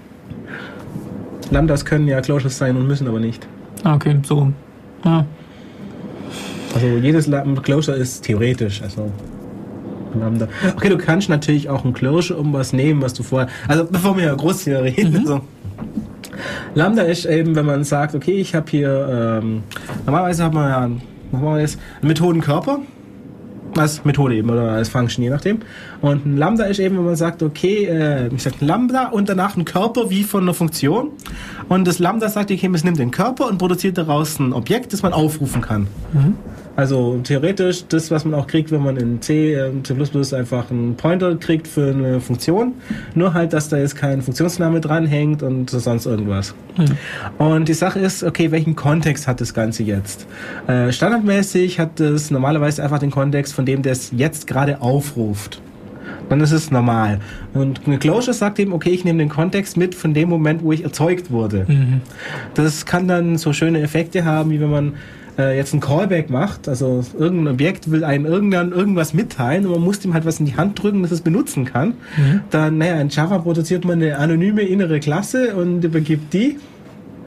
[1.51, 3.47] Lambdas können ja Closures sein und müssen aber nicht.
[3.85, 4.53] Ah, okay, so.
[5.05, 5.25] Ja.
[6.75, 7.31] Also jedes
[7.63, 8.83] Closure ist theoretisch.
[8.83, 9.11] Also
[10.19, 10.49] Lambda.
[10.77, 13.49] Okay, du kannst natürlich auch ein Closure um was nehmen, was du vorher.
[13.69, 15.27] Also bevor wir ja groß hier reden.
[15.27, 15.41] So.
[16.75, 19.63] Lambda ist eben, wenn man sagt, okay, ich habe hier ähm,
[20.05, 20.91] normalerweise hat man ja
[21.33, 22.79] normalerweise einen Methodenkörper.
[23.77, 25.59] Als Methode eben oder als Function, je nachdem.
[26.01, 29.29] Und ein Lambda ist eben, wenn man sagt, okay, äh, ich sag ein Lambda und
[29.29, 31.11] danach ein Körper wie von einer Funktion.
[31.69, 35.03] Und das Lambda sagt, okay, es nimmt den Körper und produziert daraus ein Objekt, das
[35.03, 35.89] man aufrufen kann.
[36.77, 39.95] Also theoretisch das, was man auch kriegt, wenn man in C, äh, C++
[40.37, 42.75] einfach einen Pointer kriegt für eine Funktion.
[43.15, 46.55] Nur halt, dass da jetzt kein Funktionsname dranhängt und sonst irgendwas.
[47.39, 50.27] Und die Sache ist, okay, welchen Kontext hat das Ganze jetzt?
[50.67, 55.63] Äh, standardmäßig hat es normalerweise einfach den Kontext, von dem der es jetzt gerade aufruft.
[56.29, 57.21] Dann ist es normal.
[57.55, 60.73] Und eine Closure sagt eben, okay, ich nehme den Kontext mit von dem Moment, wo
[60.73, 61.67] ich erzeugt wurde.
[62.55, 64.95] Das kann dann so schöne Effekte haben, wie wenn man
[65.39, 69.83] äh, jetzt ein Callback macht, also irgendein Objekt will einen irgendwann irgendwas mitteilen und man
[69.83, 71.95] muss ihm halt was in die Hand drücken, dass es benutzen kann.
[72.51, 76.59] Dann, naja, in Java produziert man eine anonyme innere Klasse und übergibt die,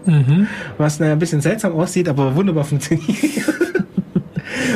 [0.05, 0.47] Mhm.
[0.77, 3.05] was naja, ein bisschen seltsam aussieht, aber wunderbar funktioniert.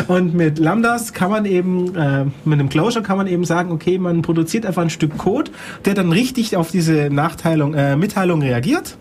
[0.08, 3.98] Und mit Lambdas kann man eben, äh, mit einem Closure kann man eben sagen, okay,
[3.98, 5.52] man produziert einfach ein Stück Code,
[5.86, 8.98] der dann richtig auf diese Nachteilung, äh, Mitteilung reagiert.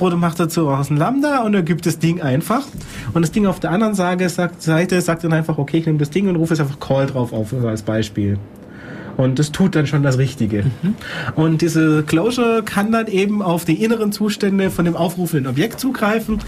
[0.00, 2.64] Oder macht dazu aus ein Lambda und er gibt das Ding einfach.
[3.12, 5.98] Und das Ding auf der anderen Seite sagt, Seite sagt dann einfach, okay, ich nehme
[5.98, 8.38] das Ding und rufe jetzt einfach Call drauf auf als Beispiel.
[9.16, 10.64] Und das tut dann schon das Richtige.
[11.34, 16.38] Und diese Closure kann dann eben auf die inneren Zustände von dem aufrufenden Objekt zugreifen.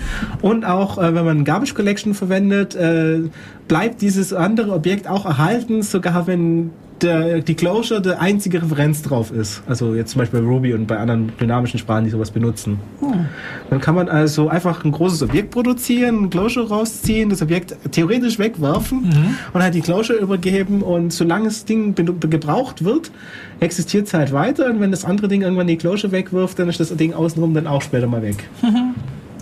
[0.40, 3.20] Und auch, äh, wenn man Garbage Collection verwendet, äh,
[3.68, 6.70] bleibt dieses andere Objekt auch erhalten, sogar wenn
[7.04, 9.62] der, die Closure der einzige Referenz drauf ist.
[9.66, 12.78] Also jetzt zum Beispiel bei Ruby und bei anderen dynamischen Sprachen, die sowas benutzen.
[13.70, 18.38] Dann kann man also einfach ein großes Objekt produzieren, ein Closure rausziehen, das Objekt theoretisch
[18.38, 19.12] wegwerfen
[19.52, 23.10] und halt die Closure übergeben und solange das Ding gebraucht wird,
[23.60, 26.80] existiert es halt weiter und wenn das andere Ding irgendwann die Closure wegwirft, dann ist
[26.80, 28.48] das Ding außenrum dann auch später mal weg.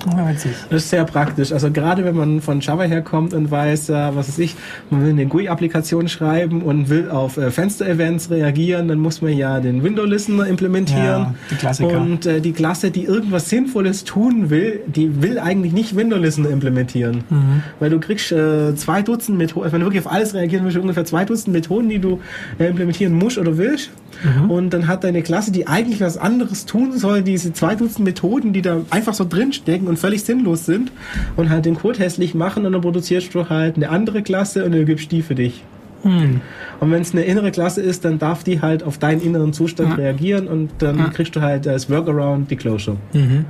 [0.07, 0.53] Ja, witzig.
[0.71, 1.53] Das ist sehr praktisch.
[1.53, 4.57] Also gerade wenn man von Java herkommt und weiß, äh, was weiß ich,
[4.91, 9.61] man will eine GUI-Applikation schreiben und will auf äh, Fenster-Events reagieren, dann muss man ja
[9.61, 11.03] den Window-Listener implementieren.
[11.03, 12.01] Ja, die Klassiker.
[12.01, 17.25] Und äh, die Klasse, die irgendwas Sinnvolles tun will, die will eigentlich nicht Window-Listener implementieren.
[17.31, 17.63] Mhm.
[17.79, 20.77] Weil du kriegst äh, zwei Dutzend Methoden, also wenn du wirklich auf alles reagieren willst,
[20.79, 22.21] ungefähr zwei Dutzend Methoden, die du
[22.59, 23.91] äh, implementieren musst oder willst.
[24.25, 24.51] Mhm.
[24.51, 28.53] Und dann hat deine Klasse, die eigentlich was anderes tun soll, diese zwei Dutzend Methoden,
[28.53, 30.91] die da einfach so drinstecken und völlig sinnlos sind
[31.37, 34.73] und halt den Code hässlich machen und dann produzierst du halt eine andere Klasse und
[34.73, 35.63] dann gibst die für dich.
[36.03, 36.41] Hm.
[36.81, 39.91] Und wenn es eine innere Klasse ist, dann darf die halt auf deinen inneren Zustand
[39.91, 39.95] Ja.
[39.97, 41.09] reagieren und dann Ja.
[41.11, 42.97] kriegst du halt als Workaround die Closure.
[43.13, 43.45] Mhm.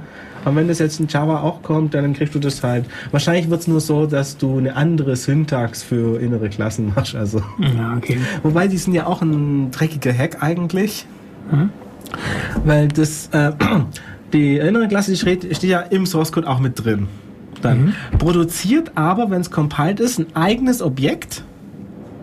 [0.44, 2.84] Und wenn das jetzt in Java auch kommt, dann kriegst du das halt.
[3.12, 7.14] Wahrscheinlich wird es nur so, dass du eine andere Syntax für innere Klassen machst.
[7.14, 7.40] Also.
[7.60, 8.18] Ja, okay.
[8.42, 11.06] Wobei die sind ja auch ein dreckiger Hack eigentlich.
[11.50, 11.70] Mhm.
[12.64, 13.52] Weil das, äh,
[14.32, 17.08] die innere Klasse die steht, ja im Source Code auch mit drin.
[17.60, 21.44] Dann produziert aber, wenn es compiled ist, ein eigenes Objekt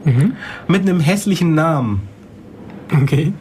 [0.06, 0.34] Mhm.
[0.68, 2.02] mit einem hässlichen Namen.
[3.04, 3.34] Okay.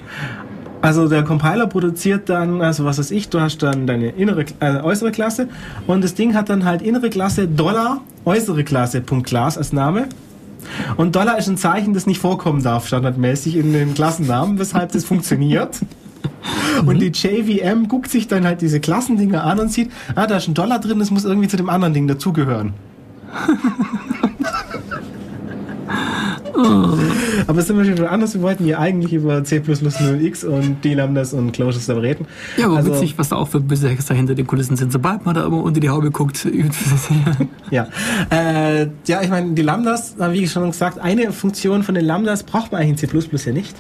[0.81, 4.81] Also der Compiler produziert dann, also was weiß ich, du hast dann deine innere, äh,
[4.81, 5.49] äußere Klasse
[5.86, 10.07] und das Ding hat dann halt innere Klasse Dollar äußere Klasse Punkt Class als Name.
[10.97, 15.05] Und Dollar ist ein Zeichen, das nicht vorkommen darf standardmäßig in den Klassennamen, weshalb das
[15.05, 15.78] funktioniert.
[16.85, 20.49] Und die JVM guckt sich dann halt diese Klassendinger an und sieht, ah, da ist
[20.49, 22.75] ein Dollar drin, das muss irgendwie zu dem anderen Ding dazugehören.
[27.47, 28.35] Aber es sind wir schon anders.
[28.35, 32.27] Wir wollten ja eigentlich über C 0x und D-Lambdas und Closures da reden.
[32.57, 34.93] Ja, aber also, witzig, was da auch für böse Hexer hinter den Kulissen sind.
[34.93, 36.47] Sobald man da immer unter die Haube guckt.
[37.70, 37.87] ja,
[38.31, 42.43] äh, ja, ich meine, die Lambdas, wie ich schon gesagt, eine Funktion von den Lambdas
[42.43, 43.77] braucht man eigentlich in C ja nicht.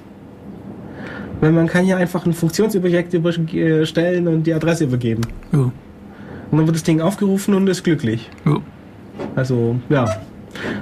[1.40, 5.22] Weil man kann ja einfach ein Funktionsobjekt überstellen und die Adresse übergeben.
[5.52, 5.70] Ja.
[6.50, 8.28] Und dann wird das Ding aufgerufen und ist glücklich.
[8.44, 8.56] Ja.
[9.36, 10.04] Also, ja.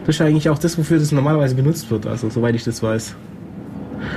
[0.06, 3.16] Das ist eigentlich auch das, wofür das normalerweise benutzt wird, also soweit ich das weiß.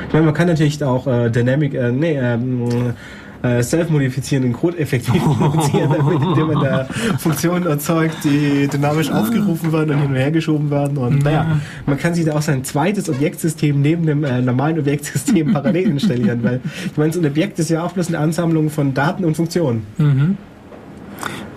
[0.08, 2.94] Ich meine, man kann natürlich auch äh, Dynamic, äh, nee, ähm,
[3.42, 6.86] äh, self-modifizierenden Code effektiv produzieren, damit, indem man da
[7.18, 10.98] Funktionen erzeugt, die dynamisch aufgerufen werden und hin und her geschoben werden.
[10.98, 15.54] Und naja, man kann sich da auch sein zweites Objektsystem neben dem äh, normalen Objektsystem
[15.54, 18.94] parallel installieren, weil ich meine, so ein Objekt ist ja auch bloß eine Ansammlung von
[18.94, 19.86] Daten und Funktionen.
[19.98, 20.38] Mhm.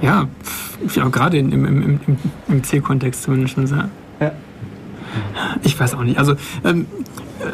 [0.01, 0.29] Ja,
[0.95, 2.01] ja gerade im, im, im,
[2.49, 3.57] im C-Kontext zumindest.
[3.59, 3.89] Ja.
[4.21, 4.33] ja.
[5.63, 6.19] Ich weiß auch nicht.
[6.19, 6.35] Also,
[6.65, 6.87] ähm,
[7.41, 7.45] äh,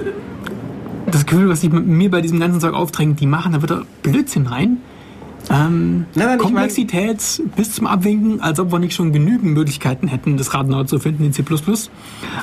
[1.11, 3.83] das Gefühl, was sich mir bei diesem ganzen Zeug aufdrängt, die machen, da wird da
[4.03, 4.79] Blödsinn rein.
[5.51, 9.55] Ähm, nein, nein, Komplexität ich mein, bis zum Abwinken, als ob wir nicht schon genügend
[9.55, 11.43] Möglichkeiten hätten, das Rad neu zu finden in C++.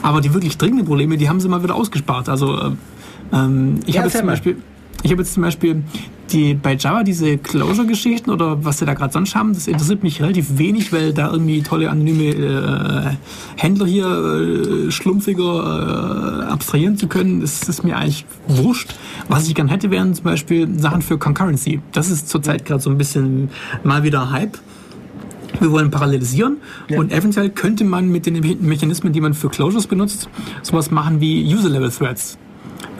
[0.02, 2.30] Aber die wirklich dringenden Probleme, die haben sie mal wieder ausgespart.
[2.30, 2.72] Also äh,
[3.32, 4.58] ähm, ich ja, habe zum Beispiel...
[5.06, 5.84] Ich habe jetzt zum Beispiel
[6.32, 10.20] die, bei Java diese Closure-Geschichten oder was sie da gerade sonst haben, das interessiert mich
[10.20, 13.16] relativ wenig, weil da irgendwie tolle anonyme äh,
[13.56, 18.96] Händler hier äh, schlumpfiger äh, abstrahieren zu können, das ist mir eigentlich wurscht.
[19.28, 21.82] Was ich gern hätte, wären zum Beispiel Sachen für Concurrency.
[21.92, 23.52] Das ist zurzeit gerade so ein bisschen
[23.84, 24.58] mal wieder Hype.
[25.60, 26.58] Wir wollen parallelisieren
[26.90, 26.98] ja.
[26.98, 30.30] und eventuell könnte man mit den Mechanismen, die man für Closures benutzt,
[30.64, 32.40] sowas machen wie User-Level-Threads.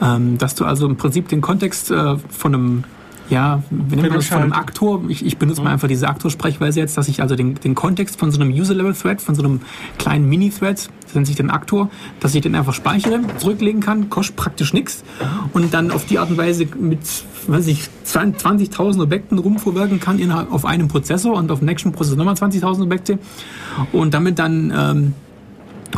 [0.02, 2.84] Ähm, dass du also im Prinzip den Kontext äh, von einem
[3.28, 5.02] ja, wir nehmen das von einem Aktor.
[5.08, 5.64] Ich, ich benutze mhm.
[5.66, 9.20] mal einfach diese Aktor-Sprechweise jetzt, dass ich also den, den Kontext von so einem User-Level-Thread,
[9.20, 9.60] von so einem
[9.98, 11.90] kleinen Mini-Thread, das nennt sich den Aktor,
[12.20, 15.02] dass ich den einfach speichere, zurücklegen kann, kostet praktisch nichts
[15.52, 17.00] und dann auf die Art und Weise mit,
[17.48, 22.16] weiß ich, 20.000 Objekten rumvorwerken kann innerhalb auf einem Prozessor und auf dem nächsten Prozessor
[22.16, 23.18] nochmal 20.000 Objekte
[23.92, 25.14] und damit dann ähm,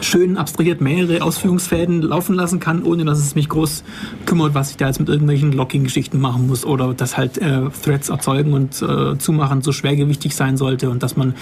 [0.00, 3.84] schön abstrahiert mehrere Ausführungsfäden laufen lassen kann, ohne dass es mich groß
[4.26, 8.08] kümmert, was ich da jetzt mit irgendwelchen Locking-Geschichten machen muss oder dass halt äh, Threads
[8.08, 11.34] erzeugen und äh, zumachen so schwergewichtig sein sollte und dass man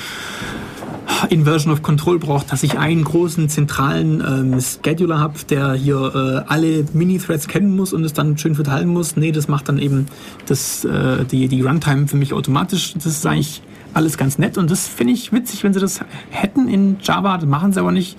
[1.31, 6.51] Inversion of Control braucht, dass ich einen großen zentralen ähm, Scheduler habe, der hier äh,
[6.53, 9.17] alle Mini-Threads kennen muss und es dann schön verteilen muss.
[9.17, 10.07] Nee, das macht dann eben
[10.47, 12.95] das, äh, die, die Runtime für mich automatisch.
[12.95, 13.63] Das ist eigentlich
[13.95, 16.01] alles ganz nett und das finde ich witzig, wenn sie das
[16.31, 18.19] hätten in Java, das machen sie aber nicht.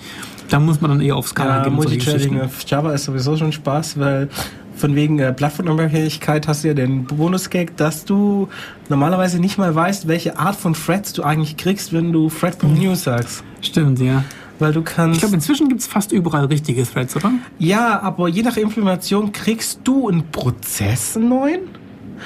[0.49, 1.73] Da muss man dann eher auf Skala ja, gehen.
[1.73, 4.29] Multithreading auf Java ist sowieso schon Spaß, weil
[4.77, 8.47] von wegen äh, Plattformunabhängigkeit hast du ja den Bonus-Gag, dass du
[8.89, 12.73] normalerweise nicht mal weißt, welche Art von Threads du eigentlich kriegst, wenn du Thread from
[12.75, 13.43] New sagst.
[13.61, 14.23] Stimmt, ja.
[14.59, 15.17] Weil du kannst.
[15.17, 17.31] Ich glaube, inzwischen gibt es fast überall richtige Threads, oder?
[17.59, 21.61] Ja, aber je nach Implementation kriegst du einen Prozess neuen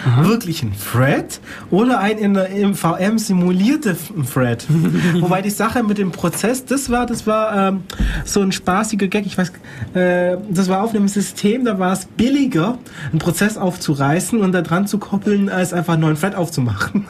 [0.05, 0.27] Aha.
[0.27, 1.39] wirklich ein Thread
[1.69, 3.95] oder ein in der, im VM simulierte
[4.33, 4.65] Thread.
[5.19, 7.83] Wobei die Sache mit dem Prozess, das war, das war ähm,
[8.25, 9.25] so ein spaßiger Gag.
[9.25, 9.51] Ich weiß,
[9.93, 12.77] äh, das war auf einem System, da war es billiger,
[13.11, 17.05] einen Prozess aufzureißen und da dran zu koppeln, als einfach einen neuen Thread aufzumachen.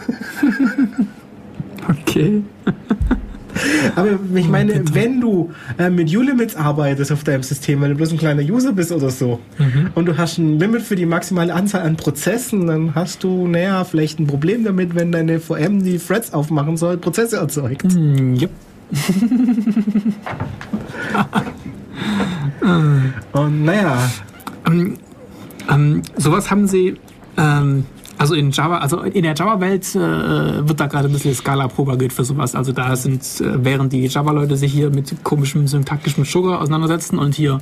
[1.90, 2.44] okay.
[3.96, 8.12] Aber ich meine, wenn du äh, mit U-Limits arbeitest auf deinem System, wenn du bloß
[8.12, 9.90] ein kleiner User bist oder so, mhm.
[9.96, 13.84] und du hast ein Limit für die maximale Anzahl an Prozessen, dann hast du, naja,
[13.84, 17.96] vielleicht ein Problem damit, wenn deine VM die Threads aufmachen soll, Prozesse erzeugt.
[17.96, 18.50] Mhm, yep.
[23.34, 23.98] und naja.
[24.68, 24.98] Ähm,
[25.70, 26.98] ähm, sowas haben sie
[27.38, 27.86] ähm,
[28.22, 32.14] also in Java, also in der Java-Welt äh, wird da gerade ein bisschen Scala propagiert
[32.14, 32.54] für sowas.
[32.54, 37.34] Also da sind, äh, während die Java-Leute sich hier mit komischem syntaktischem Sugar auseinandersetzen und
[37.34, 37.60] hier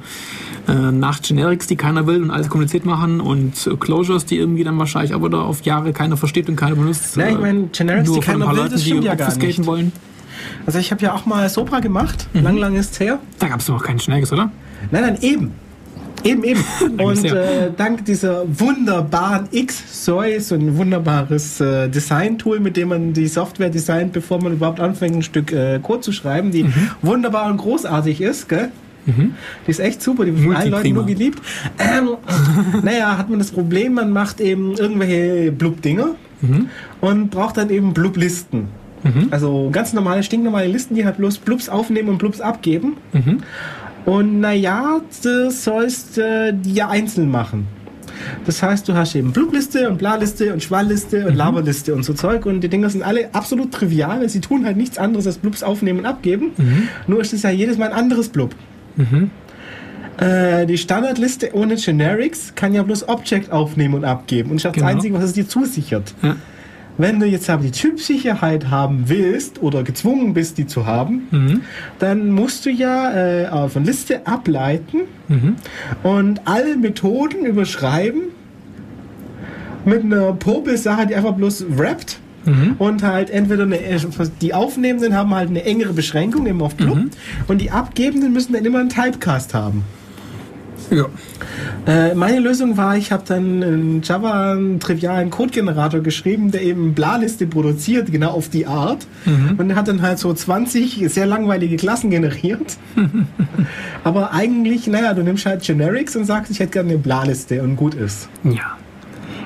[0.67, 4.77] äh, nach Generics, die keiner will und alles kompliziert machen und Closures, die irgendwie dann
[4.77, 7.15] wahrscheinlich aber da auf Jahre keiner versteht und keiner benutzt.
[7.15, 9.65] Nein, ich meine, Generics, die keiner will, Leuten, das stimmt ja gar nicht.
[9.65, 9.93] Wollen.
[10.65, 12.43] Also ich habe ja auch mal Sopra gemacht, mhm.
[12.43, 13.19] lang, lang ist her.
[13.39, 14.51] Da gab es doch auch keinen Generics, oder?
[14.91, 15.53] Nein, nein, eben.
[16.23, 16.63] Eben, eben.
[16.99, 23.27] Und äh, dank dieser wunderbaren X-Soy, so ein wunderbares äh, Design-Tool, mit dem man die
[23.27, 26.73] Software designt, bevor man überhaupt anfängt, ein Stück äh, Code zu schreiben, die mhm.
[27.01, 28.71] wunderbar und großartig ist, gell?
[29.05, 29.33] Mhm.
[29.65, 31.39] Die ist echt super, die wird von allen Leuten nur geliebt.
[31.77, 32.17] Ähm,
[32.83, 36.69] naja, hat man das Problem, man macht eben irgendwelche Blub-Dinger mhm.
[37.01, 38.67] und braucht dann eben Blub-Listen.
[39.03, 39.27] Mhm.
[39.31, 42.97] Also ganz normale, stinknormale Listen, die halt bloß Blubs aufnehmen und Blubs abgeben.
[44.09, 44.15] Mhm.
[44.15, 47.67] Und naja, das sollst äh, die ja einzeln machen.
[48.45, 51.37] Das heißt, du hast eben Blutliste und Blaliste und Schwallliste und Mhm.
[51.37, 54.27] Laberliste und so Zeug und die Dinger sind alle absolut trivial.
[54.27, 56.51] Sie tun halt nichts anderes als Blubs aufnehmen und abgeben.
[56.57, 56.89] Mhm.
[57.07, 58.55] Nur ist es ja jedes Mal ein anderes Blub.
[60.17, 64.51] Äh, die Standardliste ohne Generics kann ja bloß Object aufnehmen und abgeben.
[64.51, 64.87] Und auch Genau.
[64.87, 66.13] das Einzige, was es dir zusichert.
[66.21, 66.35] Ja.
[66.99, 71.61] Wenn du jetzt aber die Typsicherheit haben willst oder gezwungen bist, die zu haben, Mhm.
[71.97, 73.11] dann musst du ja
[73.65, 74.99] äh, von Liste ableiten
[76.03, 78.21] und alle Methoden überschreiben
[79.85, 82.19] mit einer Popel-Sache, die einfach bloß rappt.
[82.79, 83.77] Und halt entweder eine,
[84.41, 86.97] die Aufnehmenden haben halt eine engere Beschränkung eben auf Blub
[87.47, 89.83] und die Abgebenden müssen dann immer einen Typecast haben.
[90.91, 91.05] Ja.
[91.85, 96.93] Äh, meine Lösung war, ich habe dann in Java einen trivialen Codegenerator geschrieben, der eben
[96.93, 99.07] Blaliste produziert, genau auf die Art.
[99.57, 102.77] Und der hat dann halt so 20 sehr langweilige Klassen generiert.
[104.03, 107.75] Aber eigentlich, naja, du nimmst halt Generics und sagst, ich hätte gerne eine Blaliste und
[107.75, 108.29] gut ist.
[108.43, 108.77] Ja.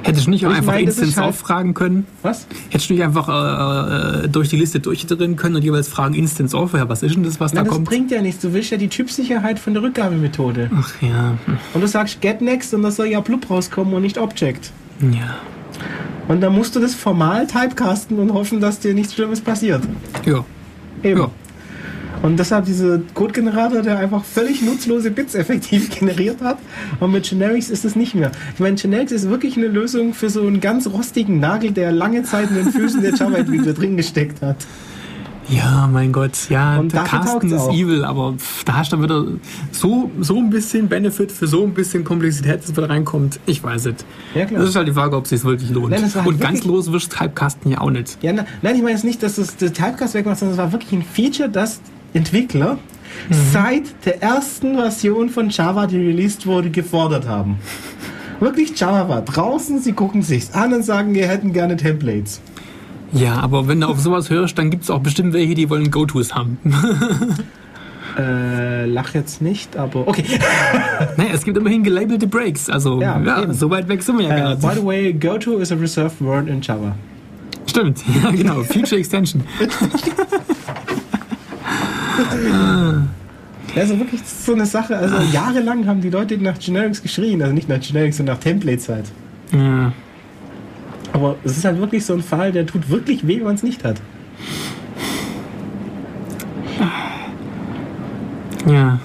[0.03, 2.05] Hättest du nicht auch Ich einfach meine, das Instance halt- auffragen können?
[2.21, 2.45] Was?
[2.69, 6.55] Hättest du nicht einfach äh, äh, durch die Liste durchdrehen können und jeweils fragen Instance
[6.57, 7.88] auf, ja, was ist denn das, was Nein, da das kommt?
[7.88, 8.41] bringt ja nichts.
[8.41, 10.69] Du willst ja die Typsicherheit von der Rückgabemethode.
[10.75, 11.38] Ach ja.
[11.73, 14.71] Und du sagst get next und da soll ja Blub rauskommen und nicht Object.
[15.01, 15.38] Ja.
[16.27, 19.81] Und dann musst du das formal typecasten und hoffen, dass dir nichts Schlimmes passiert.
[20.25, 20.45] Ja.
[21.03, 21.19] Eben.
[21.21, 21.31] Ja.
[22.22, 26.57] Und deshalb dieser Codegenerator, der einfach völlig nutzlose Bits effektiv generiert hat.
[26.99, 28.31] Und mit Generics ist es nicht mehr.
[28.53, 32.23] Ich meine, Generics ist wirklich eine Lösung für so einen ganz rostigen Nagel, der lange
[32.23, 34.57] Zeit in den Füßen der Java-Entwickler drin gesteckt hat.
[35.49, 37.73] Ja, mein Gott, ja, Und der Carsten ist auch.
[37.73, 39.26] evil, aber pff, da hast du dann wieder
[39.72, 43.40] so, so ein bisschen Benefit für so ein bisschen Komplexität, das wieder reinkommt.
[43.45, 43.95] Ich weiß es.
[44.34, 44.61] Ja, klar.
[44.61, 45.90] Das ist halt die Frage, ob es sich wirklich lohnt.
[45.90, 48.18] Nein, halt Und ganz los wirst du Typecasten ja auch nicht.
[48.22, 50.72] Ja, na, nein, ich meine jetzt nicht, dass das das Typecast wegmacht, sondern es war
[50.72, 51.81] wirklich ein Feature, das
[52.14, 52.77] Entwickler
[53.52, 57.57] seit der ersten Version von Java, die released wurde, gefordert haben.
[58.40, 62.41] Wirklich Java war draußen, sie gucken sich's an und sagen, wir hätten gerne Templates.
[63.14, 65.91] Ja, aber wenn du auf sowas hörst, dann gibt es auch bestimmt welche, die wollen
[65.91, 66.57] Go-Tos haben.
[68.15, 70.23] Äh, lach jetzt nicht, aber okay.
[71.18, 72.69] naja, es gibt immerhin gelabelte Breaks.
[72.69, 74.61] Also, Ja, ja, so weit weg sind wir ja gar Uh, nicht.
[74.61, 76.95] by the way, GoTo is a reserved word in Java.
[77.65, 78.61] Stimmt, ja, genau.
[78.61, 79.41] Future Extension.
[83.76, 84.95] Also wirklich so eine Sache.
[84.98, 88.90] Also jahrelang haben die Leute nach Generics geschrien, also nicht nach Generics, sondern nach Templates
[88.90, 89.06] halt.
[89.52, 89.91] Ja.
[91.11, 93.64] Aber es ist halt wirklich so ein Fall, der tut wirklich weh, wenn man es
[93.64, 94.02] nicht hat.
[98.68, 98.99] Ja.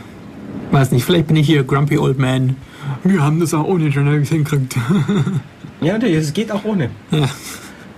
[0.71, 2.57] Weiß nicht, vielleicht bin ich hier Grumpy Old Man.
[3.05, 4.77] Wir haben das auch ohne Generics hingekriegt.
[5.81, 6.91] Ja, natürlich, es geht auch ohne.
[7.13, 7.29] ja.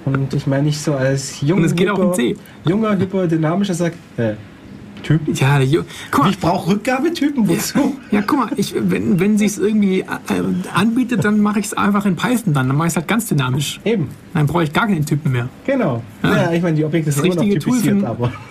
[0.05, 2.37] Und ich meine nicht so als junger, Und es geht auch in C.
[2.67, 4.35] junger, hipper, dynamischer sagt, äh,
[5.03, 5.35] Typen?
[5.35, 6.31] Ja, mal.
[6.31, 7.97] Ich brauche Rückgabetypen, wozu?
[8.11, 10.07] Ja, guck mal, ich, wenn, wenn sich irgendwie äh,
[10.75, 12.69] anbietet, dann mache ich es einfach in Python dann.
[12.69, 13.81] Dann mache ich es halt ganz dynamisch.
[13.85, 15.49] Eben, Dann brauche ich gar keinen Typen mehr.
[15.67, 16.03] genau.
[16.23, 18.33] Ja, ich meine, die Objekte sind immer noch richtige Tool typisiert, für- aber...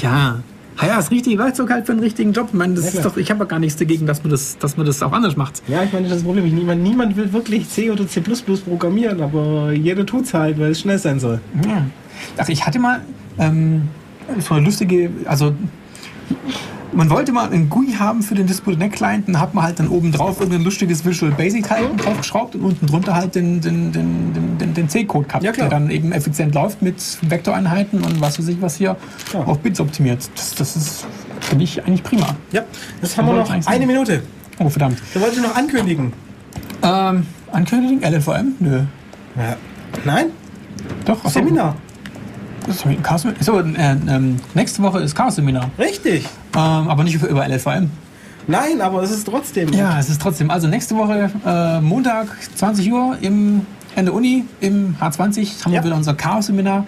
[0.00, 0.40] Ja.
[0.80, 2.48] Ja, ja, das richtige Werkzeug halt für einen richtigen Job.
[2.48, 4.56] Ich meine, das Ja, ist doch, ich habe ja gar nichts dagegen, dass man das,
[4.56, 5.62] dass man das auch anders macht.
[5.68, 6.46] Ja, ich meine, das ist das Problem.
[6.46, 10.80] Ich- Niemand, niemand will wirklich C oder C++ programmieren, aber jeder tut's halt, weil es
[10.80, 11.40] schnell sein soll.
[11.66, 11.84] Ja.
[12.38, 13.02] Ach, ich hatte mal
[13.38, 13.82] ähm,
[14.38, 15.52] so eine lustige, also
[16.92, 19.88] man wollte mal einen GUI haben für den Display Client, dann hat man halt dann
[19.88, 24.58] oben drauf irgendein lustiges Visual Basic halt draufgeschraubt und unten drunter halt den, den, den,
[24.58, 28.48] den, den, C-Code gehabt, Ja, der dann eben effizient läuft mit Vektoreinheiten und was weiß
[28.48, 28.96] ich was hier
[29.28, 29.46] Klar.
[29.46, 30.28] auf Bits optimiert.
[30.34, 31.06] Das, das ist,
[31.40, 32.36] finde ich, eigentlich prima.
[32.52, 32.62] Ja,
[33.00, 33.86] das haben wir noch eine sagen.
[33.86, 34.22] Minute.
[34.58, 35.00] Oh, verdammt.
[35.14, 36.12] Da wollte ich noch ankündigen.
[36.82, 38.02] Ähm, Ankündigung?
[38.02, 38.54] LLVM?
[38.58, 38.82] Nö.
[39.36, 39.56] Ja.
[40.04, 40.26] Nein?
[41.04, 41.24] Doch.
[41.28, 41.76] Seminar.
[42.68, 43.64] Sorry, Chaos, so, äh,
[44.08, 45.70] ähm, nächste Woche ist Chaos-Seminar.
[45.78, 46.24] Richtig.
[46.54, 47.90] Ähm, aber nicht über, LLVM.
[48.46, 49.72] Nein, aber es ist trotzdem.
[49.72, 50.50] Ja, es ist trotzdem.
[50.50, 52.26] Also nächste Woche, äh, Montag,
[52.56, 53.66] 20 Uhr im,
[53.96, 55.80] in der Uni, im H20, haben Ja.
[55.80, 56.86] wir wieder unser Chaos-Seminar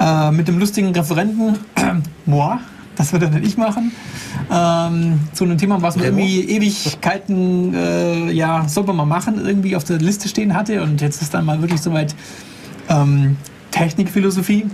[0.00, 1.58] äh, mit dem lustigen Referenten,
[2.26, 2.58] moi,
[2.96, 3.92] das wird dann nicht ich machen,
[4.50, 6.18] ähm, zu einem Thema, was wir Remo?
[6.18, 11.00] irgendwie Ewigkeiten, äh, ja, soll man mal machen, irgendwie auf der Liste stehen hatte und
[11.00, 12.14] jetzt ist dann mal wirklich soweit
[12.88, 13.36] ähm,
[13.70, 14.66] Technikphilosophie.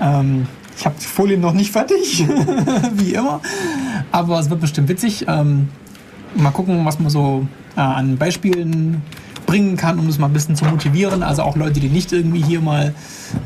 [0.00, 0.46] Ähm,
[0.76, 2.26] ich habe die Folien noch nicht fertig,
[2.94, 3.40] wie immer.
[4.10, 5.26] Aber es wird bestimmt witzig.
[5.28, 5.68] Ähm,
[6.34, 7.46] mal gucken, was man so
[7.76, 9.02] äh, an Beispielen
[9.46, 11.22] bringen kann, um das mal ein bisschen zu motivieren.
[11.22, 12.94] Also auch Leute, die nicht irgendwie hier mal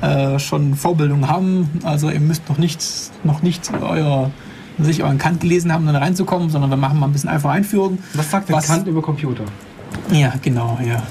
[0.02, 1.68] äh, schon Vorbildung haben.
[1.84, 2.80] Also ihr müsst noch nicht,
[3.24, 4.30] noch nicht euer,
[4.78, 7.50] sich euren Kant gelesen haben, um dann reinzukommen, sondern wir machen mal ein bisschen einfach
[7.50, 7.98] Einführung.
[8.14, 9.44] Was sagt der Was- Kant über Computer?
[10.12, 11.02] Ja, genau, ja.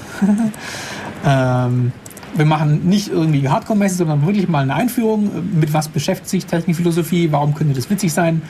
[1.66, 1.92] ähm,
[2.36, 5.30] wir machen nicht irgendwie Hardcore-mäßig, sondern wirklich mal eine Einführung.
[5.58, 7.32] Mit was beschäftigt sich Technikphilosophie?
[7.32, 8.42] Warum könnte das witzig sein?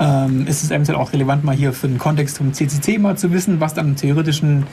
[0.00, 3.32] Ähm, ist es eventuell auch relevant, mal hier für den Kontext vom CCC mal zu
[3.32, 4.64] wissen, was dann im theoretischen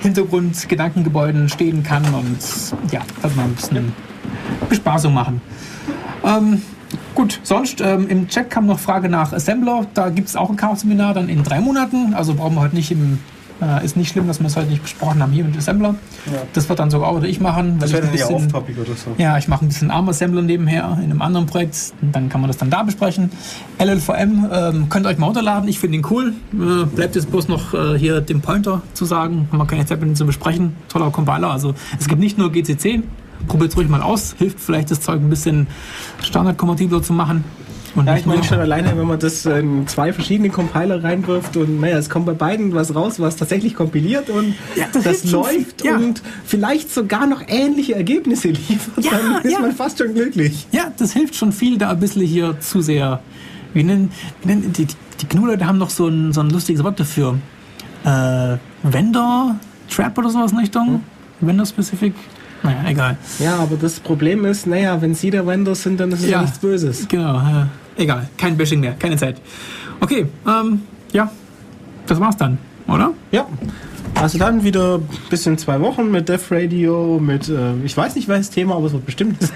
[0.00, 2.38] Hintergrund-Gedankengebäuden stehen kann und
[2.90, 3.92] ja, dass man ein bisschen
[4.68, 5.40] Bespaßung machen.
[6.24, 6.62] Ähm,
[7.14, 9.86] gut, sonst ähm, im Chat kam noch Frage nach Assembler.
[9.94, 12.14] Da gibt es auch ein Chaos-Seminar dann in drei Monaten.
[12.14, 13.18] Also brauchen wir heute nicht im
[13.62, 15.94] äh, ist nicht schlimm, dass wir es heute nicht besprochen haben hier mit Assembler.
[16.26, 16.42] Ja.
[16.52, 17.78] Das wird dann sogar auch oder ich machen.
[17.78, 19.10] Das wäre ich dann bisschen- off-topic oder so.
[19.18, 21.92] ja, ich mache ein bisschen ARM-Assembler nebenher in einem anderen Projekt.
[22.00, 23.30] Dann kann man das dann da besprechen.
[23.78, 25.68] LLVM ähm, könnt ihr euch mal runterladen.
[25.68, 26.34] Ich finde ihn cool.
[26.52, 29.48] Äh, bleibt jetzt bloß noch äh, hier den Pointer zu sagen.
[29.50, 30.76] Haben wir keine Zeit mit ihm zu besprechen.
[30.88, 31.50] Toller Compiler.
[31.50, 33.02] Also es gibt nicht nur GCC.
[33.48, 34.34] Probiert es ruhig mal aus.
[34.38, 35.66] Hilft vielleicht das Zeug ein bisschen
[36.22, 37.44] standardkompatibler zu machen.
[37.94, 41.80] Und Ja, ich meine schon alleine, wenn man das in zwei verschiedene Compiler reinwirft und
[41.80, 45.84] naja, es kommt bei beiden was raus, was tatsächlich kompiliert und Ja, das das, läuft
[45.84, 45.96] ja.
[45.96, 50.66] und vielleicht sogar noch ähnliche Ergebnisse liefert, Ja, dann ist man fast schon glücklich.
[50.72, 53.20] Ja, das hilft schon viel, da ein bisschen hier zu sehr.
[53.74, 54.10] Wie nennen,
[54.44, 57.38] die, die, GNU-Leute haben noch so ein, so ein lustiges Wort dafür.
[58.04, 59.56] Äh, Vendor
[59.88, 61.02] Trap oder sowas in Richtung?
[61.40, 62.14] Vendor Specific?
[62.62, 63.16] Naja, egal.
[63.38, 66.32] Ja, aber das Problem ist, naja, wenn sie der Vendor sind, dann ist es ja,
[66.32, 66.42] Ja.
[66.42, 67.08] nichts Böses.
[67.08, 68.28] Genau, äh, egal.
[68.36, 69.40] Kein Bashing mehr, keine Zeit.
[70.00, 70.82] Okay, ähm,
[71.12, 71.30] ja,
[72.06, 73.12] das war's dann, oder?
[73.32, 73.46] Ja.
[74.20, 78.28] Also dann wieder bis in zwei Wochen mit Def Radio, mit, äh, ich weiß nicht
[78.28, 79.38] welches Thema, aber es wird bestimmt.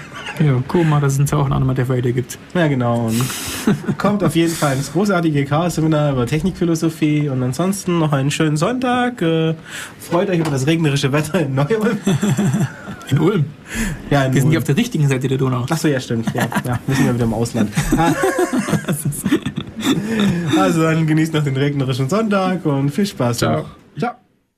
[0.43, 2.37] Ja, cool, mal, dass es in zwei Wochen auch nochmal der Friday gibt.
[2.53, 3.05] ja, genau.
[3.05, 3.23] Und
[3.97, 9.21] kommt auf jeden Fall ins großartige Chaos-Seminar über Technikphilosophie und ansonsten noch einen schönen Sonntag.
[9.21, 9.55] Äh,
[9.97, 11.99] freut euch über das regnerische Wetter in Neu-Ulm.
[13.11, 13.45] In Ulm.
[14.09, 15.65] Ja, in Wir sind hier auf der richtigen Seite der Donau.
[15.69, 16.25] Achso, ja, stimmt.
[16.33, 17.71] Ja, ja, wir sind ja wieder im Ausland.
[20.59, 23.37] also dann genießt noch den regnerischen Sonntag und viel Spaß.
[23.37, 23.65] Ciao.
[23.97, 24.24] Ciao.